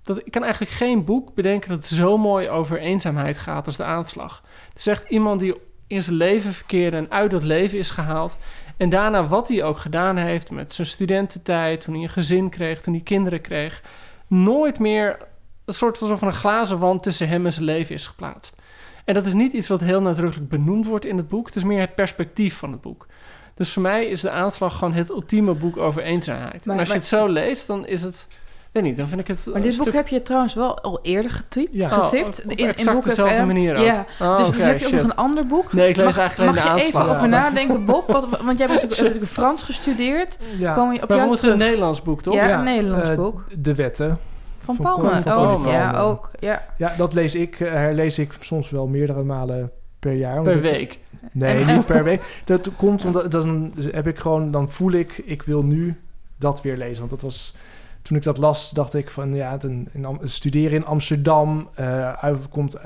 Dat, 0.02 0.18
ik 0.18 0.30
kan 0.30 0.42
eigenlijk 0.42 0.72
geen 0.72 1.04
boek 1.04 1.34
bedenken 1.34 1.70
dat 1.70 1.86
zo 1.86 2.18
mooi 2.18 2.48
over 2.48 2.78
eenzaamheid 2.78 3.38
gaat 3.38 3.66
als 3.66 3.76
de 3.76 3.84
aanslag. 3.84 4.42
Het 4.68 4.78
is 4.78 4.86
echt 4.86 5.08
iemand 5.10 5.40
die 5.40 5.54
in 5.86 6.02
zijn 6.02 6.16
leven 6.16 6.52
verkeerde 6.52 6.96
en 6.96 7.10
uit 7.10 7.30
dat 7.30 7.42
leven 7.42 7.78
is 7.78 7.90
gehaald. 7.90 8.36
En 8.76 8.88
daarna 8.88 9.26
wat 9.26 9.48
hij 9.48 9.62
ook 9.62 9.78
gedaan 9.78 10.16
heeft 10.16 10.50
met 10.50 10.74
zijn 10.74 10.86
studententijd, 10.86 11.80
toen 11.80 11.94
hij 11.94 12.02
een 12.02 12.08
gezin 12.08 12.50
kreeg, 12.50 12.80
toen 12.80 12.94
hij 12.94 13.02
kinderen 13.02 13.40
kreeg, 13.40 13.82
nooit 14.26 14.78
meer 14.78 15.18
een 15.64 15.74
soort 15.74 16.00
alsof 16.00 16.20
er 16.20 16.26
een 16.26 16.32
glazen 16.32 16.78
wand 16.78 17.02
tussen 17.02 17.28
hem 17.28 17.46
en 17.46 17.52
zijn 17.52 17.64
leven 17.64 17.94
is 17.94 18.06
geplaatst. 18.06 18.56
En 19.04 19.14
dat 19.14 19.26
is 19.26 19.32
niet 19.32 19.52
iets 19.52 19.68
wat 19.68 19.80
heel 19.80 20.00
nadrukkelijk 20.00 20.48
benoemd 20.48 20.86
wordt 20.86 21.04
in 21.04 21.16
het 21.16 21.28
boek. 21.28 21.46
Het 21.46 21.56
is 21.56 21.64
meer 21.64 21.80
het 21.80 21.94
perspectief 21.94 22.56
van 22.56 22.72
het 22.72 22.80
boek. 22.80 23.06
Dus 23.54 23.72
voor 23.72 23.82
mij 23.82 24.06
is 24.06 24.20
de 24.20 24.30
aanslag 24.30 24.78
gewoon 24.78 24.94
het 24.94 25.10
ultieme 25.10 25.54
boek 25.54 25.76
over 25.76 26.02
eenzaamheid. 26.02 26.66
Maar- 26.66 26.74
en 26.74 26.80
als 26.80 26.88
je 26.88 26.94
het 26.94 27.06
zo 27.06 27.26
leest, 27.28 27.66
dan 27.66 27.86
is 27.86 28.02
het... 28.02 28.28
Weet 28.72 28.82
niet, 28.82 28.96
dan 28.96 29.08
vind 29.08 29.20
ik 29.20 29.26
het 29.26 29.46
Maar 29.52 29.62
dit 29.62 29.76
boek 29.76 29.92
heb 29.92 30.08
je 30.08 30.22
trouwens 30.22 30.54
wel 30.54 30.80
al 30.80 30.98
eerder 31.02 31.30
getypt, 31.30 31.68
Ja. 31.72 31.86
Oh, 31.86 32.04
getipt. 32.08 32.44
op 32.44 32.50
in, 32.50 32.56
in 32.56 32.68
exact 32.68 32.96
Boek 32.96 33.04
dezelfde 33.04 33.34
FM. 33.34 33.46
manier 33.46 33.76
ook. 33.76 33.84
Ja, 33.84 34.06
Oh, 34.20 34.36
dus 34.38 34.56
heb 34.62 34.78
je 34.78 34.86
ook 34.86 34.92
nog 34.92 35.02
een 35.02 35.14
ander 35.14 35.46
boek? 35.46 35.72
Nee, 35.72 35.88
ik 35.88 35.96
lees 35.96 36.06
mag, 36.06 36.18
eigenlijk 36.18 36.50
alleen 36.50 36.64
mag 36.64 36.74
de 36.74 36.80
je 36.80 36.86
even 36.86 37.08
over 37.16 37.28
nadenken, 37.28 37.84
Bob? 37.84 38.06
Want, 38.06 38.24
want 38.42 38.58
jij 38.58 38.66
hebt 38.68 38.72
natuurlijk, 38.82 39.00
natuurlijk 39.00 39.26
Frans 39.30 39.62
gestudeerd. 39.62 40.38
Ja, 40.58 40.74
Kom 40.74 40.92
je 40.92 41.02
op 41.02 41.08
Maar 41.08 41.08
we 41.08 41.14
jou 41.16 41.28
moeten 41.28 41.50
een? 41.52 41.58
Nederlands 41.58 42.02
boek, 42.02 42.22
toch? 42.22 42.34
Ja, 42.34 42.48
Ja, 42.48 42.58
een 42.58 42.64
Nederlands 42.64 43.08
eh, 43.08 43.14
boek. 43.16 43.44
de 43.58 43.74
wetten. 43.74 44.16
Van 44.64 44.74
van 44.76 44.84
Palme. 44.84 45.34
Oh, 45.36 45.72
ja, 45.72 45.98
ook. 46.00 46.30
Ja. 46.38 46.62
Ja, 46.78 46.94
dat 46.96 47.12
lees 47.14 47.34
ik, 47.34 47.60
eh, 47.60 47.72
herlees 47.72 48.18
ik 48.18 48.32
soms 48.40 48.70
wel 48.70 48.86
meerdere 48.86 49.22
malen 49.22 49.70
per 49.98 50.12
jaar. 50.12 50.42
Per 50.42 50.60
week. 50.60 50.98
Nee, 51.32 51.64
niet 51.64 51.86
per 51.86 52.04
week. 52.04 52.22
Dat 52.44 52.68
komt 52.76 53.04
omdat 53.04 53.30
dan 53.30 53.72
heb 53.90 54.06
ik 54.06 54.18
gewoon, 54.18 54.50
dan 54.50 54.68
voel 54.68 54.92
ik, 54.92 55.22
ik 55.24 55.42
wil 55.42 55.62
nu 55.62 56.00
dat 56.38 56.62
weer 56.62 56.76
lezen. 56.76 56.98
Want 56.98 57.10
dat 57.10 57.20
was, 57.20 57.54
toen 58.02 58.16
ik 58.16 58.22
dat 58.22 58.38
las, 58.38 58.70
dacht 58.70 58.94
ik 58.94 59.10
van 59.10 59.34
ja, 59.34 59.56
een, 59.64 59.88
studeren 60.22 60.76
in 60.76 60.84
Amsterdam. 60.86 61.68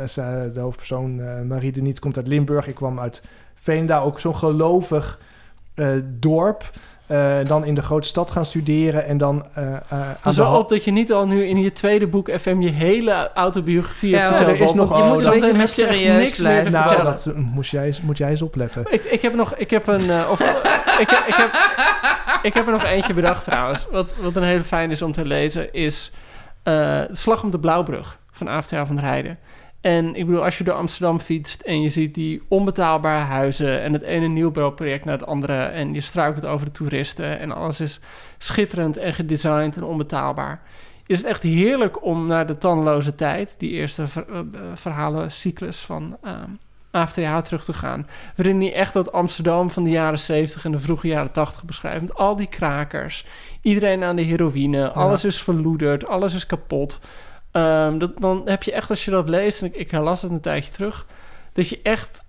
ze- 0.08 0.50
de 0.54 0.60
hoofdpersoon 0.60 1.20
eh, 1.20 1.40
Marie 1.42 1.72
de 1.72 1.82
Niet 1.82 1.98
komt 1.98 2.16
uit 2.16 2.26
Limburg. 2.26 2.66
Ik 2.66 2.74
kwam 2.74 3.00
uit 3.00 3.22
Veenendaal, 3.54 4.04
ook 4.04 4.20
zo'n 4.20 4.36
gelovig 4.36 5.20
dorp. 6.04 6.70
Eh, 7.06 7.34
dan 7.46 7.64
in 7.64 7.74
de 7.74 7.82
grote 7.82 8.08
stad 8.08 8.30
gaan 8.30 8.44
studeren 8.44 9.06
en 9.06 9.18
dan 9.18 9.46
eh 9.54 9.66
eh, 9.66 9.72
aan 9.88 10.16
Pas 10.22 10.36
wel 10.36 10.58
op 10.58 10.68
dat 10.68 10.84
je 10.84 10.90
niet 10.92 11.12
al 11.12 11.26
nu 11.26 11.44
in 11.46 11.60
je 11.60 11.72
tweede 11.72 12.06
boek 12.06 12.30
FM 12.40 12.60
je 12.60 12.70
hele 12.70 13.30
autobiografie 13.34 14.10
Ja, 14.10 14.16
hebt 14.20 14.36
verteld. 14.36 14.58
er 14.58 14.64
is 14.64 14.72
nog- 14.72 14.98
Je 14.98 15.04
moet 15.04 15.18
een 15.18 15.22
dat- 15.22 15.32
beetje 15.32 15.50
dan 15.50 15.60
heb 15.60 15.68
je 15.68 15.82
echt 15.82 15.86
mysterieus 15.86 16.22
niks 16.22 16.22
meer 16.22 16.34
te 16.34 16.42
blijven. 16.42 16.72
Nou, 16.72 16.86
vertellen. 16.88 17.12
dat 17.12 17.26
eh, 17.26 17.34
moest 17.54 17.70
jij, 17.70 17.94
moet 18.02 18.18
jij 18.18 18.28
eens 18.28 18.42
opletten. 18.42 18.84
Ik, 18.90 19.04
ik 19.04 19.22
heb 19.22 19.34
nog, 19.34 19.54
ik 19.54 19.70
heb 19.70 19.86
een, 19.86 20.10
eh, 20.10 20.28
of, 20.30 20.40
ik, 21.04 21.10
heb- 21.10 21.26
ik, 21.26 21.34
heb, 21.34 21.50
ik 22.42 22.54
heb 22.54 22.66
er 22.66 22.72
nog 22.72 22.84
eentje 22.84 23.14
bedacht 23.14 23.44
trouwens. 23.44 23.86
Wat, 23.90 24.14
wat 24.20 24.36
een 24.36 24.42
hele 24.42 24.64
fijn 24.64 24.90
is 24.90 25.02
om 25.02 25.12
te 25.12 25.24
lezen, 25.24 25.72
is 25.72 26.10
eh, 26.62 26.72
De 26.72 27.08
Slag 27.12 27.42
om 27.42 27.50
de 27.50 27.58
Blauwbrug 27.58 28.18
van 28.30 28.48
AFTA 28.48 28.86
van 28.86 28.96
der 28.96 29.04
Heijden. 29.04 29.38
En 29.86 30.14
ik 30.14 30.26
bedoel, 30.26 30.44
als 30.44 30.58
je 30.58 30.64
door 30.64 30.74
Amsterdam 30.74 31.18
fietst 31.18 31.60
en 31.60 31.82
je 31.82 31.88
ziet 31.88 32.14
die 32.14 32.42
onbetaalbare 32.48 33.24
huizen 33.24 33.82
en 33.82 33.92
het 33.92 34.02
ene 34.02 34.26
nieuwbouwproject 34.26 35.04
naar 35.04 35.18
het 35.18 35.26
andere 35.26 35.62
en 35.62 35.94
je 35.94 36.00
struikelt 36.00 36.44
over 36.44 36.66
de 36.66 36.72
toeristen 36.72 37.38
en 37.38 37.52
alles 37.52 37.80
is 37.80 38.00
schitterend 38.38 38.96
en 38.96 39.14
gedesigned 39.14 39.76
en 39.76 39.84
onbetaalbaar. 39.84 40.62
Is 41.06 41.18
het 41.18 41.26
echt 41.26 41.42
heerlijk 41.42 42.04
om 42.04 42.26
naar 42.26 42.46
de 42.46 42.58
tandeloze 42.58 43.14
tijd, 43.14 43.54
die 43.58 43.70
eerste 43.70 44.08
ver, 44.08 44.26
eh, 44.32 44.40
verhalencyclus 44.74 45.78
van 45.78 46.16
ehm 46.22 46.50
AFTH 46.90 47.38
terug 47.44 47.64
te 47.64 47.72
gaan. 47.72 48.06
Waarin 48.36 48.60
hij 48.60 48.72
echt 48.72 48.92
dat 48.92 49.12
Amsterdam 49.12 49.70
van 49.70 49.84
de 49.84 49.90
jaren 49.90 50.18
70 50.18 50.64
en 50.64 50.70
de 50.70 50.78
vroege 50.78 51.06
jaren 51.06 51.32
80 51.32 51.64
beschrijft. 51.64 52.00
Met 52.00 52.14
al 52.14 52.36
die 52.36 52.46
krakers. 52.46 53.26
Iedereen 53.60 54.02
aan 54.02 54.16
de 54.16 54.22
heroïne. 54.22 54.90
Alles 54.92 55.24
is 55.24 55.42
verloederd. 55.42 56.06
Alles 56.06 56.34
is 56.34 56.46
kapot. 56.46 57.00
Ehm, 57.56 57.98
dan 58.18 58.42
heb 58.44 58.62
je 58.62 58.72
echt, 58.72 58.90
als 58.90 59.04
je 59.04 59.10
dat 59.10 59.28
leest, 59.28 59.60
en 59.60 59.66
ik, 59.66 59.74
ik 59.74 59.90
herlas 59.90 60.22
het 60.22 60.30
een 60.30 60.40
tijdje 60.40 60.72
terug, 60.72 61.06
dat 61.52 61.68
je 61.68 61.80
echt 61.82 62.24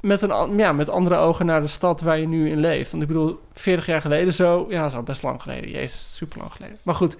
met, 0.00 0.22
een, 0.22 0.58
ja, 0.58 0.72
met 0.72 0.88
andere 0.88 1.16
ogen 1.16 1.46
naar 1.46 1.60
de 1.60 1.66
stad 1.66 2.00
waar 2.00 2.18
je 2.18 2.28
nu 2.28 2.50
in 2.50 2.60
leeft. 2.60 2.90
Want 2.90 3.02
ik 3.02 3.08
bedoel, 3.08 3.40
40 3.52 3.86
jaar 3.86 4.00
geleden 4.00 4.32
zo, 4.32 4.66
ja, 4.68 4.80
dat 4.80 4.90
is 4.90 4.96
al 4.96 5.02
best 5.02 5.22
lang 5.22 5.42
geleden. 5.42 5.70
Jezus, 5.70 6.16
super 6.16 6.38
lang 6.38 6.52
geleden. 6.52 6.78
Maar 6.82 6.94
goed, 6.94 7.16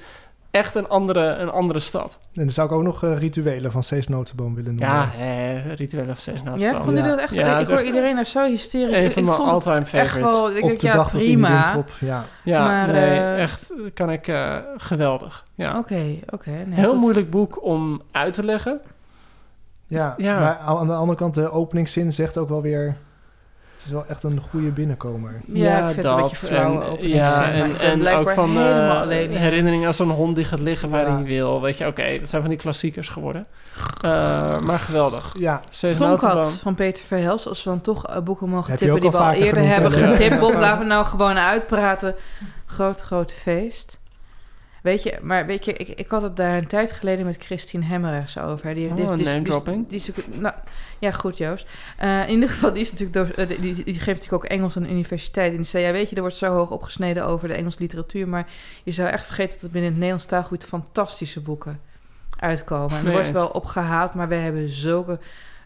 echt 0.51 0.75
een 0.75 0.89
andere, 0.89 1.21
een 1.27 1.51
andere 1.51 1.79
stad. 1.79 2.19
En 2.23 2.29
dan 2.43 2.51
zou 2.51 2.69
ik 2.69 2.75
ook 2.75 2.83
nog 2.83 3.05
eh, 3.05 3.19
rituelen 3.19 3.73
van 3.73 3.83
Cees 3.83 4.09
Notenboom 4.09 4.55
willen 4.55 4.75
noemen. 4.75 4.95
Ja, 4.97 5.11
eh, 5.19 6.09
of 6.11 6.19
zes 6.19 6.43
na 6.43 6.55
Ja, 6.57 6.75
vond 6.83 6.97
je 6.97 7.03
Ja. 7.03 7.09
dat 7.09 7.19
echt? 7.21 7.35
Ja, 7.35 7.59
ik 7.59 7.67
hoor 7.67 7.77
echt 7.77 7.87
iedereen 7.87 8.15
nou 8.15 8.27
zo 8.27 8.47
hysterisch. 8.47 8.99
Een 8.99 9.11
van 9.11 9.23
ik 9.23 9.29
mijn 9.29 9.37
vond 9.37 9.53
het 9.53 9.67
all-time 9.67 9.81
echt 9.81 9.89
favorites. 10.11 10.33
wel... 10.33 10.51
Ik 10.51 10.63
op 10.63 10.69
denk, 10.69 10.81
de 10.81 10.87
ja, 10.87 10.93
dag 10.93 11.11
dat 11.11 11.23
prima. 11.23 11.77
op. 11.77 11.91
Ja. 12.01 12.25
Ja, 12.45 12.65
Maar, 12.67 12.87
nee, 12.93 13.19
eh, 13.19 13.43
echt 13.43 13.73
kan 13.95 14.11
ik 14.11 14.29
eh, 14.29 14.57
geweldig. 14.77 15.45
Ja. 15.55 15.79
Oké, 15.79 16.03
oké. 16.31 16.51
nee, 16.51 16.65
Heel 16.79 16.91
goed. 16.91 17.01
moeilijk 17.01 17.31
boek 17.31 17.65
om 17.65 18.03
uit 18.11 18.35
te 18.35 18.45
leggen. 18.45 18.81
Ja, 19.87 20.15
Ja. 20.17 20.39
maar 20.41 20.59
aan 20.59 20.87
de 20.87 20.93
andere 20.95 21.19
kant, 21.19 21.35
de 21.35 21.51
openingszin 21.53 22.13
zegt 22.13 22.39
ook 22.39 22.49
wel 22.49 22.63
weer... 22.63 22.97
Het 23.81 23.88
is 23.88 23.95
wel 23.95 24.05
echt 24.09 24.23
een 24.23 24.40
goede 24.51 24.71
binnenkomer. 24.71 25.40
Ja, 25.47 25.79
ik 25.79 25.85
vind 25.85 25.97
het 25.97 26.12
een 26.12 26.23
beetje 26.23 26.37
flauw 26.37 26.83
En, 26.83 27.09
ja, 27.09 27.53
en, 27.81 28.09
ook 28.09 28.31
van 28.31 28.51
helemaal 28.51 29.11
eh, 29.11 29.38
herinneringen 29.38 29.87
als 29.87 29.99
een 29.99 30.09
hond 30.09 30.37
die 30.37 30.45
gaat 30.45 30.61
liggen 30.61 30.90
waar 30.90 31.07
Ja. 31.07 31.14
hij 31.14 31.25
wil. 31.25 31.62
Weet 31.62 31.79
je, 31.79 31.87
oké, 31.87 32.19
dat 32.19 32.29
zijn 32.29 32.40
van 32.40 32.51
die 32.51 32.59
klassiekers 32.59 33.09
geworden. 33.09 33.47
Eh, 34.03 34.59
maar 34.59 34.79
geweldig. 34.79 35.35
Ja, 35.38 35.61
Tomcat 35.97 36.53
van 36.53 36.75
Peter 36.75 37.05
Verhelst. 37.05 37.47
Als 37.47 37.64
we 37.64 37.71
dan 37.71 37.81
toch 37.81 38.07
eh, 38.07 38.19
boeken 38.19 38.49
mogen 38.49 38.77
tippen 38.77 39.01
die 39.01 39.11
we 39.11 39.19
al 39.19 39.33
eerder 39.33 39.66
hebben 39.66 39.93
getipt. 39.93 40.38
Bob, 40.38 40.55
laten 40.55 40.79
we 40.79 40.85
nou 40.85 41.05
gewoon 41.05 41.38
uitpraten. 41.38 42.14
Groot, 42.66 43.01
groot 43.01 43.33
feest. 43.33 44.00
Weet 44.83 45.03
je, 45.03 45.19
maar 45.23 45.47
weet 45.47 45.64
je, 45.64 45.73
ik, 45.73 45.88
ik 45.88 46.09
had 46.09 46.23
het 46.23 46.37
daar 46.37 46.57
een 46.57 46.66
tijd 46.66 46.93
geleden 46.93 47.25
met 47.25 47.45
Christine 47.45 47.85
Hemmerichs 47.85 48.38
over. 48.38 48.75
Die, 48.75 48.88
Oh, 48.88 48.97
die, 48.97 49.16
die, 49.16 49.25
name 49.25 49.43
dropping. 49.43 49.88
Die, 49.88 50.03
nou, 50.38 50.55
ja, 50.99 51.11
goed 51.11 51.37
Joost. 51.37 51.69
Eh, 51.97 52.29
in 52.29 52.35
ieder 52.35 52.49
geval, 52.49 52.73
die, 52.73 52.83
is 52.83 52.93
natuurlijk 52.93 53.12
door, 53.16 53.47
eh, 53.47 53.61
die, 53.61 53.75
die, 53.75 53.85
geeft 53.85 54.07
natuurlijk 54.07 54.33
ook 54.33 54.45
Engels 54.45 54.77
aan 54.77 54.83
de 54.83 54.90
universiteit. 54.90 55.51
En 55.51 55.57
die 55.57 55.66
zei, 55.66 55.85
ja 55.85 55.93
weet 55.93 56.09
je, 56.09 56.14
er 56.14 56.21
wordt 56.21 56.37
zo 56.37 56.53
hoog 56.53 56.71
opgesneden 56.71 57.27
over 57.27 57.49
de 57.49 57.55
Engelse 57.55 57.79
literatuur. 57.81 58.29
Maar 58.29 58.47
je 58.85 58.93
zou 58.93 59.09
echt 59.09 59.27
vergeten 59.27 59.53
dat 59.53 59.62
er 59.62 59.71
binnen 59.71 59.90
het 59.90 59.99
Nederlands 59.99 60.27
taalgebied 60.27 60.64
fantastische 60.64 61.40
boeken 61.40 61.81
uitkomen. 62.38 62.99
En 62.99 63.07
er 63.07 63.12
wordt 63.12 63.31
wel 63.31 63.49
opgehaald, 63.49 64.14
maar 64.14 64.29
we 64.29 64.35
hebben 64.35 64.69
zulke, 64.69 65.19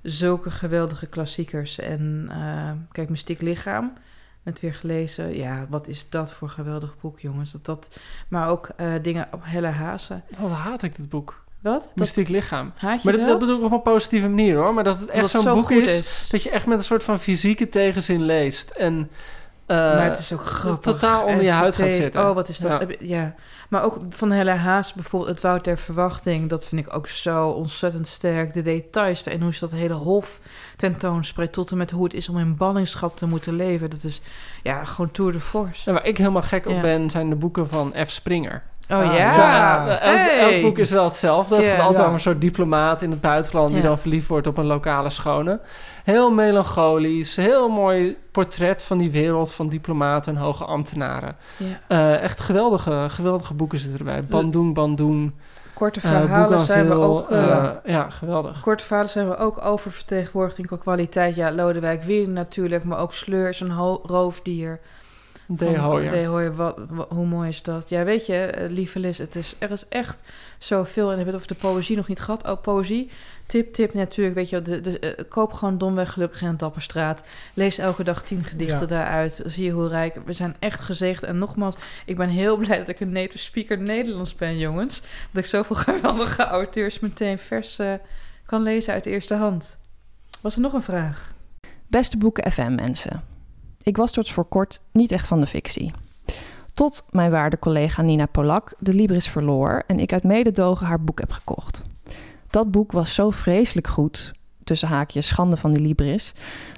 zulke 0.03 0.50
geweldige 0.50 1.07
klassiekers. 1.07 1.79
En 1.79 2.27
eh, 2.31 2.70
kijk, 2.92 3.09
Mystiek 3.09 3.40
Lichaam, 3.40 3.92
net 4.44 4.61
weer 4.61 4.74
gelezen. 4.74 5.37
Ja, 5.37 5.66
wat 5.68 5.88
is 5.88 6.09
dat 6.09 6.33
voor 6.33 6.48
geweldig 6.48 6.94
boek, 7.00 7.20
jongens. 7.20 7.52
Dat, 7.52 7.64
dat, 7.64 7.88
maar 8.28 8.48
ook 8.48 8.68
eh, 8.76 8.92
dingen 9.02 9.28
op 9.33 9.40
Helle 9.42 9.66
Hazen. 9.66 10.24
Wat 10.38 10.50
haat 10.50 10.83
ik 10.83 10.96
dit 10.96 11.09
boek. 11.09 11.42
Wat? 11.61 11.80
Dat, 11.80 11.90
Mystiek 11.94 12.28
lichaam. 12.28 12.72
haat 12.76 13.02
je 13.02 13.09
Maar 13.09 13.19
dat, 13.19 13.29
dat? 13.29 13.38
bedoel 13.38 13.58
ik 13.58 13.64
op 13.64 13.73
een 13.73 13.83
positieve 13.83 14.29
manier 14.29 14.56
hoor. 14.56 14.75
Maar 14.75 14.85
dat 14.85 14.98
het 14.98 15.08
echt 15.08 15.23
het 15.23 15.31
zo'n 15.31 15.42
zo 15.42 15.54
boek 15.54 15.66
goed 15.66 15.87
is, 15.87 16.29
dat 16.31 16.42
je 16.42 16.50
echt 16.50 16.66
met 16.66 16.79
een 16.79 16.85
soort 16.85 17.04
van 17.04 17.21
fysieke 17.21 17.69
tegenzin 17.69 18.23
leest. 18.23 18.71
En 18.71 19.10
eh, 19.66 19.77
maar 19.77 20.04
het 20.04 20.19
is 20.19 20.33
ook 20.33 20.44
grappig. 20.44 20.92
totaal 20.92 21.25
onder 21.25 21.42
je 21.42 21.50
huid 21.50 21.77
gaat 21.77 21.94
zitten. 21.94 22.29
Oh, 22.29 22.35
wat 22.35 22.48
is 22.48 22.58
dat? 22.58 22.81
Ja. 22.81 22.88
Ja. 22.88 22.96
ja. 23.00 23.35
Maar 23.69 23.83
ook 23.83 23.98
van 24.08 24.31
Helle 24.31 24.50
Haas 24.50 24.92
bijvoorbeeld, 24.92 25.31
het 25.33 25.40
Woud 25.40 25.64
der 25.64 25.79
Verwachting. 25.79 26.48
Dat 26.48 26.66
vind 26.66 26.87
ik 26.87 26.94
ook 26.94 27.08
zo 27.08 27.48
ontzettend 27.48 28.06
sterk. 28.06 28.54
De 28.54 28.62
details 28.62 29.23
en 29.23 29.42
hoe 29.42 29.54
ze 29.54 29.60
dat 29.60 29.71
hele 29.71 29.94
hof 29.94 30.40
tentoonspreekt... 30.77 31.52
tot 31.52 31.70
en 31.70 31.77
met 31.77 31.90
hoe 31.90 32.04
het 32.04 32.14
is 32.14 32.29
om 32.29 32.38
in 32.38 32.56
ballingschap 32.56 33.16
te 33.16 33.27
moeten 33.27 33.56
leven. 33.56 33.90
Dat 33.90 34.04
is 34.04 34.20
ja, 34.62 34.85
gewoon 34.85 35.10
tour 35.10 35.33
de 35.33 35.40
force. 35.40 35.88
En 35.88 35.94
waar 35.94 36.06
ik 36.06 36.18
helemaal 36.18 36.42
gek 36.42 36.66
op 36.66 36.81
ben, 36.83 37.10
zijn 37.10 37.29
de 37.29 37.37
boeken 37.37 37.68
van 37.68 37.92
F. 38.06 38.10
Springer. 38.10 38.62
Oh 38.90 38.98
Ah, 38.98 39.04
ja. 39.04 39.35
ja, 39.35 39.87
elk, 39.88 40.00
Hey. 40.00 40.52
elk 40.52 40.62
boek 40.62 40.79
is 40.79 40.90
wel 40.90 41.04
hetzelfde. 41.04 41.54
Gaat 41.56 41.79
altijd 41.79 41.96
Ja. 41.96 42.02
over 42.02 42.14
een 42.14 42.20
soort 42.20 42.40
diplomaat 42.40 43.02
in 43.02 43.10
het 43.10 43.20
buitenland... 43.20 43.68
die 43.68 43.77
Ja. 43.77 43.83
dan 43.83 43.98
verliefd 43.98 44.29
wordt 44.29 44.46
op 44.46 44.58
een 44.58 44.64
lokale 44.66 45.10
schone. 45.10 45.60
Heel 46.04 46.31
melancholisch. 46.31 47.37
Heel 47.37 47.68
mooi 47.68 48.16
portret 48.33 48.83
van 48.83 48.98
die 48.98 49.10
wereld 49.10 49.52
van 49.52 49.68
diplomaten 49.68 50.35
en 50.35 50.40
hoge 50.40 50.64
ambtenaren. 50.64 51.37
Ja. 51.56 51.81
Eh, 51.88 52.22
echt 52.22 52.40
geweldige, 52.40 53.06
geweldige 53.10 53.54
boeken 53.54 53.79
zitten 53.79 53.98
erbij. 53.98 54.25
Bandoen, 54.25 54.72
Bandoen. 54.72 55.35
Korte 55.75 56.00
eh 56.00 56.10
verhalen 56.10 56.60
zijn 56.60 56.88
we 56.88 56.94
ook... 56.94 57.31
eh, 57.31 57.70
ja, 57.85 58.10
geweldig. 58.10 58.60
Korte 58.60 58.85
verhalen 58.85 59.10
zijn 59.10 59.29
we 59.29 59.37
ook 59.37 59.64
oververtegenwoordigd 59.64 60.58
in 60.58 60.66
kwaliteit. 60.79 61.35
Ja, 61.35 61.52
Lodewijk 61.52 62.02
Wien 62.02 62.33
natuurlijk, 62.33 62.85
maar 62.85 62.98
ook 62.98 63.12
Sleur 63.12 63.48
is 63.48 63.60
een 63.60 63.70
roofdier. 64.02 64.81
D. 65.57 65.59
Van- 65.59 65.75
Hoyer. 65.77 66.11
D. 66.23 66.27
Hoyer, 66.27 66.55
wat, 66.57 66.77
wat- 66.88 67.09
hoe 67.11 67.27
mooi 67.27 67.49
is 67.49 67.63
dat? 67.63 67.88
Ja, 67.88 68.05
weet 68.05 68.27
je, 68.27 68.37
eh, 68.47 68.71
lieve 68.71 68.99
Liz, 68.99 69.19
het 69.19 69.35
is, 69.35 69.55
er 69.59 69.71
is 69.71 69.88
echt 69.88 70.23
zoveel. 70.59 71.03
En 71.05 71.11
we 71.11 71.15
hebben 71.17 71.35
het 71.35 71.42
over 71.42 71.49
de 71.61 71.69
poëzie 71.69 71.97
nog 71.97 72.09
niet 72.09 72.21
gehad. 72.21 72.45
Oh, 72.49 72.61
poëzie. 72.63 73.11
Tip, 73.47 73.73
tip 73.73 73.95
natuurlijk. 73.95 74.37
Weet 74.37 74.49
je, 74.49 74.63
de, 74.63 74.81
de, 74.81 74.99
eh, 74.99 75.25
koop 75.29 75.53
gewoon 75.53 75.79
domweg 75.79 76.13
gelukkig 76.13 76.42
in 76.42 76.49
een 76.49 76.57
Dapperstraat. 76.57 77.23
Lees 77.55 77.79
elke 77.79 78.05
dag 78.05 78.23
tien 78.23 78.45
gedichten 78.45 78.81
Ja. 78.81 78.87
daaruit. 78.87 79.40
Zie 79.45 79.65
je 79.65 79.71
hoe 79.71 79.88
rijk. 79.88 80.17
We 80.25 80.33
zijn 80.33 80.57
echt 80.59 80.81
gezegend. 80.81 81.23
En 81.25 81.38
nogmaals, 81.38 81.77
ik 82.07 82.17
ben 82.17 82.29
heel 82.29 82.57
blij 82.67 82.79
dat 82.79 82.88
ik 82.88 83.01
een 83.01 83.13
native 83.13 83.38
speaker 83.38 83.79
Nederlands 83.79 84.35
ben, 84.35 84.59
jongens. 84.59 85.01
Dat 85.33 85.42
ik 85.45 85.51
zoveel 85.51 85.77
geweldige 85.95 86.42
auteurs 86.45 87.01
meteen 87.01 87.38
vers 87.38 87.79
eh, 87.79 87.92
kan 88.47 88.63
lezen 88.63 88.92
uit 88.92 89.05
de 89.05 89.11
eerste 89.11 89.35
hand. 89.35 89.77
Was 90.40 90.55
er 90.55 90.61
nog 90.61 90.73
een 90.73 90.83
vraag? 90.83 91.33
Beste 91.87 92.17
boeken 92.19 92.53
FM 92.53 92.75
mensen. 92.75 93.23
Ik 93.85 93.96
was 93.96 94.12
tot 94.12 94.30
voor 94.30 94.44
kort 94.44 94.80
niet 94.92 95.12
echt 95.12 95.26
van 95.26 95.40
de 95.40 95.46
fictie. 95.46 95.92
Tot 96.72 97.04
mijn 97.10 97.30
waarde 97.30 97.58
collega 97.58 98.02
Nina 98.02 98.26
Polak 98.26 98.74
de 98.78 98.94
Libris 98.94 99.28
verloor 99.28 99.82
en 99.87 99.98
ik 99.98 100.12
uit 100.12 100.22
mededogen 100.22 100.87
haar 100.87 101.00
boek 101.00 101.20
heb 101.20 101.30
gekocht. 101.30 101.85
Dat 102.50 102.70
boek 102.70 102.92
was 102.92 103.14
zo 103.14 103.30
vreselijk 103.30 103.87
goed, 103.87 104.32
tussen 104.64 104.88
haakjes 104.88 105.26
schande 105.26 105.56
van 105.56 105.72
die 105.72 105.82
Libris, 105.82 106.32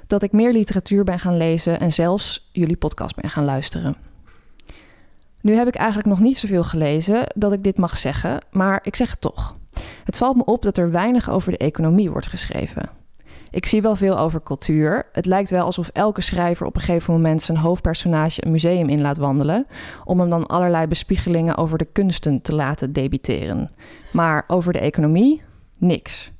dat 0.07 0.23
ik 0.23 0.31
meer 0.31 0.53
literatuur 0.53 1.03
ben 1.03 1.19
gaan 1.19 1.37
lezen 1.37 1.79
en 1.79 1.93
zelfs 1.93 2.49
jullie 2.51 2.77
podcast 2.77 3.15
ben 3.15 3.29
gaan 3.29 3.45
luisteren. 3.45 3.95
Nu 5.41 5.53
heb 5.55 5.67
ik 5.67 5.75
eigenlijk 5.75 6.07
nog 6.07 6.19
niet 6.19 6.37
zoveel 6.37 6.63
gelezen 6.63 7.27
dat 7.35 7.53
ik 7.53 7.63
dit 7.63 7.77
mag 7.77 7.97
zeggen, 7.97 8.41
maar 8.51 8.79
ik 8.83 8.95
zeg 8.95 9.09
het 9.09 9.21
toch. 9.21 9.55
Het 10.03 10.17
valt 10.17 10.35
me 10.35 10.45
op 10.45 10.61
dat 10.61 10.77
er 10.77 10.91
weinig 10.91 11.29
over 11.29 11.51
de 11.51 11.57
economie 11.57 12.11
wordt 12.11 12.27
geschreven. 12.27 12.89
Ik 13.51 13.65
zie 13.65 13.81
wel 13.81 13.95
veel 13.95 14.17
over 14.17 14.43
cultuur. 14.43 15.05
Het 15.11 15.25
lijkt 15.25 15.49
wel 15.49 15.65
alsof 15.65 15.89
elke 15.93 16.21
schrijver 16.21 16.65
op 16.65 16.75
een 16.75 16.81
gegeven 16.81 17.13
moment 17.13 17.41
zijn 17.41 17.57
hoofdpersonage 17.57 18.45
een 18.45 18.51
museum 18.51 18.89
in 18.89 19.01
laat 19.01 19.17
wandelen, 19.17 19.67
om 20.03 20.19
hem 20.19 20.29
dan 20.29 20.47
allerlei 20.47 20.87
bespiegelingen 20.87 21.57
over 21.57 21.77
de 21.77 21.87
kunsten 21.91 22.41
te 22.41 22.55
laten 22.55 22.93
debiteren. 22.93 23.71
Maar 24.11 24.43
over 24.47 24.73
de 24.73 24.79
economie, 24.79 25.41
niks. 25.77 26.31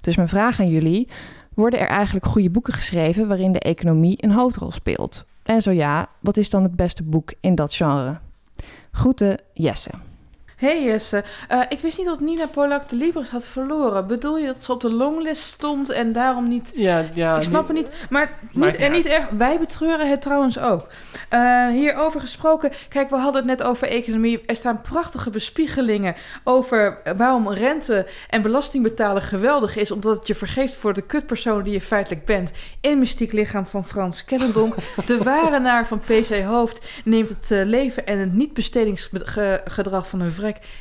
Dus 0.00 0.16
mijn 0.16 0.28
vraag 0.28 0.60
aan 0.60 0.68
jullie: 0.68 1.08
worden 1.54 1.80
er 1.80 1.88
eigenlijk 1.88 2.26
goede 2.26 2.50
boeken 2.50 2.72
geschreven 2.72 3.28
waarin 3.28 3.52
de 3.52 3.60
economie 3.60 4.24
een 4.24 4.32
hoofdrol 4.32 4.72
speelt? 4.72 5.24
En 5.42 5.62
zo 5.62 5.70
ja, 5.70 6.08
wat 6.20 6.36
is 6.36 6.50
dan 6.50 6.62
het 6.62 6.76
beste 6.76 7.02
boek 7.02 7.32
in 7.40 7.54
dat 7.54 7.74
genre? 7.74 8.18
Groeten, 8.92 9.38
Jesse. 9.52 9.90
Hey 10.56 10.84
Jesse, 10.84 11.24
Eh, 11.48 11.60
ik 11.68 11.80
wist 11.80 11.98
niet 11.98 12.06
dat 12.06 12.20
Nina 12.20 12.46
Polak 12.46 12.88
de 12.88 12.96
Libris 12.96 13.28
had 13.28 13.46
verloren. 13.46 14.06
Bedoel 14.06 14.38
je 14.38 14.46
dat 14.46 14.64
ze 14.64 14.72
op 14.72 14.80
de 14.80 14.90
longlist 14.90 15.42
stond 15.42 15.90
en 15.90 16.12
daarom 16.12 16.48
niet... 16.48 16.72
Ja, 16.74 17.04
ja, 17.14 17.36
ik 17.36 17.42
snap 17.42 17.66
het 17.66 17.76
niet, 17.76 17.90
maar 18.10 18.38
niet, 18.52 18.76
en 18.76 18.92
niet 18.92 19.06
erg. 19.06 19.28
Wij 19.28 19.58
betreuren 19.58 20.10
het 20.10 20.22
trouwens 20.22 20.58
ook. 20.58 20.86
Eh, 21.28 21.68
hierover 21.68 22.20
gesproken, 22.20 22.72
kijk, 22.88 23.10
we 23.10 23.16
hadden 23.16 23.48
het 23.48 23.58
net 23.58 23.68
over 23.68 23.88
economie. 23.88 24.42
Er 24.46 24.56
staan 24.56 24.80
prachtige 24.80 25.30
bespiegelingen 25.30 26.14
over 26.44 26.98
waarom 27.16 27.48
rente 27.48 28.06
en 28.28 28.42
belasting 28.42 28.82
betalen 28.82 29.22
geweldig 29.22 29.76
is, 29.76 29.90
omdat 29.90 30.16
het 30.16 30.26
je 30.26 30.34
vergeeft 30.34 30.74
voor 30.74 30.92
de 30.92 31.02
kutpersoon 31.02 31.62
die 31.62 31.72
je 31.72 31.80
feitelijk 31.80 32.24
bent. 32.24 32.52
In 32.80 32.98
Mystiek 32.98 33.32
Lichaam 33.32 33.66
van 33.66 33.84
Frans 33.84 34.24
Kellendonk. 34.24 34.74
de 35.06 35.18
warenaar 35.18 35.86
van 35.86 35.98
PC 35.98 36.42
Hoofd 36.42 36.86
neemt 37.04 37.28
het 37.28 37.50
eh, 37.50 37.64
leven 37.64 38.06
en 38.06 38.18
het 38.18 38.32
niet-bestedingsgedrag 38.32 40.08
van 40.08 40.20
een 40.20 40.30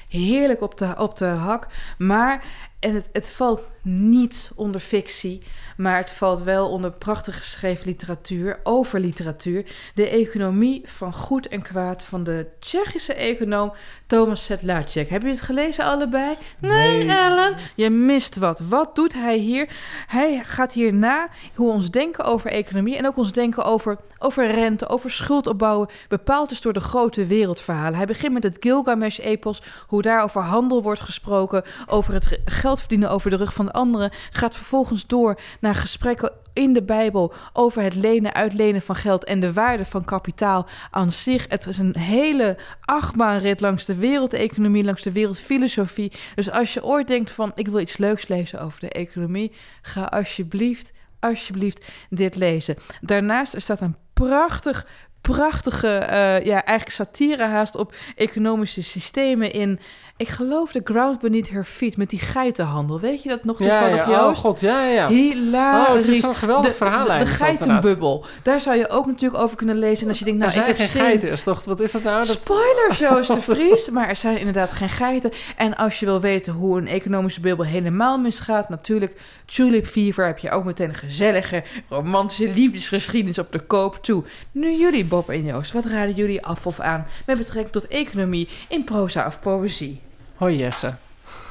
heerlijk 0.07 0.61
op 0.61 0.77
de, 0.77 0.95
op 0.97 1.17
de 1.17 1.25
hak. 1.25 1.67
Maar, 1.97 2.43
en 2.79 2.95
het, 2.95 3.09
het 3.11 3.29
valt 3.29 3.71
niet 3.81 4.51
onder 4.55 4.81
fictie, 4.81 5.41
maar 5.77 5.97
het 5.97 6.11
valt 6.11 6.43
wel 6.43 6.69
onder 6.69 6.91
prachtig 6.91 7.37
geschreven 7.37 7.85
literatuur, 7.85 8.59
over 8.63 8.99
literatuur. 8.99 9.65
De 9.95 10.09
economie 10.09 10.81
van 10.85 11.13
goed 11.13 11.47
en 11.47 11.61
kwaad 11.61 12.03
van 12.03 12.23
de 12.23 12.47
Tsjechische 12.59 13.13
econoom 13.13 13.73
Thomas 14.07 14.45
Sedlacek. 14.45 15.09
Hebben 15.09 15.29
jullie 15.29 15.35
het 15.35 15.49
gelezen 15.49 15.85
allebei? 15.85 16.37
Nee, 16.59 17.03
Nee. 17.03 17.17
Ellen. 17.17 17.55
Je 17.75 17.89
mist 17.89 18.37
wat. 18.37 18.59
Wat 18.59 18.95
doet 18.95 19.13
hij 19.13 19.37
hier? 19.37 19.69
Hij 20.07 20.41
gaat 20.43 20.73
hier 20.73 20.93
na 20.93 21.29
hoe 21.55 21.71
ons 21.71 21.91
denken 21.91 22.23
over 22.23 22.51
economie 22.51 22.97
en 22.97 23.07
ook 23.07 23.17
ons 23.17 23.31
denken 23.31 23.63
over, 23.63 23.97
over 24.23 24.51
rente, 24.51 24.87
over 24.87 25.11
schuld 25.11 25.47
opbouwen, 25.47 25.89
bepaald 26.07 26.51
is 26.51 26.61
door 26.61 26.73
de 26.73 26.79
grote 26.79 27.25
wereldverhalen. 27.25 27.95
Hij 27.95 28.05
begint 28.05 28.33
met 28.33 28.43
het 28.43 28.57
Gilgamesh-epos, 28.59 29.61
hoe 29.87 30.01
daar 30.01 30.23
over 30.23 30.41
handel 30.41 30.81
wordt 30.81 31.01
gesproken, 31.01 31.63
over 31.87 32.13
het 32.13 32.25
ge- 32.25 32.41
geld 32.45 32.79
verdienen 32.79 33.09
over 33.09 33.29
de 33.29 33.35
rug 33.35 33.53
van 33.53 33.65
de 33.65 33.71
anderen, 33.71 34.11
gaat 34.31 34.55
vervolgens 34.55 35.07
door 35.07 35.39
naar 35.59 35.75
gesprekken 35.75 36.31
in 36.53 36.73
de 36.73 36.83
Bijbel 36.83 37.33
over 37.53 37.81
het 37.81 37.95
lenen, 37.95 38.33
uitlenen 38.33 38.81
van 38.81 38.95
geld 38.95 39.23
en 39.23 39.39
de 39.39 39.53
waarde 39.53 39.85
van 39.85 40.05
kapitaal 40.05 40.67
aan 40.91 41.11
zich. 41.11 41.45
Het 41.49 41.65
is 41.65 41.77
een 41.77 41.97
hele 41.97 42.57
achtbaanrit 42.81 43.61
langs 43.61 43.85
de 43.85 43.95
wereldeconomie, 43.95 44.83
langs 44.83 45.01
de 45.01 45.11
wereldfilosofie. 45.11 46.11
Dus 46.35 46.51
als 46.51 46.73
je 46.73 46.83
ooit 46.83 47.07
denkt 47.07 47.31
van 47.31 47.51
ik 47.55 47.67
wil 47.67 47.79
iets 47.79 47.97
leuks 47.97 48.27
lezen 48.27 48.61
over 48.61 48.79
de 48.79 48.89
economie, 48.89 49.51
ga 49.81 50.03
alsjeblieft, 50.03 50.93
alsjeblieft 51.19 51.91
dit 52.09 52.35
lezen. 52.35 52.75
Daarnaast 53.01 53.61
staat 53.61 53.81
een 53.81 53.95
prachtig 54.13 54.85
prachtige, 55.23 55.87
eh, 55.97 56.45
ja, 56.45 56.65
eigenlijk 56.65 56.89
satire 56.89 57.45
haast 57.45 57.75
op 57.75 57.95
economische 58.15 58.83
systemen 58.83 59.51
in. 59.51 59.79
Ik 60.17 60.29
geloof 60.29 60.71
de 60.71 60.81
Ground 60.83 61.19
Beneath 61.19 61.49
Her 61.49 61.63
Feet 61.63 61.97
met 61.97 62.09
die 62.09 62.19
geitenhandel. 62.19 62.99
Weet 62.99 63.23
je 63.23 63.29
dat 63.29 63.43
nog 63.43 63.59
Ja, 63.59 63.79
toevallig, 63.79 64.05
ja. 64.07 64.19
Oh 64.19 64.25
Joost? 64.25 64.39
god, 64.39 64.59
ja, 64.59 64.85
ja, 64.85 64.91
ja. 64.93 65.07
Hilarisch. 65.07 65.87
Oh, 65.87 65.95
het 65.95 66.07
is 66.07 66.19
zo'n 66.19 66.35
geweldig 66.35 66.71
de, 66.71 66.77
verhaallijn 66.77 67.19
De, 67.19 67.25
de 67.25 67.31
is 67.31 67.37
geitenbubbel. 67.37 68.25
Daar 68.43 68.59
zou 68.59 68.77
je 68.77 68.89
ook 68.89 69.05
natuurlijk 69.05 69.41
over 69.43 69.57
kunnen 69.57 69.77
lezen. 69.77 70.03
En 70.03 70.09
als 70.09 70.19
je 70.19 70.25
denkt, 70.25 70.39
nou, 70.39 70.51
er 70.51 70.57
zijn 70.57 70.69
ik 70.69 70.77
heb 70.77 70.87
geen 70.87 70.95
zin... 70.95 71.01
geiten, 71.01 71.29
is 71.29 71.43
toch? 71.43 71.63
Wat 71.63 71.79
is 71.79 71.91
dat 71.91 72.03
nou? 72.03 72.25
Dat... 72.27 72.35
Spoilers, 72.35 72.99
Joost 72.99 73.33
de 73.33 73.41
Vries. 73.53 73.89
Maar 73.89 74.09
er 74.09 74.15
zijn 74.15 74.37
inderdaad 74.37 74.71
geen 74.71 74.89
geiten. 74.89 75.31
En 75.57 75.75
als 75.75 75.99
je 75.99 76.05
wil 76.05 76.19
weten 76.21 76.53
hoe 76.53 76.77
een 76.77 76.87
economische 76.87 77.39
bubbel 77.39 77.65
helemaal 77.65 78.17
misgaat... 78.17 78.69
natuurlijk, 78.69 79.21
Tulip 79.45 79.85
Fever 79.85 80.25
heb 80.25 80.39
je 80.39 80.51
ook 80.51 80.63
meteen 80.63 80.89
een 80.89 80.95
gezellige... 80.95 81.63
romantische 81.89 82.49
liefdesgeschiedenis 82.49 83.39
op 83.39 83.51
de 83.51 83.59
koop 83.59 84.03
toe. 84.03 84.23
Nu 84.51 84.77
jullie, 84.77 85.05
Bob 85.05 85.29
en 85.29 85.45
Joost. 85.45 85.71
Wat 85.71 85.85
raden 85.85 86.15
jullie 86.15 86.45
af 86.45 86.65
of 86.65 86.79
aan 86.79 87.05
met 87.25 87.37
betrekking 87.37 87.73
tot 87.73 87.87
economie 87.87 88.49
in 88.69 88.83
proza 88.83 89.27
of 89.27 89.39
poëzie? 89.39 90.01
Hoi 90.43 90.57
Jesse, 90.57 90.93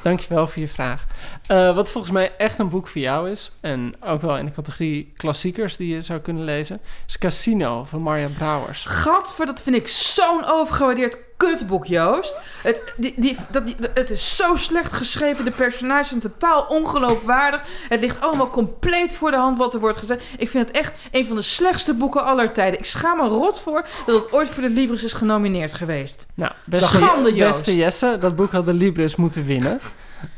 dankjewel 0.01 0.47
voor 0.47 0.61
je 0.61 0.67
vraag. 0.67 1.05
Eh, 1.47 1.75
wat 1.75 1.89
volgens 1.89 2.13
mij 2.13 2.31
echt 2.37 2.59
een 2.59 2.69
boek 2.69 2.87
voor 2.87 3.01
jou 3.01 3.29
is, 3.29 3.51
en 3.61 3.93
ook 3.99 4.21
wel 4.21 4.37
in 4.37 4.45
de 4.45 4.51
categorie 4.51 5.13
klassiekers 5.17 5.77
die 5.77 5.95
je 5.95 6.01
zou 6.01 6.19
kunnen 6.19 6.43
lezen, 6.43 6.81
is 7.07 7.17
Casino 7.17 7.83
van 7.83 8.01
Marja 8.01 8.27
Brouwers. 8.27 8.83
Gadver, 8.85 9.45
dat 9.45 9.61
vind 9.61 9.75
ik 9.75 9.87
zo'n 9.87 10.45
overgewaardeerd 10.45 11.17
kutboek, 11.43 11.85
Joost. 11.85 12.35
Het, 12.63 12.81
die, 12.97 13.13
die, 13.17 13.37
dat, 13.49 13.65
die, 13.65 13.75
het 13.93 14.09
is 14.09 14.35
zo 14.35 14.55
slecht 14.55 14.93
geschreven. 14.93 15.45
De 15.45 15.51
personages 15.51 16.07
zijn 16.07 16.19
totaal 16.19 16.65
ongeloofwaardig. 16.67 17.61
Het 17.89 17.99
ligt 17.99 18.21
allemaal 18.21 18.49
compleet 18.49 19.15
voor 19.15 19.31
de 19.31 19.37
hand 19.37 19.57
wat 19.57 19.73
er 19.73 19.79
wordt 19.79 19.97
gezegd. 19.97 20.21
Ik 20.37 20.49
vind 20.49 20.67
het 20.67 20.77
echt 20.77 20.93
een 21.11 21.25
van 21.27 21.35
de 21.35 21.41
slechtste 21.41 21.93
boeken 21.93 22.23
aller 22.23 22.51
tijden. 22.51 22.79
Ik 22.79 22.85
schaam 22.85 23.17
me 23.17 23.27
rot 23.27 23.59
voor 23.59 23.85
dat 24.05 24.23
het 24.23 24.31
ooit 24.33 24.49
voor 24.49 24.63
de 24.63 24.69
Libris 24.69 25.03
is 25.03 25.13
genomineerd 25.13 25.73
geweest. 25.73 26.25
Nou, 26.33 26.51
beste, 26.65 26.87
Schande, 26.87 27.33
Joost. 27.33 27.65
beste 27.65 27.75
Jesse, 27.75 28.17
dat 28.19 28.35
boek 28.35 28.51
had 28.51 28.65
de 28.65 28.73
Libris 28.73 29.15
moeten 29.15 29.45
winnen. 29.45 29.79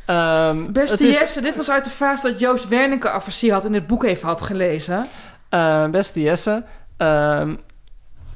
Ehm, 0.05 0.71
Beste 0.71 1.07
is- 1.07 1.17
Jesse, 1.19 1.41
dit 1.41 1.55
was 1.55 1.69
uit 1.69 1.83
de 1.83 1.89
fase 1.89 2.27
dat 2.29 2.39
Joost 2.39 2.67
Wernicke 2.67 3.09
aversie 3.09 3.51
had 3.53 3.65
en 3.65 3.73
het 3.73 3.87
boek 3.87 4.03
even 4.03 4.27
had 4.27 4.41
gelezen. 4.41 5.05
Eh, 5.49 5.87
beste 5.89 6.21
Jesse, 6.21 6.63
ehm, 6.97 7.55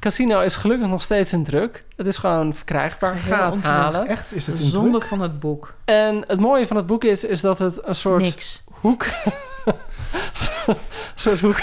Casino 0.00 0.40
is 0.40 0.56
gelukkig 0.56 0.88
nog 0.88 1.02
steeds 1.02 1.32
in 1.32 1.44
druk. 1.44 1.82
Het 1.96 2.06
is 2.06 2.16
gewoon 2.16 2.54
verkrijgbaar. 2.54 3.16
Ga 3.16 3.52
het 3.52 3.64
halen. 3.64 4.06
Echt, 4.08 4.34
is 4.34 4.46
het 4.46 4.58
in 4.58 4.70
Zonde 4.70 4.90
druk? 4.98 5.08
van 5.08 5.20
het 5.20 5.40
boek. 5.40 5.74
En 5.84 6.24
het 6.26 6.40
mooie 6.40 6.66
van 6.66 6.76
het 6.76 6.86
boek 6.86 7.04
is, 7.04 7.24
is 7.24 7.40
dat 7.40 7.58
het 7.58 7.86
een 7.86 7.94
soort 7.94 8.22
Niks. 8.22 8.64
hoek... 8.80 9.06
soort 11.14 11.40
hoek... 11.40 11.60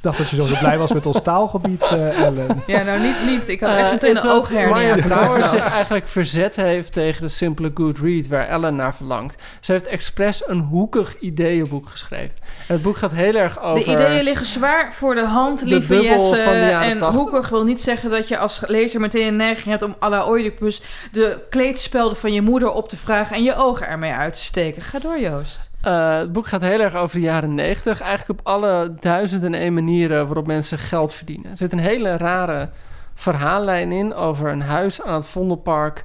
Ik 0.00 0.06
dacht 0.06 0.18
dat 0.18 0.30
je 0.30 0.42
zo 0.42 0.56
blij 0.58 0.78
was 0.78 0.92
met 0.92 1.06
ons 1.06 1.22
taalgebied, 1.22 1.82
eh, 1.82 2.22
Ellen. 2.22 2.62
Ja, 2.66 2.82
nou 2.82 3.00
niet, 3.00 3.16
niet. 3.26 3.48
Ik 3.48 3.60
had 3.60 3.70
Eh, 3.70 3.78
echt 3.80 3.90
meteen 3.90 4.10
is 4.10 4.22
een 4.22 4.30
ooghernia. 4.30 4.94
Zich 4.94 5.08
las. 5.52 5.72
eigenlijk 5.72 6.08
verzet 6.08 6.56
heeft 6.56 6.92
tegen 6.92 7.22
de 7.22 7.28
simpele 7.28 7.70
good 7.74 7.98
read 7.98 8.28
waar 8.28 8.48
Ellen 8.48 8.76
naar 8.76 8.94
verlangt. 8.94 9.42
Ze 9.60 9.72
heeft 9.72 9.86
expres 9.86 10.42
een 10.46 10.58
hoekig 10.60 11.18
ideeënboek 11.18 11.88
geschreven. 11.88 12.34
En 12.66 12.74
het 12.74 12.82
boek 12.82 12.96
gaat 12.96 13.12
heel 13.12 13.34
erg 13.34 13.62
over... 13.62 13.84
De 13.84 13.90
ideeën 13.90 14.22
liggen 14.22 14.46
zwaar 14.46 14.92
voor 14.92 15.14
de 15.14 15.24
hand, 15.24 15.62
lieve 15.62 15.94
bubbel 15.94 16.30
Jesse. 16.30 16.42
van 16.44 16.52
de 16.52 16.58
jaren 16.58 16.88
En 16.90 16.98
80. 16.98 17.20
hoekig 17.20 17.48
wil 17.48 17.64
niet 17.64 17.80
zeggen 17.80 18.10
dat 18.10 18.28
je 18.28 18.38
als 18.38 18.62
lezer 18.66 19.00
meteen 19.00 19.26
een 19.26 19.36
neiging 19.36 19.66
hebt 19.66 19.82
om 19.82 19.96
à 20.02 20.08
la 20.08 20.28
Oedipus 20.30 20.82
de 21.12 21.46
kleedspelden 21.50 22.16
van 22.16 22.32
je 22.32 22.42
moeder 22.42 22.70
op 22.72 22.88
te 22.88 22.96
vragen 22.96 23.36
en 23.36 23.42
je 23.42 23.56
ogen 23.56 23.86
ermee 23.88 24.12
uit 24.12 24.32
te 24.32 24.40
steken. 24.44 24.82
Ga 24.82 24.98
door, 24.98 25.20
Joost. 25.20 25.69
Eh, 25.82 26.18
het 26.18 26.32
boek 26.32 26.46
gaat 26.46 26.60
heel 26.60 26.80
erg 26.80 26.94
over 26.94 27.16
de 27.16 27.22
jaren 27.24 27.54
negentig. 27.54 28.00
Eigenlijk 28.00 28.40
op 28.40 28.46
alle 28.46 28.94
duizenden 29.00 29.54
en 29.54 29.60
één 29.60 29.74
manieren 29.74 30.26
waarop 30.26 30.46
mensen 30.46 30.78
geld 30.78 31.14
verdienen. 31.14 31.50
Er 31.50 31.56
zit 31.56 31.72
een 31.72 31.78
hele 31.78 32.16
rare 32.16 32.68
verhaallijn 33.14 33.92
in 33.92 34.14
over 34.14 34.48
een 34.48 34.62
huis 34.62 35.02
aan 35.02 35.14
het 35.14 35.26
Vondelpark... 35.26 36.04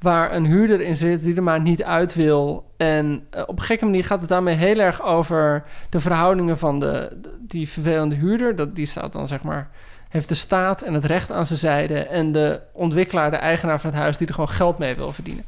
waar 0.00 0.32
een 0.32 0.44
huurder 0.44 0.80
in 0.80 0.96
zit 0.96 1.22
die 1.22 1.36
er 1.36 1.42
maar 1.42 1.60
niet 1.60 1.82
uit 1.82 2.14
wil. 2.14 2.70
En 2.76 3.26
eh, 3.30 3.42
op 3.46 3.58
een 3.58 3.64
gekke 3.64 3.84
manier 3.84 4.04
gaat 4.04 4.20
het 4.20 4.28
daarmee 4.28 4.54
heel 4.54 4.78
erg 4.78 5.02
over 5.02 5.64
de 5.90 6.00
verhoudingen 6.00 6.58
van 6.58 6.78
de- 6.78 7.20
die 7.40 7.68
vervelende 7.68 8.14
huurder. 8.14 8.56
Dat, 8.56 8.76
die 8.76 8.86
staat 8.86 9.12
dan 9.12 9.28
zeg 9.28 9.42
maar... 9.42 9.68
heeft 10.08 10.28
de 10.28 10.34
staat 10.34 10.82
en 10.82 10.94
het 10.94 11.04
recht 11.04 11.30
aan 11.30 11.46
zijn 11.46 11.58
zijde... 11.58 11.98
en 11.98 12.32
de 12.32 12.60
ontwikkelaar, 12.72 13.30
de 13.30 13.36
eigenaar 13.36 13.80
van 13.80 13.90
het 13.90 13.98
huis... 13.98 14.16
die 14.16 14.26
er 14.26 14.34
gewoon 14.34 14.48
geld 14.48 14.78
mee 14.78 14.94
wil 14.96 15.12
verdienen. 15.12 15.44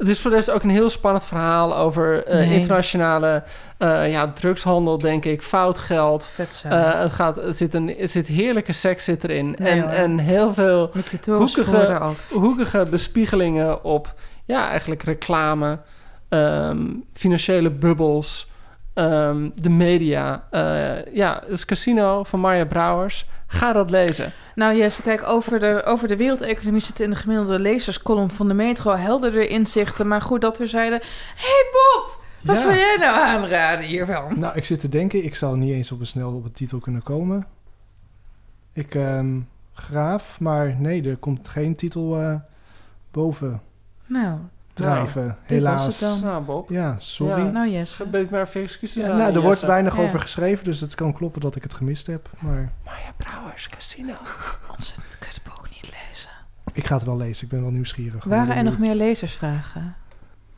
Het 0.00 0.08
is 0.08 0.20
voor 0.20 0.30
de 0.30 0.36
rest 0.36 0.50
ook 0.50 0.62
een 0.62 0.70
heel 0.70 0.88
spannend 0.88 1.24
verhaal 1.24 1.76
over 1.76 2.24
eh, 2.24 2.34
Nee. 2.38 2.54
internationale 2.60 3.42
eh, 3.78 4.10
ja, 4.10 4.32
drugshandel, 4.32 4.98
denk 4.98 5.24
ik, 5.24 5.42
fout 5.42 5.78
geld. 5.78 6.26
Vet. 6.26 6.64
Eh, 6.68 7.00
het, 7.00 7.12
gaat, 7.12 7.36
het, 7.36 7.56
zit 7.56 7.74
een, 7.74 7.94
het 7.98 8.10
zit 8.10 8.26
heerlijke 8.28 8.72
seks 8.72 9.04
zit 9.04 9.24
erin. 9.24 9.54
Nee, 9.58 9.70
en, 9.72 9.80
hoor. 9.80 9.90
en 9.90 10.18
heel 10.18 10.54
veel 10.54 10.90
hoekige- 11.26 12.12
hoekige 12.30 12.86
bespiegelingen 12.90 13.84
op 13.84 14.14
ja, 14.44 14.68
eigenlijk 14.68 15.02
reclame, 15.02 15.78
ehm, 16.28 16.78
financiële 17.12 17.70
bubbels, 17.70 18.49
ehm, 19.00 19.50
de 19.54 19.70
media. 19.70 20.44
Eh, 20.50 21.14
ja, 21.14 21.40
het 21.40 21.50
is 21.50 21.64
Casino 21.64 22.22
van 22.22 22.40
Marja 22.40 22.64
Brouwers. 22.64 23.26
Ga 23.46 23.72
dat 23.72 23.90
lezen. 23.90 24.32
Nou 24.54 24.76
Jesse, 24.76 25.02
kijk, 25.02 25.22
over 25.22 25.60
de, 25.60 25.82
over 25.84 26.08
de 26.08 26.16
wereldeconomie 26.16 26.80
zitten 26.80 27.04
in 27.04 27.10
de 27.10 27.16
gemiddelde 27.16 27.58
lezerscolumn 27.58 28.30
van 28.30 28.48
de 28.48 28.54
Metro 28.54 28.94
heldere 28.96 29.48
inzichten. 29.48 30.08
Maar 30.08 30.22
goed, 30.22 30.40
dat 30.40 30.58
we 30.58 30.66
zeiden... 30.66 31.00
hey 31.36 31.64
Bob, 31.72 32.18
wat 32.40 32.56
Ja. 32.56 32.62
zou 32.62 32.74
jij 32.76 32.96
nou 32.98 33.18
aanraden 33.18 33.84
hiervan? 33.84 34.38
Nou, 34.38 34.56
ik 34.56 34.64
zit 34.64 34.80
te 34.80 34.88
denken, 34.88 35.24
ik 35.24 35.34
zal 35.34 35.54
niet 35.54 35.72
eens 35.72 35.92
op 35.92 36.00
een 36.00 36.06
snel 36.06 36.32
op 36.32 36.44
een 36.44 36.52
titel 36.52 36.78
kunnen 36.78 37.02
komen. 37.02 37.46
Ik 38.72 38.94
ehm 38.94 39.38
graaf, 39.72 40.40
maar 40.40 40.74
nee, 40.78 41.08
er 41.08 41.16
komt 41.16 41.48
geen 41.48 41.74
titel 41.74 42.20
eh, 42.20 42.34
boven 43.10 43.60
Nou, 44.06 44.38
drijven. 44.74 45.36
dit 45.46 45.62
was 45.62 45.70
Helaas. 45.70 46.00
het 46.00 46.00
dan. 46.00 46.20
Nou, 46.30 46.42
Bob. 46.44 46.70
Ja, 46.70 46.96
sorry. 46.98 47.44
Ja. 47.44 47.50
nou 47.50 47.68
Jesse. 47.70 48.06
Ben 48.06 48.20
ik 48.20 48.30
maar 48.30 48.40
even 48.40 48.62
excuses 48.62 49.02
Ja, 49.02 49.10
aan, 49.10 49.16
nou, 49.18 49.34
er 49.34 49.40
wordt 49.40 49.60
weinig 49.62 49.96
Ja. 49.96 50.02
over 50.02 50.20
geschreven, 50.20 50.64
dus 50.64 50.80
het 50.80 50.94
kan 50.94 51.12
kloppen 51.12 51.40
dat 51.40 51.56
ik 51.56 51.62
het 51.62 51.74
gemist 51.74 52.06
heb. 52.06 52.28
Maar 52.38 52.72
Marja 52.84 53.12
Brouwers, 53.16 53.68
Casino. 53.68 54.12
Ontzettend 54.76 55.18
kutboek 55.18 55.62
niet 55.70 55.92
lezen. 56.08 56.30
ik 56.72 56.86
ga 56.86 56.94
het 56.94 57.04
wel 57.04 57.16
lezen, 57.16 57.44
ik 57.44 57.50
ben 57.50 57.62
wel 57.62 57.70
nieuwsgierig. 57.70 58.24
Waren 58.24 58.56
er 58.56 58.64
nog 58.64 58.78
meer 58.78 58.94
lezersvragen? 58.94 59.94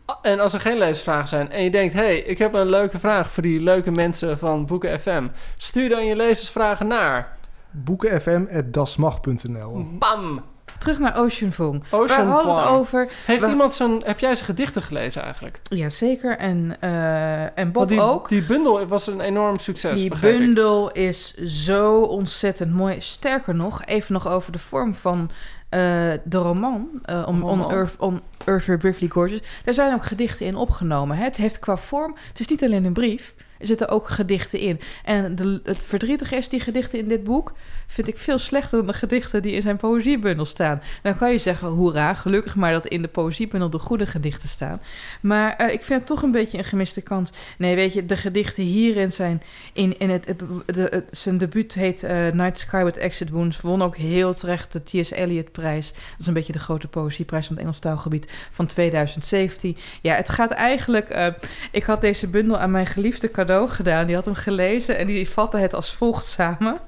Ah, 0.05 0.17
En 0.23 0.41
als 0.41 0.53
er 0.53 0.61
geen 0.61 0.79
leesvragen 0.79 1.29
zijn 1.29 1.51
en 1.51 1.63
je 1.65 1.71
denkt... 1.71 1.95
hey, 1.95 2.19
ik 2.19 2.39
heb 2.39 2.55
een 2.55 2.67
leuke 2.69 2.99
vraag 2.99 3.31
voor 3.31 3.43
die 3.43 3.61
leuke 3.61 3.91
mensen 3.91 4.39
van 4.39 4.67
Boeken 4.67 5.01
FM... 5.01 5.27
stuur 5.57 5.89
dan 5.89 6.05
je 6.07 6.17
lezersvragen 6.17 6.87
naar... 6.87 7.29
Boekenfm.dasmag.nl 7.71 9.87
Bam! 9.99 10.43
Terug 10.83 10.99
naar 10.99 11.17
Ocean 11.17 11.53
Vuong. 11.53 11.85
Ocean 11.91 12.27
We 12.27 12.33
hadden 12.33 12.57
het 12.57 12.67
over... 12.67 13.09
Heeft 13.27 13.47
iemand 13.47 13.75
zijn... 13.75 14.03
Heb 14.05 14.19
jij 14.19 14.35
zijn 14.35 14.47
gedichten 14.47 14.83
gelezen 14.83 15.23
eigenlijk? 15.23 15.61
Jazeker, 15.63 16.39
en, 16.39 16.77
eh 16.81 17.59
en 17.59 17.73
Bob 17.73 17.89
die, 17.89 18.01
ook. 18.01 18.29
Die 18.29 18.43
bundel 18.43 18.87
was 18.87 19.07
een 19.07 19.21
enorm 19.21 19.59
succes, 19.59 19.95
Die 20.01 20.15
ik. 20.15 20.21
bundel 20.21 20.91
is 20.91 21.35
zo 21.35 22.01
ontzettend 22.01 22.73
mooi. 22.73 23.01
Sterker 23.01 23.55
nog, 23.55 23.85
even 23.85 24.13
nog 24.13 24.29
over 24.29 24.53
de 24.53 24.59
vorm 24.59 24.95
van 24.95 25.31
eh, 25.69 25.81
de 26.25 26.39
roman. 26.39 26.89
eh, 27.05 27.25
on, 27.27 27.43
on. 27.43 27.71
Earth, 27.71 27.95
on 27.99 28.21
Earth 28.45 28.67
We're 28.67 28.79
Briefly 28.79 29.09
Gorgeous. 29.09 29.41
Daar 29.65 29.75
zijn 29.75 29.95
ook 29.95 30.05
gedichten 30.05 30.47
in 30.47 30.57
opgenomen. 30.57 31.17
Hè? 31.17 31.25
Het 31.25 31.37
heeft 31.37 31.59
qua 31.59 31.77
vorm... 31.77 32.17
Het 32.29 32.41
is 32.41 32.49
niet 32.49 32.65
alleen 32.65 32.85
een 32.85 32.93
brief. 32.93 33.35
Er 33.59 33.67
zitten 33.67 33.89
ook 33.89 34.09
gedichten 34.09 34.59
in. 34.59 34.81
En 35.05 35.35
de, 35.35 35.61
het 35.65 35.85
verdrietige 35.85 36.37
is, 36.37 36.49
die 36.49 36.61
gedichten 36.61 36.99
in 36.99 37.09
dit 37.09 37.25
boek... 37.25 37.53
vind 37.93 38.09
ik 38.09 38.19
veel 38.19 38.39
slechter 38.39 38.79
dan 38.79 38.87
de 38.87 38.93
gedichten 38.93 39.43
die 39.43 39.55
in 39.55 39.63
zijn 39.63 39.77
poëziebundel 39.77 40.45
staan. 40.45 40.83
Dan 41.03 41.17
kan 41.17 41.31
je 41.31 41.39
zeggen, 41.39 41.69
hoera, 41.69 42.15
gelukkig 42.15 42.55
maar 42.55 42.73
dat 42.73 42.87
in 42.87 43.03
de 43.03 43.09
poëziebundel 43.09 43.71
de 43.71 43.79
goede 43.79 44.07
gedichten 44.07 44.49
staan. 44.49 44.81
Maar 45.21 45.57
eh, 45.57 45.73
ik 45.73 45.85
vind 45.85 45.99
het 45.99 46.09
toch 46.09 46.23
een 46.23 46.31
beetje 46.31 46.59
een 46.59 46.65
gemiste 46.65 47.01
kans. 47.01 47.31
Nee, 47.59 47.75
weet 47.75 47.93
je, 47.93 48.07
de 48.07 48.17
gedichten 48.17 48.63
hierin 48.63 49.13
zijn... 49.13 49.43
In, 49.73 49.99
in 49.99 50.11
het, 50.11 50.35
de, 50.67 51.05
zijn 51.11 51.39
debuut 51.39 51.75
heet 51.75 52.03
eh, 52.03 52.29
Night 52.29 52.59
Sky 52.59 52.85
with 52.85 52.97
Exit 52.97 53.31
Wounds. 53.31 53.61
Won 53.61 53.83
ook 53.83 53.97
heel 53.97 54.35
terecht 54.35 54.73
de 54.73 54.83
T.S. 54.83 55.11
Eliot-prijs. 55.11 55.93
Dat 55.93 56.21
is 56.21 56.27
een 56.27 56.35
beetje 56.35 56.53
de 56.53 56.59
grote 56.59 56.89
poëzieprijs 56.89 57.47
van 57.47 57.55
het 57.55 57.65
Engels 57.65 57.79
taalgebied 57.79 58.33
van 58.51 58.67
2017. 58.67 59.77
Ja, 60.03 60.15
het 60.15 60.29
gaat 60.29 60.51
eigenlijk... 60.51 61.09
eh, 61.09 61.27
ik 61.71 61.85
had 61.85 62.01
deze 62.01 62.29
bundel 62.29 62.59
aan 62.59 62.71
mijn 62.71 62.87
geliefde 62.87 63.31
cadeau 63.31 63.69
gedaan. 63.69 64.07
Die 64.07 64.15
had 64.15 64.25
hem 64.25 64.35
gelezen 64.35 64.99
en 64.99 65.07
die 65.07 65.29
vatte 65.29 65.57
het 65.57 65.75
als 65.75 65.95
volgt 65.95 66.27
samen. 66.27 66.79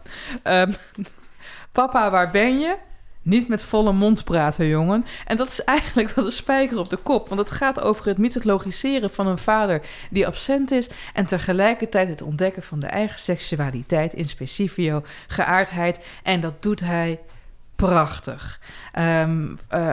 Ehm, 0.43 0.73
Papa, 1.75 2.11
waar 2.11 2.31
ben 2.31 2.59
je? 2.59 2.77
Niet 3.23 3.49
met 3.49 3.63
volle 3.63 3.93
mond 3.93 4.25
praten, 4.25 4.67
jongen. 4.67 5.05
En 5.27 5.37
dat 5.37 5.49
is 5.49 5.65
eigenlijk 5.65 6.11
wel 6.11 6.25
de 6.25 6.31
spijker 6.31 6.79
op 6.79 6.89
de 6.89 6.97
kop. 6.97 7.29
Want 7.29 7.41
het 7.41 7.51
gaat 7.51 7.81
over 7.81 8.07
het 8.07 8.19
mythologiseren 8.19 9.11
van 9.11 9.27
een 9.27 9.39
vader 9.39 9.83
die 10.11 10.27
absent 10.27 10.71
is... 10.71 10.89
en 11.15 11.27
tegelijkertijd 11.27 12.09
het 12.09 12.23
ontdekken 12.23 12.63
van 12.63 12.81
de 12.81 12.87
eigen 12.87 13.19
seksualiteit... 13.19 14.13
in 14.13 14.29
specifio, 14.29 15.03
geaardheid. 15.27 16.05
En 16.23 16.41
dat 16.41 16.63
doet 16.63 16.81
hij 16.81 17.21
prachtig. 17.77 18.61
Ehm, 18.93 19.47
eh, 19.69 19.93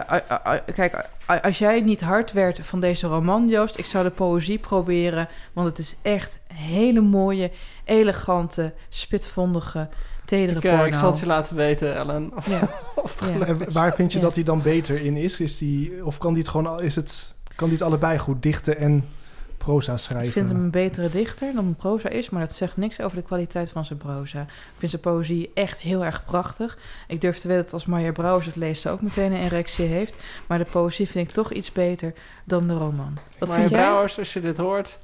kijk, 0.74 1.06
als 1.42 1.58
jij 1.58 1.82
niet 1.82 2.02
hard 2.02 2.32
werd 2.32 2.60
van 2.64 2.80
deze 2.80 3.08
roman, 3.08 3.48
Joost... 3.48 3.78
ik 3.78 3.86
zou 3.86 4.04
de 4.04 4.10
poëzie 4.10 4.60
proberen... 4.60 5.28
want 5.54 5.68
het 5.68 5.80
is 5.80 5.96
echt 6.02 6.40
hele 6.54 7.02
mooie, 7.02 7.52
elegante, 7.84 8.74
spitvondige... 8.90 9.90
Tedere 10.32 10.58
Ik, 10.58 10.64
eh, 10.64 10.70
porno. 10.72 10.86
ik 10.86 10.94
zal 10.94 11.10
het 11.12 11.20
je 11.20 11.26
laten 11.26 11.56
weten, 11.56 11.96
Ellen. 11.96 12.32
Of, 12.36 12.48
Ja. 12.50 12.70
of 12.96 13.20
het 13.20 13.30
Ja. 13.30 13.34
gelukt 13.36 13.62
En 13.62 13.68
is. 13.68 13.74
waar 13.74 13.94
vind 13.96 14.12
je 14.12 14.18
Ja. 14.20 14.24
dat 14.26 14.36
hij 14.36 14.44
dan 14.44 14.62
beter 14.62 15.02
in 15.06 15.18
is? 15.18 15.40
is 15.40 15.58
die, 15.58 16.06
of 16.06 16.18
kan 16.18 16.34
die 16.34 16.42
het 16.42 16.52
gewoon, 16.52 16.68
al- 16.68 16.80
is 16.80 16.96
het, 16.96 17.36
kan 17.56 17.68
die 17.70 17.78
het 17.78 17.86
allebei 17.88 18.18
goed 18.18 18.44
dichten 18.44 18.78
en 18.78 19.06
proza 19.58 19.98
schrijven? 19.98 20.28
Ik 20.28 20.34
vind 20.34 20.48
hem 20.50 20.58
een 20.58 20.72
betere 20.72 21.10
dichter 21.10 21.54
dan 21.54 21.76
proza 21.78 22.10
is, 22.10 22.30
maar 22.30 22.42
dat 22.42 22.54
zegt 22.54 22.78
niks 22.78 23.02
over 23.02 23.18
de 23.18 23.24
kwaliteit 23.24 23.70
van 23.70 23.86
zijn 23.86 24.00
proza. 24.00 24.42
Ik 24.42 24.48
vind 24.78 24.92
zijn 24.92 25.02
poëzie 25.02 25.52
echt 25.54 25.80
heel 25.80 26.06
erg 26.06 26.26
prachtig. 26.26 26.78
Ik 27.08 27.22
durf 27.22 27.40
te 27.40 27.48
weten 27.48 27.64
dat 27.64 27.74
als 27.74 27.86
Marja 27.86 28.12
Brouwers 28.12 28.46
het 28.46 28.56
leest, 28.56 28.82
ze 28.82 28.90
ook 28.90 29.02
meteen 29.02 29.32
een 29.32 29.42
erectie 29.42 29.86
heeft. 29.86 30.16
Maar 30.48 30.58
de 30.58 30.66
poëzie 30.72 31.08
vind 31.10 31.28
ik 31.28 31.34
toch 31.34 31.52
iets 31.54 31.72
beter 31.72 32.14
dan 32.44 32.68
de 32.68 32.74
roman. 32.74 33.18
Wat 33.40 33.48
Marja 33.50 33.56
vind 33.56 33.70
jij? 33.70 33.80
Brouwers, 33.82 34.18
als 34.20 34.34
je 34.34 34.40
dit 34.40 34.58
hoort... 34.58 35.00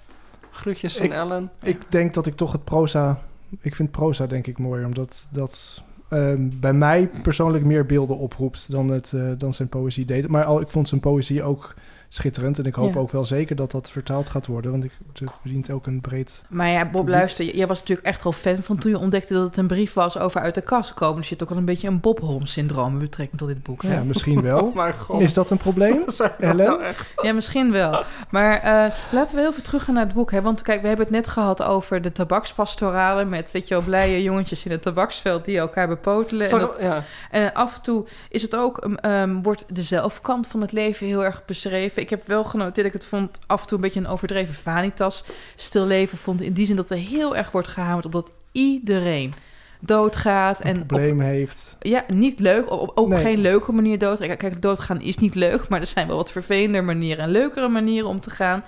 Groetjes 0.52 0.96
van 0.98 1.06
Ik- 1.06 1.12
Ellen. 1.12 1.52
Ik 1.62 1.82
denk 1.90 2.14
dat 2.14 2.28
ik 2.28 2.36
toch 2.36 2.52
het 2.52 2.64
proza... 2.64 3.22
Ik 3.62 3.76
vind 3.76 3.92
proza 3.92 4.28
denk 4.28 4.48
ik 4.48 4.58
mooier, 4.58 4.86
omdat 4.86 5.28
dat 5.32 5.84
ehm, 6.10 6.50
bij 6.60 6.74
mij 6.74 7.10
persoonlijk 7.24 7.66
meer 7.66 7.86
beelden 7.86 8.18
oproept 8.18 8.72
dan, 8.72 8.92
het, 8.92 9.14
eh, 9.14 9.32
dan 9.38 9.54
zijn 9.54 9.68
poëzie 9.68 10.06
deed. 10.06 10.28
Maar 10.28 10.44
al, 10.44 10.62
ik 10.62 10.72
vond 10.72 10.88
zijn 10.88 11.02
poëzie 11.02 11.44
ook 11.44 11.76
schitterend. 12.10 12.60
En 12.60 12.66
ik 12.66 12.76
hoop 12.76 12.94
Ja. 12.94 13.00
ook 13.00 13.12
wel 13.12 13.24
zeker 13.26 13.56
dat 13.56 13.72
dat 13.72 13.92
vertaald 13.92 14.30
gaat 14.30 14.46
worden. 14.48 14.72
Want 14.72 14.84
ik, 14.84 14.92
het 15.20 15.30
verdient 15.42 15.72
ook 15.72 15.88
een 15.88 16.02
breed... 16.02 16.44
Maar 16.50 16.68
ja, 16.70 16.84
Bob, 16.84 16.92
Publiek. 16.92 17.16
luister, 17.16 17.56
jij 17.56 17.68
was 17.68 17.80
natuurlijk 17.80 18.08
echt 18.08 18.24
wel 18.24 18.34
fan 18.34 18.58
van 18.64 18.78
toen 18.78 18.92
je 18.92 18.98
ontdekte 18.98 19.34
dat 19.34 19.44
het 19.44 19.58
een 19.58 19.68
brief 19.68 19.94
was 19.94 20.18
over 20.18 20.42
uit 20.42 20.56
de 20.56 20.62
kast 20.62 20.94
komen. 20.94 21.16
Dus 21.18 21.30
je 21.30 21.36
hebt 21.36 21.48
ook 21.48 21.54
al 21.54 21.58
een 21.60 21.66
beetje 21.66 21.88
een 21.88 22.00
Bob 22.00 22.20
Holmes-syndroom 22.20 22.92
met 22.92 23.02
betrekking 23.02 23.38
tot 23.40 23.48
dit 23.48 23.64
boek. 23.64 23.82
hè? 23.84 23.94
Ja, 23.94 24.04
misschien 24.04 24.42
wel. 24.42 24.60
Oh 24.68 24.76
mijn 24.76 24.94
god. 24.94 25.22
Is 25.22 25.34
dat 25.34 25.50
een 25.52 25.58
probleem, 25.58 26.04
Ellen? 26.40 26.80
Ja, 27.22 27.34
misschien 27.34 27.72
wel. 27.72 28.04
Maar 28.30 28.58
eh, 28.60 28.92
laten 29.12 29.36
we 29.36 29.42
heel 29.42 29.54
veel 29.54 29.64
teruggaan 29.64 29.94
naar 29.96 30.06
het 30.06 30.14
boek. 30.14 30.32
Hè? 30.32 30.42
Want 30.42 30.62
kijk, 30.62 30.82
we 30.82 30.88
hebben 30.88 31.06
het 31.06 31.16
net 31.16 31.28
gehad 31.28 31.64
over 31.64 32.02
de 32.02 32.12
tabakspastoralen... 32.12 33.30
met, 33.30 33.52
weet 33.52 33.68
je 33.68 33.74
wel, 33.74 33.84
blije 33.84 34.24
jongetjes 34.24 34.66
in 34.66 34.72
het 34.72 34.82
tabaksveld 34.82 35.46
die 35.46 35.58
elkaar 35.58 35.88
bepotelen. 35.88 36.50
En, 36.50 36.60
dat- 36.60 36.78
ja. 36.80 37.04
en 37.32 37.54
af 37.54 37.76
en 37.76 37.82
toe 37.82 38.06
is 38.30 38.42
het 38.42 38.56
ook, 38.56 38.84
um, 38.84 39.12
um, 39.12 39.44
wordt 39.44 39.66
de 39.76 39.82
zelfkant 39.82 40.48
van 40.48 40.62
het 40.62 40.72
leven 40.72 41.08
heel 41.08 41.24
erg 41.24 41.46
beschreven. 41.46 41.97
Ik 41.98 42.10
heb 42.10 42.28
wel 42.28 42.44
genoteerd 42.44 42.76
dat 42.76 42.86
ik 42.86 42.94
het 42.94 43.06
vond 43.06 43.40
af 43.48 43.62
en 43.62 43.68
toe 43.68 43.78
een 43.78 43.84
beetje 43.84 44.00
een 44.00 44.08
overdreven 44.08 44.54
vanitas 44.54 45.24
stil 45.56 45.86
leven 45.86 46.18
vond. 46.18 46.42
In 46.42 46.54
die 46.54 46.66
zin 46.66 46.76
dat 46.76 46.90
er 46.92 46.98
heel 46.98 47.36
erg 47.36 47.52
wordt 47.52 47.68
gehamerd 47.68 48.06
op 48.06 48.12
dat 48.12 48.32
iedereen 48.52 49.34
doodgaat. 49.80 50.60
Een 50.60 50.66
En 50.66 50.82
op, 50.82 50.88
probleem 50.88 51.20
heeft. 51.20 51.76
ja, 51.80 52.04
niet 52.08 52.40
leuk. 52.40 52.72
Op, 52.72 52.80
op 52.82 52.92
ook 52.98 53.08
Nee. 53.08 53.22
geen 53.22 53.40
leuke 53.40 53.72
manier 53.72 53.98
dood. 54.00 54.20
Kijk, 54.20 54.62
doodgaan 54.62 55.02
is 55.02 55.18
niet 55.18 55.36
leuk, 55.36 55.70
maar 55.70 55.80
er 55.80 55.88
zijn 55.88 56.08
wel 56.08 56.16
wat 56.18 56.32
vervelender 56.32 56.84
manieren 56.84 57.24
en 57.24 57.30
leukere 57.32 57.68
manieren 57.68 58.10
om 58.10 58.20
te 58.20 58.30
gaan. 58.30 58.64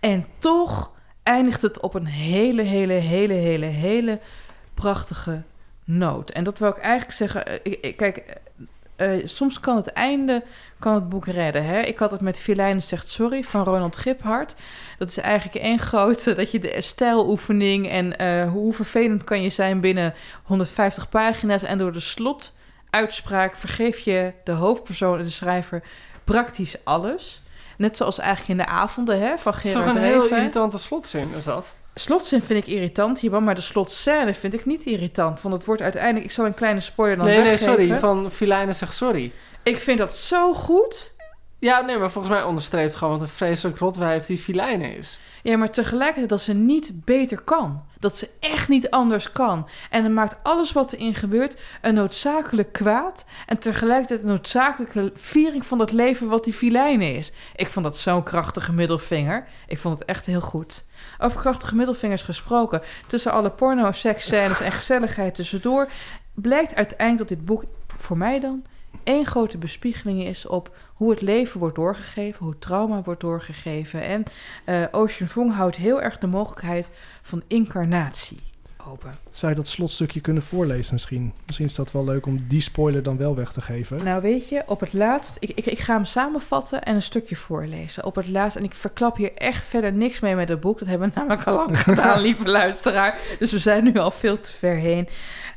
En 0.00 0.26
toch 0.38 0.92
eindigt 1.22 1.62
het 1.62 1.80
op 1.80 1.94
een 1.94 2.06
hele, 2.06 2.62
hele, 2.62 2.92
hele, 2.92 3.32
hele, 3.34 3.66
hele 3.66 4.20
prachtige, 4.74 5.42
noot. 5.84 6.30
En 6.30 6.44
dat 6.44 6.58
wil 6.58 6.68
ik 6.68 6.76
eigenlijk 6.78 7.16
zeggen. 7.16 7.64
eh, 7.64 7.96
kijk, 7.96 8.16
eh, 8.96 9.14
eh, 9.18 9.26
soms 9.26 9.60
kan 9.60 9.76
het 9.76 9.86
einde 9.92 10.42
kan 10.84 10.94
het 10.94 11.08
boek 11.08 11.26
redden. 11.26 11.64
Hè? 11.64 11.80
Ik 11.80 11.98
had 11.98 12.10
het 12.10 12.20
met 12.20 12.38
Filijnen 12.38 12.82
zegt 12.82 13.08
sorry 13.08 13.42
van 13.42 13.64
Ronald 13.64 13.96
Giphart. 13.96 14.54
Dat 14.98 15.08
is 15.08 15.18
eigenlijk 15.18 15.64
één 15.64 15.78
grote 15.90 16.34
dat 16.34 16.50
je 16.50 16.58
de 16.58 16.80
stijloefening 16.80 17.88
en 17.88 18.18
eh, 18.18 18.50
hoe 18.50 18.72
vervelend 18.72 19.24
kan 19.24 19.42
je 19.42 19.48
zijn 19.48 19.80
binnen 19.80 20.14
150 20.42 21.08
pagina's 21.08 21.62
en 21.62 21.78
door 21.78 21.92
de 21.92 22.00
slotuitspraak 22.00 23.56
vergeef 23.56 23.98
je 23.98 24.32
de 24.44 24.52
hoofdpersoon 24.52 25.18
en 25.18 25.24
de 25.24 25.30
schrijver 25.30 25.82
praktisch 26.24 26.84
alles. 26.84 27.40
Net 27.76 27.96
zoals 27.96 28.18
eigenlijk 28.18 28.60
in 28.60 28.66
de 28.66 28.72
avonden 28.72 29.20
hè, 29.20 29.38
van 29.38 29.52
Het 29.54 29.64
is 29.64 29.70
Gerard 29.70 29.96
een 29.96 30.02
heel 30.02 30.28
irritante 30.28 30.78
slotzin, 30.78 31.28
is 31.36 31.44
dat? 31.44 31.74
Slotzin 31.94 32.42
vind 32.42 32.66
ik 32.66 32.74
irritant 32.74 33.20
hiervan, 33.20 33.44
maar 33.44 33.54
de 33.54 33.60
slotscène 33.60 34.34
vind 34.34 34.54
ik 34.54 34.64
niet 34.64 34.84
irritant. 34.84 35.40
Want 35.40 35.54
het 35.54 35.64
wordt 35.64 35.82
uiteindelijk... 35.82 36.24
Ik 36.24 36.30
zal 36.30 36.46
een 36.46 36.54
kleine 36.54 36.80
spoiler 36.80 37.16
dan 37.16 37.26
nee, 37.26 37.36
nee, 37.36 37.44
weggeven. 37.44 37.74
sorry. 37.74 37.98
Van 37.98 38.30
Filijnen 38.30 38.74
zegt 38.74 38.94
sorry. 38.94 39.32
Ik 39.64 39.78
vind 39.78 39.98
dat 39.98 40.14
zo 40.14 40.54
goed. 40.54 41.12
Ja, 41.58 41.80
nee, 41.80 41.98
maar 41.98 42.10
volgens 42.10 42.34
mij 42.34 42.42
onderstreept 42.42 42.94
gewoon 42.94 43.12
wat 43.12 43.22
een 43.22 43.34
vreselijk 43.34 43.78
rotwijf 43.78 44.26
die 44.26 44.38
Filijnen 44.38 44.96
is. 44.96 45.18
Ja, 45.42 45.56
maar 45.56 45.70
tegelijkertijd 45.70 46.28
dat 46.28 46.40
ze 46.40 46.54
niet 46.54 47.04
beter 47.04 47.40
kan. 47.40 47.82
Dat 47.98 48.16
ze 48.16 48.30
echt 48.40 48.68
niet 48.68 48.90
anders 48.90 49.32
kan. 49.32 49.68
En 49.90 50.02
dan 50.02 50.14
maakt 50.14 50.36
alles 50.42 50.72
wat 50.72 50.92
erin 50.92 51.14
gebeurt 51.14 51.60
een 51.80 51.94
noodzakelijk 51.94 52.72
kwaad. 52.72 53.24
En 53.46 53.58
tegelijkertijd 53.58 54.20
een 54.20 54.26
noodzakelijke 54.26 55.12
viering 55.14 55.66
van 55.66 55.78
dat 55.78 55.92
leven 55.92 56.28
wat 56.28 56.44
die 56.44 56.52
filijnen 56.52 57.16
is. 57.16 57.32
Ik 57.56 57.68
vond 57.68 57.84
dat 57.84 57.96
zo'n 57.96 58.22
krachtige 58.22 58.72
middelvinger. 58.72 59.46
Ik 59.66 59.78
vond 59.78 59.98
het 59.98 60.08
echt 60.08 60.26
heel 60.26 60.40
goed. 60.40 60.84
Over 61.18 61.40
krachtige 61.40 61.74
middelvingers 61.74 62.22
gesproken. 62.22 62.82
Tussen 63.06 63.32
alle 63.32 63.50
porno, 63.50 63.92
seksscènes 63.92 64.60
en 64.60 64.72
gezelligheid 64.72 65.34
tussendoor... 65.34 65.88
blijkt 66.34 66.74
uiteindelijk 66.74 67.28
dat 67.28 67.38
dit 67.38 67.46
boek, 67.46 67.64
voor 67.96 68.18
mij 68.18 68.40
dan... 68.40 68.64
één 69.04 69.26
grote 69.26 69.58
bespiegeling 69.58 70.24
is 70.24 70.46
op 70.46 70.76
hoe 70.94 71.10
het 71.10 71.20
leven 71.20 71.60
wordt 71.60 71.76
doorgegeven... 71.76 72.44
hoe 72.44 72.58
trauma 72.58 73.02
wordt 73.02 73.20
doorgegeven. 73.20 74.02
En 74.02 74.24
eh, 74.64 74.84
Ocean 74.90 75.28
Vuong 75.28 75.54
houdt 75.54 75.76
heel 75.76 76.02
erg 76.02 76.18
de 76.18 76.26
mogelijkheid 76.26 76.90
van 77.22 77.42
incarnatie 77.46 78.38
open. 78.86 79.14
Zou 79.30 79.52
je 79.52 79.58
dat 79.58 79.68
slotstukje 79.68 80.20
kunnen 80.20 80.42
voorlezen 80.42 80.92
misschien? 80.92 81.32
Misschien 81.46 81.66
is 81.66 81.74
dat 81.74 81.92
wel 81.92 82.04
leuk 82.04 82.26
om 82.26 82.44
die 82.48 82.60
spoiler 82.60 83.02
dan 83.02 83.16
wel 83.16 83.34
weg 83.34 83.52
te 83.52 83.60
geven. 83.60 84.04
Nou 84.04 84.22
weet 84.22 84.48
je, 84.48 84.62
op 84.66 84.80
het 84.80 84.92
laatst... 84.92 85.36
Ik, 85.38 85.50
ik, 85.50 85.66
ik 85.66 85.78
ga 85.78 85.94
hem 85.94 86.04
samenvatten 86.04 86.82
en 86.82 86.94
een 86.94 87.02
stukje 87.02 87.36
voorlezen. 87.36 88.04
Op 88.04 88.14
het 88.14 88.28
laatst, 88.28 88.56
en 88.56 88.64
ik 88.64 88.74
verklap 88.74 89.16
hier 89.16 89.34
echt 89.34 89.64
verder 89.64 89.92
niks 89.92 90.20
mee 90.20 90.34
met 90.34 90.48
het 90.48 90.60
boek. 90.60 90.78
Dat 90.78 90.88
hebben 90.88 91.08
we 91.08 91.14
namelijk 91.14 91.44
al 91.44 91.54
lang 91.54 91.80
gedaan, 91.82 92.20
lieve 92.20 92.48
luisteraar. 92.48 93.18
Dus 93.38 93.52
we 93.52 93.58
zijn 93.58 93.84
nu 93.84 93.98
al 93.98 94.10
veel 94.10 94.40
te 94.40 94.50
ver 94.50 94.76
heen. 94.76 95.08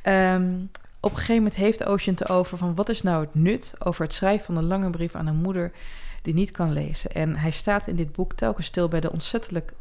Ehm, 0.01 0.53
op 0.99 1.11
een 1.11 1.17
gegeven 1.17 1.35
moment 1.35 1.55
heeft 1.55 1.85
Ocean 1.85 2.15
het 2.19 2.29
over 2.29 2.57
van... 2.57 2.75
wat 2.75 2.89
is 2.89 3.01
nou 3.01 3.21
het 3.21 3.35
nut 3.35 3.73
over 3.79 4.03
het 4.03 4.13
schrijven 4.13 4.45
van 4.45 4.57
een 4.57 4.67
lange 4.67 4.89
brief 4.89 5.15
aan 5.15 5.27
een 5.27 5.35
moeder... 5.35 5.71
die 6.21 6.33
niet 6.33 6.51
kan 6.51 6.73
lezen. 6.73 7.11
En 7.11 7.35
hij 7.35 7.51
staat 7.51 7.87
in 7.87 7.95
dit 7.95 8.11
boek 8.11 8.33
telkens 8.33 8.65
stil 8.65 8.87
bij 8.87 8.99
de 8.99 9.11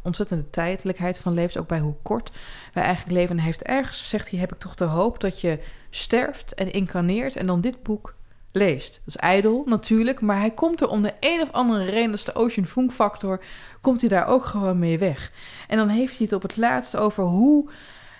ontzettende 0.02 0.50
tijdelijkheid 0.50 1.18
van 1.18 1.34
levens... 1.34 1.56
ook 1.56 1.68
bij 1.68 1.80
hoe 1.80 1.96
kort 2.02 2.30
wij 2.72 2.84
eigenlijk 2.84 3.16
leven. 3.16 3.30
En 3.30 3.36
hij 3.36 3.46
heeft 3.46 3.62
ergens, 3.62 4.08
zegt 4.08 4.30
hij, 4.30 4.38
heb 4.38 4.52
ik 4.52 4.58
toch 4.58 4.74
de 4.74 4.84
hoop 4.84 5.20
dat 5.20 5.40
je 5.40 5.58
sterft 5.90 6.54
en 6.54 6.72
incarneert... 6.72 7.36
en 7.36 7.46
dan 7.46 7.60
dit 7.60 7.82
boek 7.82 8.14
leest. 8.56 9.00
Dat 9.04 9.14
is 9.14 9.16
ijdel 9.16 9.62
natuurlijk, 9.66 10.20
maar 10.20 10.38
hij 10.38 10.50
komt 10.50 10.80
er 10.80 10.88
om 10.88 11.02
de 11.02 11.14
een 11.20 11.40
of 11.40 11.52
andere 11.52 11.84
reden, 11.84 12.10
dat 12.10 12.18
is 12.18 12.24
de 12.24 12.34
Ocean 12.34 12.66
Funk 12.66 12.92
factor, 12.92 13.40
komt 13.80 14.00
hij 14.00 14.10
daar 14.10 14.26
ook 14.26 14.44
gewoon 14.44 14.78
mee 14.78 14.98
weg. 14.98 15.32
En 15.68 15.76
dan 15.76 15.88
heeft 15.88 16.16
hij 16.16 16.26
het 16.26 16.34
op 16.34 16.42
het 16.42 16.56
laatst 16.56 16.96
over 16.96 17.24
hoe 17.24 17.70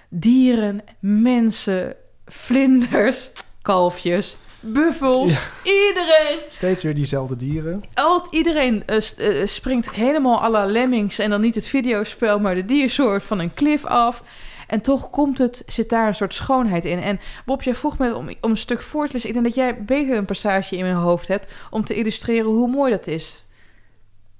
dieren, 0.09 0.81
mensen, 1.01 1.97
vlinders, 2.27 3.31
kalfjes, 3.63 4.37
buffels, 4.61 5.33
iedereen 5.63 6.39
Steeds 6.49 6.83
weer 6.83 6.95
diezelfde 6.95 7.37
dieren. 7.37 7.83
Alt, 7.95 8.27
iedereen 8.31 8.83
eh, 8.87 9.41
eh, 9.41 9.47
springt 9.47 9.91
helemaal 9.91 10.43
à 10.43 10.51
la 10.51 10.65
Lemmings 10.65 11.19
en 11.19 11.31
dan 11.31 11.41
niet 11.41 11.55
het 11.55 11.69
videospel, 11.69 12.41
maar 12.41 12.55
de 12.55 12.65
diersoort 12.65 13.25
van 13.25 13.39
een 13.39 13.55
klif 13.55 13.85
af. 13.85 14.23
En 14.67 14.81
toch 14.81 15.11
komt 15.11 15.39
het, 15.39 15.63
zit 15.67 15.89
daar 15.89 16.09
een 16.09 16.15
soort 16.15 16.35
schoonheid 16.35 16.85
in. 16.85 16.99
En 16.99 17.21
Bob, 17.45 17.63
jij 17.63 17.75
vroeg 17.75 17.99
me 17.99 18.15
om, 18.15 18.29
om 18.41 18.51
een 18.51 18.57
stuk 18.57 18.83
voor 18.83 19.07
te 19.07 19.13
lezen. 19.13 19.29
Ik 19.29 19.35
denk 19.35 19.47
dat 19.47 19.55
jij 19.55 19.85
beter 19.85 20.17
een 20.17 20.25
passage 20.25 20.77
in 20.77 20.85
mijn 20.85 20.97
hoofd 20.97 21.29
hebt 21.29 21.53
om 21.71 21.85
te 21.85 21.95
illustreren 21.95 22.51
hoe 22.51 22.69
mooi 22.69 22.91
dat 22.91 23.07
is. 23.07 23.45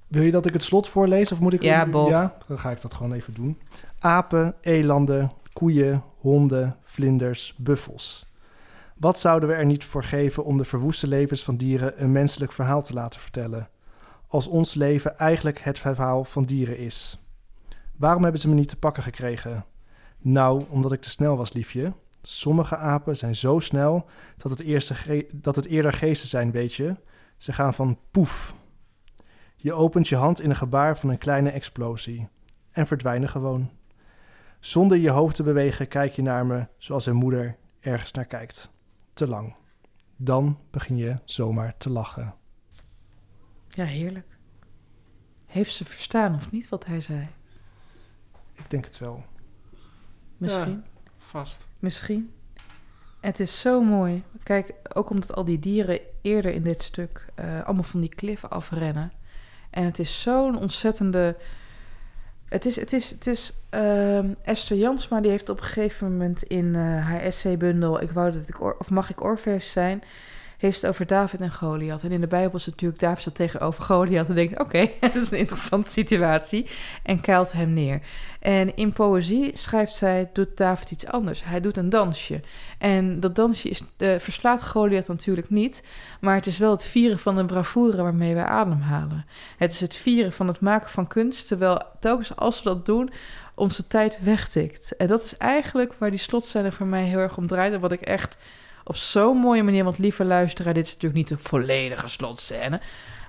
Wil 0.07 0.21
je 0.21 0.31
dat 0.31 0.45
ik 0.45 0.53
het 0.53 0.63
slot 0.63 0.89
voorlees 0.89 1.31
of 1.31 1.39
moet 1.39 1.53
ik... 1.53 1.61
Ja, 1.61 1.85
Bob. 1.85 2.09
Ja, 2.09 2.37
dan 2.47 2.59
ga 2.59 2.71
ik 2.71 2.81
dat 2.81 2.93
gewoon 2.93 3.13
even 3.13 3.33
doen. 3.33 3.57
Apen, 3.99 4.55
elanden, 4.61 5.31
koeien, 5.53 6.03
honden, 6.17 6.75
vlinders, 6.81 7.55
buffels. 7.57 8.25
Wat 8.95 9.19
zouden 9.19 9.49
we 9.49 9.55
er 9.55 9.65
niet 9.65 9.83
voor 9.83 10.03
geven 10.03 10.43
om 10.43 10.57
de 10.57 10.63
verwoeste 10.63 11.07
levens 11.07 11.43
van 11.43 11.57
dieren 11.57 12.03
een 12.03 12.11
menselijk 12.11 12.51
verhaal 12.51 12.81
te 12.81 12.93
laten 12.93 13.19
vertellen? 13.19 13.69
Als 14.27 14.47
ons 14.47 14.73
leven 14.73 15.17
eigenlijk 15.17 15.59
het 15.59 15.79
verhaal 15.79 16.23
van 16.23 16.43
dieren 16.43 16.77
is. 16.77 17.19
Waarom 17.95 18.23
hebben 18.23 18.41
ze 18.41 18.49
me 18.49 18.55
niet 18.55 18.69
te 18.69 18.77
pakken 18.77 19.03
gekregen? 19.03 19.65
Nou, 20.17 20.63
omdat 20.69 20.91
ik 20.91 21.01
te 21.01 21.09
snel 21.09 21.37
was, 21.37 21.53
liefje. 21.53 21.93
Sommige 22.21 22.77
apen 22.77 23.17
zijn 23.17 23.35
zo 23.35 23.59
snel 23.59 24.05
dat 24.37 24.51
het, 24.51 24.59
eerste 24.59 25.25
dat 25.31 25.55
het 25.55 25.65
eerder 25.65 25.93
geesten 25.93 26.29
zijn, 26.29 26.51
weet 26.51 26.73
je. 26.73 26.95
Ze 27.37 27.53
gaan 27.53 27.73
van 27.73 27.99
poef. 28.11 28.55
Je 29.55 29.73
opent 29.73 30.07
je 30.07 30.15
hand 30.15 30.41
in 30.41 30.49
een 30.49 30.55
gebaar 30.55 30.97
van 30.97 31.09
een 31.09 31.17
kleine 31.17 31.49
explosie 31.49 32.27
en 32.71 32.87
verdwijnen 32.87 33.29
gewoon. 33.29 33.69
Zonder 34.59 34.97
je 34.97 35.09
hoofd 35.09 35.35
te 35.35 35.43
bewegen 35.43 35.87
kijk 35.87 36.13
je 36.13 36.21
naar 36.21 36.45
me 36.45 36.67
zoals 36.77 37.05
een 37.05 37.15
moeder 37.15 37.57
ergens 37.79 38.11
naar 38.11 38.25
kijkt. 38.25 38.69
Te 39.13 39.27
lang. 39.27 39.55
Dan 40.15 40.59
begin 40.71 40.97
je 40.97 41.19
zomaar 41.23 41.77
te 41.77 41.89
lachen. 41.89 42.35
Ja, 43.69 43.85
heerlijk. 43.85 44.37
Heeft 45.45 45.73
ze 45.73 45.85
verstaan 45.85 46.35
of 46.35 46.51
niet 46.51 46.69
wat 46.69 46.85
hij 46.85 47.01
zei? 47.01 47.27
Ik 48.53 48.69
denk 48.69 48.85
het 48.85 48.97
wel. 48.97 49.23
Misschien. 50.37 50.83
Vast. 51.17 51.67
Misschien. 51.79 52.31
Het 53.21 53.39
is 53.39 53.59
zo 53.59 53.81
mooi. 53.81 54.23
Kijk, 54.43 54.73
ook 54.93 55.09
omdat 55.09 55.35
al 55.35 55.45
die 55.45 55.59
dieren 55.59 55.99
eerder 56.21 56.53
in 56.53 56.61
dit 56.61 56.83
stuk 56.83 57.25
eh, 57.35 57.63
allemaal 57.63 57.83
van 57.83 57.99
die 57.99 58.15
kliffen 58.15 58.49
afrennen. 58.49 59.11
En 59.69 59.83
het 59.83 59.99
is 59.99 60.21
zo'n 60.21 60.57
ontzettende. 60.57 61.37
Het 62.49 62.65
is, 62.65 62.75
het 62.75 62.93
is, 62.93 63.09
het 63.09 63.27
is 63.27 63.53
ehm, 63.69 64.33
Esther 64.43 64.77
Jansma, 64.77 65.21
die 65.21 65.31
heeft 65.31 65.49
op 65.49 65.57
een 65.57 65.63
gegeven 65.63 66.11
moment 66.11 66.43
in 66.43 66.75
eh, 66.75 66.81
haar 66.81 67.19
essaybundel... 67.19 68.01
Ik 68.01 68.11
wou 68.11 68.31
dat 68.31 68.47
ik, 68.47 68.79
of 68.79 68.89
mag 68.89 69.09
ik 69.09 69.23
Orpheus 69.23 69.71
zijn... 69.71 70.03
heeft 70.57 70.81
het 70.81 70.89
over 70.89 71.07
David 71.07 71.41
en 71.41 71.51
Goliath. 71.51 72.03
En 72.03 72.11
in 72.11 72.21
de 72.21 72.27
Bijbel 72.27 72.57
is 72.57 72.65
natuurlijk 72.65 72.99
David 72.99 73.21
staat 73.21 73.35
tegenover 73.35 73.83
Goliath... 73.83 74.27
en 74.27 74.35
denkt, 74.35 74.59
oké, 74.59 74.89
dat 74.99 75.15
is 75.15 75.31
een 75.31 75.37
interessante 75.37 75.89
situatie... 75.89 76.67
en 77.03 77.21
keilt 77.21 77.51
hem 77.51 77.73
neer. 77.73 78.01
En 78.39 78.75
in 78.75 78.93
poëzie 78.93 79.57
schrijft 79.57 79.93
zij, 79.93 80.29
doet 80.33 80.57
David 80.57 80.91
iets 80.91 81.07
anders. 81.07 81.43
Hij 81.43 81.61
doet 81.61 81.77
een 81.77 81.89
dansje. 81.89 82.41
En 82.77 83.19
dat 83.19 83.35
dansje 83.35 83.69
is, 83.69 83.83
eh, 83.97 84.19
verslaat 84.19 84.67
Goliath 84.67 85.07
natuurlijk 85.07 85.49
niet... 85.49 85.83
maar 86.19 86.35
het 86.35 86.45
is 86.45 86.57
wel 86.57 86.71
het 86.71 86.85
vieren 86.85 87.19
van 87.19 87.35
de 87.35 87.45
bravoure 87.45 88.03
waarmee 88.03 88.35
wij 88.35 88.45
ademhalen. 88.45 89.25
Het 89.57 89.71
is 89.71 89.79
het 89.79 89.95
vieren 89.95 90.33
van 90.33 90.47
het 90.47 90.59
maken 90.59 90.89
van 90.89 91.07
kunst... 91.07 91.47
terwijl 91.47 91.81
telkens 91.99 92.35
als 92.35 92.63
we 92.63 92.69
dat 92.69 92.85
doen 92.85 93.09
onze 93.55 93.87
tijd 93.87 94.19
wegtikt. 94.21 94.95
En 94.95 95.07
dat 95.07 95.23
is 95.23 95.37
eigenlijk 95.37 95.93
waar 95.97 96.09
die 96.09 96.19
slotzijde 96.19 96.71
voor 96.71 96.87
mij 96.87 97.03
heel 97.03 97.19
erg 97.19 97.37
om 97.37 97.47
draait... 97.47 97.73
en 97.73 97.79
wat 97.79 97.91
ik 97.91 98.01
echt 98.01 98.37
op 98.87 98.95
zo'n 98.95 99.37
mooie 99.37 99.63
manier... 99.63 99.83
want 99.83 99.97
lieve 99.97 100.25
luisteraar, 100.25 100.73
dit 100.73 100.85
is 100.85 100.93
natuurlijk 100.93 101.29
niet 101.29 101.39
de 101.39 101.49
volledige 101.49 102.07
slotscène... 102.07 102.79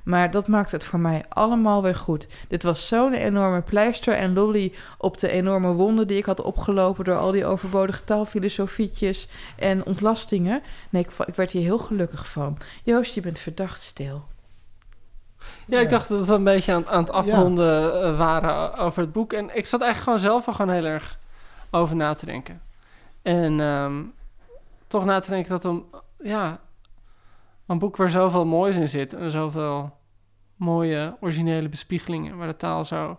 Maar 0.09 0.31
dat 0.31 0.49
maakt 0.49 0.73
het 0.73 0.85
voor 0.85 0.99
mij 0.99 1.25
allemaal 1.29 1.83
weer 1.83 1.95
goed. 1.95 2.27
Dit 2.49 2.63
was 2.63 2.89
zo'n 2.89 3.13
enorme 3.13 3.63
pleister 3.63 4.15
en 4.15 4.33
lolly 4.33 4.73
op 4.99 5.19
de 5.19 5.29
enorme 5.29 5.73
wonden 5.73 6.07
die 6.07 6.19
ik 6.19 6.25
had 6.25 6.41
opgelopen 6.41 7.05
door 7.05 7.17
al 7.17 7.31
die 7.31 7.47
overbodige 7.47 8.05
taalfilosofietjes 8.05 9.29
en 9.57 9.85
ontlastingen. 9.85 10.63
Nee, 10.91 11.03
ik, 11.03 11.27
ik 11.27 11.35
werd 11.35 11.51
hier 11.51 11.63
heel 11.63 11.79
gelukkig 11.79 12.29
van. 12.29 12.59
Joost, 12.83 13.15
je 13.15 13.21
bent 13.21 13.39
verdacht 13.39 13.83
stil. 13.83 14.25
Ja, 15.67 15.81
ik 15.81 15.91
dacht 15.91 16.09
dat 16.09 16.27
we 16.27 16.35
een 16.35 16.45
beetje 16.45 16.73
aan, 16.73 16.89
aan 16.89 17.03
het 17.03 17.11
afronden 17.11 18.03
eh, 18.03 18.19
waren 18.19 18.77
over 18.77 19.03
het 19.03 19.13
boek. 19.13 19.33
En 19.33 19.57
ik 19.57 19.67
zat 19.67 19.81
eigenlijk 19.81 20.03
gewoon 20.03 20.33
zelf 20.33 20.47
er 20.47 20.55
gewoon 20.55 20.75
heel 20.75 20.85
erg 20.85 21.19
over 21.71 21.97
na 21.97 22.15
te 22.15 22.27
denken. 22.27 22.61
En 23.23 23.61
ehm, 23.61 24.03
toch 24.89 25.05
na 25.05 25.21
te 25.21 25.31
denken 25.31 25.51
dat 25.51 25.65
een, 25.65 25.85
ja, 26.19 26.61
een 27.67 27.79
boek 27.79 27.97
waar 27.97 28.11
zoveel 28.11 28.47
moois 28.47 28.77
in 28.77 28.89
zit 28.89 29.13
en 29.13 29.31
zoveel 29.31 29.97
mooie 30.57 31.17
originele 31.21 31.69
bespiegelingen, 31.69 32.37
waar 32.37 32.47
de 32.47 32.57
taal 32.57 32.85
zo 32.85 33.19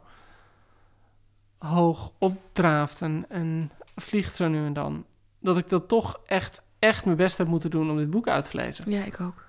hoog 1.57 2.11
opdraaft 2.17 3.01
en, 3.01 3.25
en 3.29 3.71
vliegt 3.95 4.35
zo 4.35 4.47
nu 4.47 4.65
en 4.65 4.73
dan, 4.73 5.05
dat 5.39 5.57
ik 5.57 5.69
dat 5.69 5.87
toch 5.87 6.19
echt, 6.25 6.63
echt 6.79 7.05
mijn 7.05 7.17
best 7.17 7.37
heb 7.37 7.47
moeten 7.47 7.69
doen 7.69 7.89
om 7.89 7.97
dit 7.97 8.09
boek 8.09 8.27
uit 8.27 8.49
te 8.49 8.57
lezen. 8.57 8.91
Ja, 8.91 9.03
ik 9.03 9.19
ook. 9.19 9.45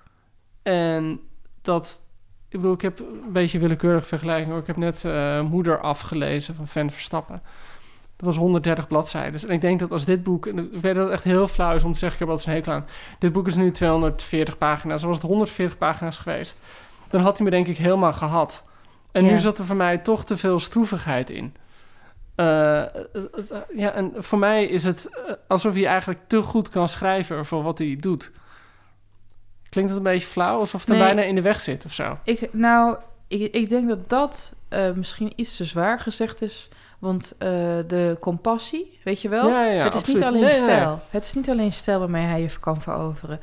En 0.63 1.19
dat, 1.61 2.01
ik 2.49 2.57
bedoel, 2.57 2.73
ik 2.73 2.81
heb 2.81 2.99
een 2.99 3.31
beetje 3.31 3.59
willekeurig 3.59 4.07
vergelijking 4.07 4.49
hoor. 4.51 4.59
Ik 4.59 4.67
heb 4.67 4.77
net 4.77 5.05
eh, 5.05 5.41
Moeder 5.41 5.79
afgelezen 5.79 6.55
van 6.55 6.67
Van 6.67 6.89
Verstappen. 6.89 7.41
Dat 8.21 8.29
was 8.29 8.37
130 8.39 8.87
bladzijden. 8.87 9.41
En 9.47 9.53
ik 9.53 9.61
denk 9.61 9.79
dat 9.79 9.91
als 9.91 10.05
dit 10.05 10.23
boek... 10.23 10.45
En 10.45 10.73
ik 10.73 10.81
weet 10.81 10.95
dat 10.95 11.03
het 11.03 11.13
echt 11.13 11.23
heel 11.23 11.47
flauw 11.47 11.75
is 11.75 11.83
om 11.83 11.93
te 11.93 11.99
zeggen... 11.99 12.19
Ik 12.19 12.27
heb 12.27 12.29
altijd 12.37 12.47
een 12.47 12.53
hekel 12.53 12.73
aan. 12.73 12.85
Dit 13.19 13.31
boek 13.33 13.47
is 13.47 13.55
nu 13.55 13.71
240 13.71 14.57
pagina's. 14.57 15.03
Was 15.03 15.17
het 15.17 15.25
140 15.25 15.77
pagina's 15.77 16.17
geweest... 16.17 16.57
dan 17.09 17.21
had 17.21 17.35
hij 17.37 17.45
me 17.45 17.51
denk 17.51 17.67
ik 17.67 17.77
helemaal 17.77 18.13
gehad. 18.13 18.63
En 19.11 19.25
Ja. 19.25 19.31
nu 19.31 19.39
zat 19.39 19.57
er 19.57 19.65
voor 19.65 19.75
mij 19.75 19.97
toch 19.97 20.25
te 20.25 20.37
veel 20.37 20.59
stroevigheid 20.59 21.29
in. 21.29 21.55
Eh, 22.35 22.83
het- 23.13 23.53
ja, 23.75 23.91
en 23.91 24.13
voor 24.17 24.39
mij 24.39 24.65
is 24.65 24.83
het 24.83 25.09
eh, 25.27 25.33
alsof 25.47 25.73
hij 25.73 25.85
eigenlijk 25.85 26.19
te 26.27 26.41
goed 26.41 26.69
kan 26.69 26.89
schrijven 26.89 27.45
voor 27.45 27.63
wat 27.63 27.77
hij 27.77 27.97
doet. 27.99 28.31
Klinkt 29.69 29.89
dat 29.89 29.99
een 29.99 30.05
beetje 30.11 30.27
flauw? 30.27 30.59
Alsof 30.59 30.81
het 30.81 30.89
er 30.89 30.97
bijna 30.97 31.21
in 31.21 31.35
de 31.35 31.41
weg 31.41 31.61
zit 31.61 31.85
of 31.85 31.93
zo? 31.93 32.17
Ik, 32.23 32.53
nou, 32.53 32.95
ik, 33.27 33.53
ik 33.53 33.69
denk 33.69 33.87
dat 33.87 34.09
dat 34.09 34.53
eh, 34.71 34.91
misschien 34.91 35.33
iets 35.35 35.57
te 35.57 35.65
zwaar 35.65 35.99
gezegd 35.99 36.41
is. 36.41 36.69
Want 36.99 37.35
eh, 37.37 37.49
de 37.87 38.17
compassie, 38.19 38.99
weet 39.03 39.21
je 39.21 39.29
wel? 39.29 39.49
Ja, 39.49 39.65
ja, 39.65 39.71
ja, 39.71 39.83
het 39.83 39.93
is 39.93 39.99
absoluut. 39.99 40.19
niet 40.19 40.27
alleen 40.29 40.41
Nee, 40.41 40.51
nee, 40.51 40.61
nee. 40.61 40.69
stijl. 40.69 41.01
Het 41.09 41.23
is 41.23 41.33
niet 41.33 41.49
alleen 41.49 41.73
stijl 41.73 41.99
waarmee 41.99 42.25
hij 42.25 42.41
je 42.41 42.59
kan 42.59 42.81
veroveren. 42.81 43.39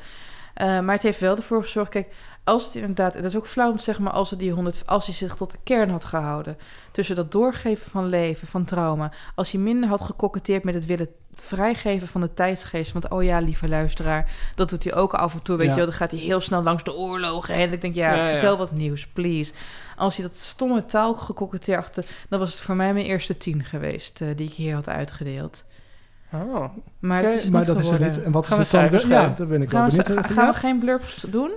Eh, 0.59 0.79
maar 0.79 0.95
het 0.95 1.03
heeft 1.03 1.19
wel 1.19 1.35
ervoor 1.35 1.63
gezorgd... 1.63 1.89
Kijk, 1.89 2.07
als 2.43 2.65
het 2.65 2.75
inderdaad... 2.75 3.13
Dat 3.13 3.23
is 3.23 3.35
ook 3.35 3.47
flauw 3.47 3.69
om 3.71 3.77
te 3.77 3.83
zeggen, 3.83 4.03
maar 4.03 4.13
als, 4.13 4.29
het 4.29 4.39
die 4.39 4.51
100, 4.51 4.83
als 4.85 5.05
hij 5.05 5.15
zich 5.15 5.35
tot 5.35 5.51
de 5.51 5.57
kern 5.63 5.89
had 5.89 6.03
gehouden... 6.03 6.57
tussen 6.91 7.15
dat 7.15 7.31
doorgeven 7.31 7.91
van 7.91 8.05
leven, 8.07 8.47
van 8.47 8.65
trauma... 8.65 9.11
als 9.35 9.51
hij 9.51 9.61
minder 9.61 9.89
had 9.89 10.01
gekoketteerd 10.01 10.63
met 10.63 10.73
het 10.73 10.85
willen 10.85 11.07
vrijgeven 11.33 12.07
van 12.07 12.21
de 12.21 12.33
tijdsgeest... 12.33 12.91
want 12.91 13.09
oh 13.09 13.23
ja, 13.23 13.39
lieve 13.39 13.67
luisteraar, 13.67 14.31
dat 14.55 14.69
doet 14.69 14.83
hij 14.83 14.93
ook 14.95 15.13
af 15.13 15.33
en 15.33 15.41
toe, 15.41 15.57
weet 15.57 15.65
Ja. 15.65 15.71
je 15.71 15.77
wel... 15.77 15.87
dan 15.89 15.95
gaat 15.97 16.11
hij 16.11 16.19
heel 16.19 16.41
snel 16.41 16.63
langs 16.63 16.83
de 16.83 16.95
oorlogen 16.95 17.53
heen... 17.53 17.67
en 17.67 17.73
ik 17.73 17.81
denk, 17.81 17.95
ja, 17.95 18.13
Ja, 18.15 18.25
ja. 18.25 18.31
vertel 18.31 18.57
wat 18.57 18.71
nieuws, 18.71 19.07
please. 19.07 19.53
Als 19.95 20.17
hij 20.17 20.25
dat 20.27 20.37
stomme 20.37 20.85
taal 20.85 21.15
gekoketteerd 21.15 21.95
dan 22.29 22.39
was 22.39 22.51
het 22.51 22.59
voor 22.61 22.75
mij 22.75 22.93
mijn 22.93 23.05
eerste 23.05 23.37
tien 23.37 23.63
geweest... 23.63 24.21
eh, 24.21 24.27
die 24.35 24.47
ik 24.47 24.53
hier 24.53 24.75
had 24.75 24.87
uitgedeeld. 24.87 25.65
Oh. 26.33 26.63
Maar 26.99 27.23
dat 27.23 27.33
is 27.33 27.41
het 27.43 27.51
maar 27.51 27.59
niet 27.59 27.69
dat 27.69 27.77
is 27.79 27.87
er 27.89 27.93
geworden. 27.93 28.15
niet. 28.17 28.25
En 28.25 28.31
wat 28.31 28.47
Gaan 28.47 28.59
is 28.59 28.71
we 28.71 28.77
het 28.77 28.91
dan? 29.01 29.09
Ja, 29.09 29.33
daar 29.35 29.47
ben 29.47 29.61
ik 29.61 29.69
Gaan 29.69 29.81
wel 29.87 29.89
we, 29.97 30.03
benieuwd. 30.03 30.25
gaan 30.31 30.45
Ja? 30.45 30.51
we 30.51 30.57
geen 30.57 30.79
blurbs 30.79 31.25
doen? 31.29 31.51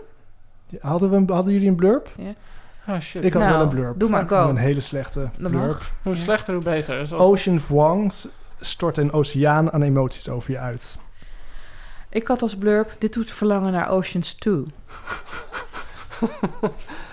Hadden, 0.81 1.27
we, 1.27 1.33
hadden 1.33 1.53
jullie 1.53 1.69
een 1.69 1.77
blurb? 1.77 2.09
Oh 2.89 2.99
shit. 3.01 3.25
Ik 3.25 3.33
had 3.33 3.43
Nou, 3.43 3.55
wel 3.55 3.63
een 3.63 3.69
blurb. 3.69 3.99
doe 4.01 4.09
maar, 4.09 4.29
go. 4.29 4.49
Een 4.49 4.57
hele 4.57 4.81
slechte 4.81 5.29
blurb. 5.37 5.53
mag. 5.55 5.93
Hoe 6.03 6.15
slechter, 6.17 6.55
hoe 6.55 6.63
beter. 6.63 7.01
Is 7.01 7.13
Ocean 7.13 7.59
Vuong 7.61 8.13
stort 8.61 8.97
een 8.97 9.13
oceaan 9.13 9.73
aan 9.73 9.83
emoties 9.83 10.29
over 10.29 10.51
je 10.51 10.59
uit. 10.59 10.99
Ik 12.09 12.27
had 12.27 12.43
als 12.43 12.57
blurb... 12.57 12.91
dit 12.99 13.13
doet 13.13 13.31
verlangen 13.31 13.73
naar 13.73 13.89
Oceans 13.89 14.33
2. 14.33 14.55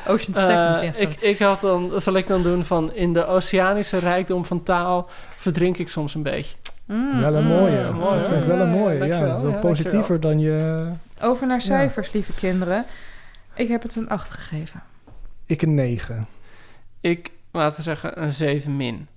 Oceans 0.08 0.38
Eh, 0.38 0.44
Second, 0.44 0.84
ja, 0.84 0.92
sorry. 0.94 1.10
ik, 1.12 1.20
ik 1.22 1.40
had 1.40 1.62
dan, 1.62 1.92
zal 2.02 2.14
ik 2.14 2.28
dan 2.28 2.44
doen 2.44 2.66
van 2.66 2.94
in 2.94 3.14
de 3.14 3.26
oceanische 3.26 3.98
rijkdom 3.98 4.46
van 4.46 4.64
taal 4.64 5.10
verdrink 5.38 5.78
ik 5.78 5.90
soms 5.90 6.16
een 6.16 6.24
beetje. 6.24 6.56
Mm, 6.96 7.20
wel 7.20 7.36
een 7.36 7.44
mm, 7.44 7.50
mooie. 7.50 7.92
mm. 7.92 8.00
dat 8.00 8.28
vind 8.28 8.42
ik 8.42 8.48
wel 8.48 8.60
een 8.60 8.72
mooie. 8.72 9.06
Ja, 9.06 9.20
dat 9.26 9.36
is 9.36 9.42
wel 9.42 9.52
Ja, 9.52 9.58
positiever 9.58 10.20
dan 10.20 10.40
je... 10.40 10.88
Over 11.22 11.48
naar 11.48 11.62
cijfers, 11.62 12.12
lieve 12.12 12.34
kinderen. 12.34 12.86
Ik 13.54 13.68
heb 13.68 13.82
het 13.82 13.96
een 13.96 14.10
8 14.10 14.32
gegeven. 14.32 14.84
Ik 15.46 15.62
een 15.62 15.74
9. 15.74 16.28
Ik, 17.02 17.32
laten 17.52 17.78
we 17.78 17.84
zeggen, 17.84 18.22
een 18.22 18.32
7 18.32 18.78
min. 18.78 19.08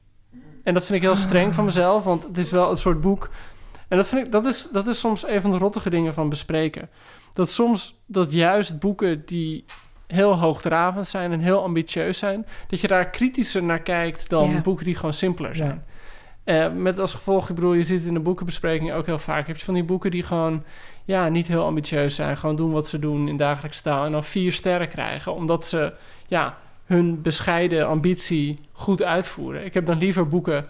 En 0.65 0.75
dat 0.75 0.85
vind 0.85 0.97
ik 0.99 1.05
heel 1.05 1.17
streng 1.17 1.55
van 1.55 1.65
mezelf, 1.65 2.05
want 2.05 2.23
het 2.23 2.39
is 2.39 2.51
wel 2.51 2.71
een 2.71 2.77
soort 2.77 3.01
boek. 3.01 3.31
En 3.89 3.97
dat, 3.97 4.07
vind 4.07 4.27
ik, 4.27 4.33
dat, 4.33 4.47
is, 4.47 4.69
dat 4.73 4.87
is 4.87 5.01
soms 5.01 5.27
een 5.27 5.41
van 5.41 5.51
de 5.51 5.59
rottige 5.59 5.91
dingen 5.91 6.15
van 6.15 6.29
bespreken. 6.29 6.89
Dat 7.33 7.51
soms, 7.51 8.01
dat 8.07 8.33
juist 8.33 8.79
boeken 8.79 9.23
die 9.27 9.65
heel 10.07 10.39
hoogdravend 10.39 11.07
zijn 11.07 11.33
en 11.33 11.41
heel 11.41 11.63
ambitieus 11.63 12.19
zijn, 12.19 12.47
dat 12.69 12.81
je 12.81 12.89
daar 12.89 13.11
kritischer 13.11 13.63
naar 13.63 13.81
kijkt 13.81 14.29
dan 14.29 14.51
Ja. 14.51 14.61
boeken 14.61 14.85
die 14.85 14.95
gewoon 14.97 15.15
simpeler 15.15 15.51
Ja. 15.51 15.57
zijn. 15.57 15.85
Eh, 16.45 16.73
met 16.73 16.99
als 16.99 17.15
gevolg, 17.15 17.49
ik 17.49 17.55
bedoel, 17.55 17.73
je 17.73 17.85
ziet 17.85 17.99
het 17.99 18.07
in 18.07 18.15
de 18.15 18.21
boekenbespreking 18.21 18.93
ook 18.93 19.07
heel 19.07 19.19
vaak. 19.19 19.47
Heb 19.47 19.57
je 19.57 19.65
van 19.65 19.75
die 19.75 19.85
boeken 19.85 20.11
die 20.11 20.23
gewoon 20.23 20.63
ja, 21.05 21.29
niet 21.29 21.47
heel 21.47 21.65
ambitieus 21.65 22.15
zijn. 22.15 22.37
Gewoon 22.37 22.57
doen 22.57 22.73
wat 22.73 22.89
ze 22.89 22.99
doen 22.99 23.29
in 23.29 23.37
dagelijkse 23.37 23.83
taal. 23.83 24.05
En 24.05 24.13
dan 24.13 24.25
vier 24.25 24.53
sterren 24.53 24.89
krijgen. 24.89 25.35
Omdat 25.35 25.67
ze 25.67 25.93
ja, 26.27 26.59
hun 26.85 27.23
bescheiden 27.23 27.87
ambitie 27.87 28.59
goed 28.73 29.03
uitvoeren. 29.03 29.65
Ik 29.65 29.75
heb 29.75 29.87
dan 29.87 29.99
liever 29.99 30.29
boeken 30.29 30.67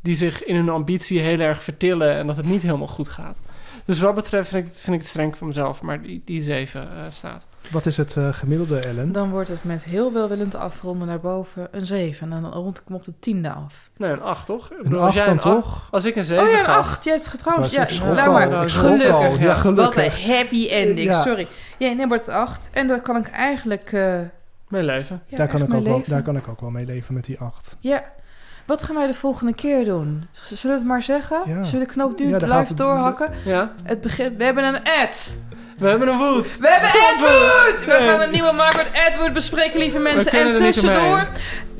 die 0.00 0.14
zich 0.14 0.44
in 0.44 0.56
hun 0.56 0.68
ambitie 0.68 1.20
heel 1.20 1.38
erg 1.38 1.62
vertillen. 1.62 2.14
En 2.14 2.26
dat 2.26 2.36
het 2.36 2.46
niet 2.46 2.62
helemaal 2.62 2.86
goed 2.88 3.08
gaat. 3.08 3.40
Dus 3.84 4.00
wat 4.00 4.14
betreft 4.14 4.48
vind 4.48 4.66
ik, 4.66 4.72
vind 4.72 4.94
ik 4.94 5.00
het 5.00 5.10
streng 5.10 5.38
van 5.38 5.46
mezelf. 5.46 5.82
Maar 5.82 6.02
die, 6.02 6.22
die 6.24 6.42
zeven 6.42 6.82
eh, 6.82 7.10
staat. 7.10 7.46
Wat 7.70 7.86
is 7.86 7.96
het 7.96 8.16
eh, 8.16 8.28
gemiddelde, 8.32 8.78
Ellen? 8.78 9.12
Dan 9.12 9.30
wordt 9.30 9.48
het 9.48 9.64
met 9.64 9.84
heel 9.84 10.12
welwillend 10.12 10.54
afronden 10.54 11.06
naar 11.08 11.20
boven 11.20 11.68
een 11.70 11.86
7. 11.86 12.32
En 12.32 12.42
dan 12.42 12.52
rond 12.52 12.76
ik 12.78 12.82
hem 12.86 12.96
op 12.96 13.04
de 13.04 13.12
tiende 13.18 13.50
af. 13.52 13.90
Nee, 13.96 14.10
een 14.10 14.22
acht 14.22 14.46
toch? 14.46 14.70
Ik 14.70 14.76
Een 14.76 14.82
bedoel, 14.82 14.98
als 15.00 15.06
8 15.06 15.14
jij 15.16 15.24
dan 15.24 15.32
een 15.34 15.42
acht- 15.56 15.64
toch? 15.64 15.88
Als 15.90 16.04
ik 16.04 16.16
een 16.16 16.22
zeven 16.24 16.44
Oh 16.44 16.50
ja, 16.50 16.58
een 16.58 16.64
gaf- 16.64 16.76
8. 16.76 17.04
Je 17.04 17.10
hebt 17.10 17.32
het 17.32 17.40
trouwens. 17.40 17.76
Was 17.76 17.98
Ja, 17.98 18.12
laat 18.12 18.26
al, 18.26 18.32
maar. 18.32 18.70
Gelukkig. 18.70 19.38
Ja, 19.40 19.46
Wat 19.46 19.56
gelukkig. 19.56 20.24
een 20.24 20.34
happy 20.36 20.68
ending. 20.68 21.08
Ja. 21.10 21.22
Sorry. 21.22 21.46
Ja, 21.78 21.92
nee, 21.92 22.06
wordt 22.06 22.26
het 22.26 22.34
8. 22.34 22.68
En 22.72 22.86
daar 22.88 23.00
kan 23.00 23.16
ik 23.16 23.28
eigenlijk... 23.28 23.92
eh, 23.92 24.20
Mijn 24.68 24.84
leven. 24.84 25.22
ja, 25.26 25.36
daar, 25.36 25.48
kan 25.48 25.56
ik 25.56 25.62
ook 25.64 25.68
mee 25.72 25.82
wel, 25.82 25.96
leven. 25.96 26.12
daar 26.12 26.22
kan 26.22 26.36
ik 26.36 26.48
ook 26.48 26.60
wel 26.60 26.70
mee 26.70 26.86
leven 26.86 27.14
met 27.14 27.24
die 27.24 27.38
8. 27.40 27.76
Ja. 27.80 28.04
Wat 28.66 28.82
gaan 28.82 28.96
wij 28.96 29.06
de 29.06 29.14
volgende 29.14 29.54
keer 29.54 29.84
doen? 29.84 30.28
Zullen 30.32 30.62
we 30.76 30.80
het 30.80 30.84
maar 30.88 31.02
zeggen? 31.02 31.36
Ja. 31.46 31.62
Zullen 31.64 31.70
we 31.80 31.86
de 31.86 31.92
knoop 31.92 32.18
nu 32.18 32.36
live 32.36 32.74
doorhakken? 32.74 33.30
Ja, 33.44 33.72
Het 33.84 34.00
begin, 34.00 34.36
we 34.36 34.44
hebben 34.44 34.64
een 34.64 34.82
ad. 34.84 35.36
We 35.82 35.88
hebben 35.88 36.08
een 36.08 36.18
woed. 36.18 36.58
We 36.58 36.68
hebben 36.68 36.90
Edward! 36.90 37.84
We 37.84 38.06
gaan 38.06 38.20
een 38.20 38.30
nieuwe 38.30 38.52
Margaret 38.52 38.90
Edward 39.08 39.32
bespreken, 39.32 39.78
lieve 39.78 39.98
mensen. 39.98 40.32
En 40.32 40.54
tussendoor, 40.54 41.28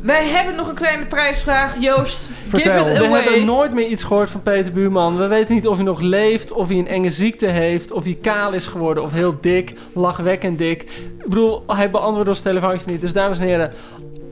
wij 0.03 0.26
hebben 0.28 0.55
nog 0.55 0.68
een 0.68 0.74
kleine 0.74 1.07
prijsvraag. 1.07 1.74
Joost, 1.80 2.28
Vertel. 2.46 2.72
give 2.72 2.90
it 2.90 2.98
We 2.98 3.05
hebben 3.05 3.44
nooit 3.44 3.72
meer 3.72 3.86
iets 3.86 4.03
gehoord 4.03 4.30
van 4.30 4.42
Peter 4.42 4.72
Buurman. 4.72 5.16
We 5.16 5.26
weten 5.26 5.55
niet 5.55 5.66
of 5.66 5.76
hij 5.76 5.84
nog 5.84 6.00
leeft, 6.00 6.53
of 6.53 6.68
hij 6.68 6.78
een 6.78 6.88
enge 6.88 7.11
ziekte 7.11 7.46
heeft, 7.46 7.92
of 7.92 8.05
hij 8.05 8.18
kaal 8.20 8.53
is 8.53 8.66
geworden, 8.66 9.03
of 9.03 9.12
heel 9.12 9.38
dik, 9.40 9.72
lachwekkend 9.92 10.59
dik. 10.59 10.82
Ik 10.82 11.28
bedoel, 11.28 11.64
hij 11.66 11.90
beantwoordt 11.90 12.28
ons 12.28 12.40
telefoontje 12.40 12.90
niet. 12.90 13.00
Dus 13.00 13.12
dames 13.12 13.38
en 13.38 13.46
heren, 13.46 13.72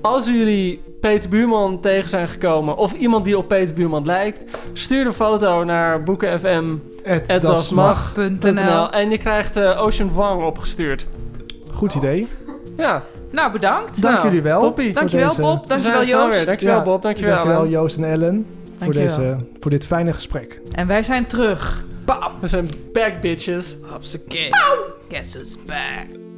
als 0.01 0.27
jullie 0.27 0.83
Peter 1.01 1.29
Buurman 1.31 1.81
tegen 1.81 2.09
zijn 2.09 2.29
gekomen, 2.29 2.77
of 2.77 2.93
iemand 2.93 3.25
die 3.25 3.39
op 3.39 3.49
Peter 3.49 3.75
Buurman 3.75 4.07
lijkt, 4.07 4.45
stuur 4.73 5.07
een 5.07 5.13
foto 5.13 5.65
naar 5.65 6.03
boekenfm.dasmag.nl 6.03 8.53
.nl. 8.53 8.91
en 8.91 9.11
je 9.11 9.19
krijgt 9.19 9.57
eh, 9.57 9.83
Ocean 9.83 10.15
Wang 10.15 10.43
opgestuurd. 10.43 11.07
Goed 11.73 11.95
idee. 11.95 12.29
Ja, 12.77 13.03
Nou, 13.31 13.53
bedankt. 13.53 14.03
Dank 14.03 14.15
Nou, 14.15 14.27
jullie 14.29 14.43
wel. 14.43 14.61
toppie. 14.61 14.93
Dankjewel 14.93 15.29
deze- 15.29 15.41
Bob, 15.41 15.63
we 15.63 15.69
dankjewel. 15.69 16.05
Joost. 16.31 16.47
Dankjewel 16.47 16.77
Ja, 16.77 16.83
Bob, 16.83 17.03
dankjewel. 17.03 17.35
Dankjewel. 17.35 17.69
Joost 17.69 17.97
en 17.97 18.05
Ellen 18.05 18.47
voor, 18.83 18.93
deze, 18.93 19.37
voor 19.61 19.71
dit 19.71 19.87
fijne 19.87 20.13
gesprek. 20.13 20.61
En 20.73 20.87
wij 20.87 21.03
zijn 21.03 21.27
terug. 21.27 21.85
Bam! 22.05 22.33
We 22.41 22.47
zijn 22.47 22.71
back 22.93 23.21
bitches. 23.21 23.77
Hopsakee. 23.91 24.49
Guess 25.09 25.35
who's 25.35 25.57
back? 25.67 26.30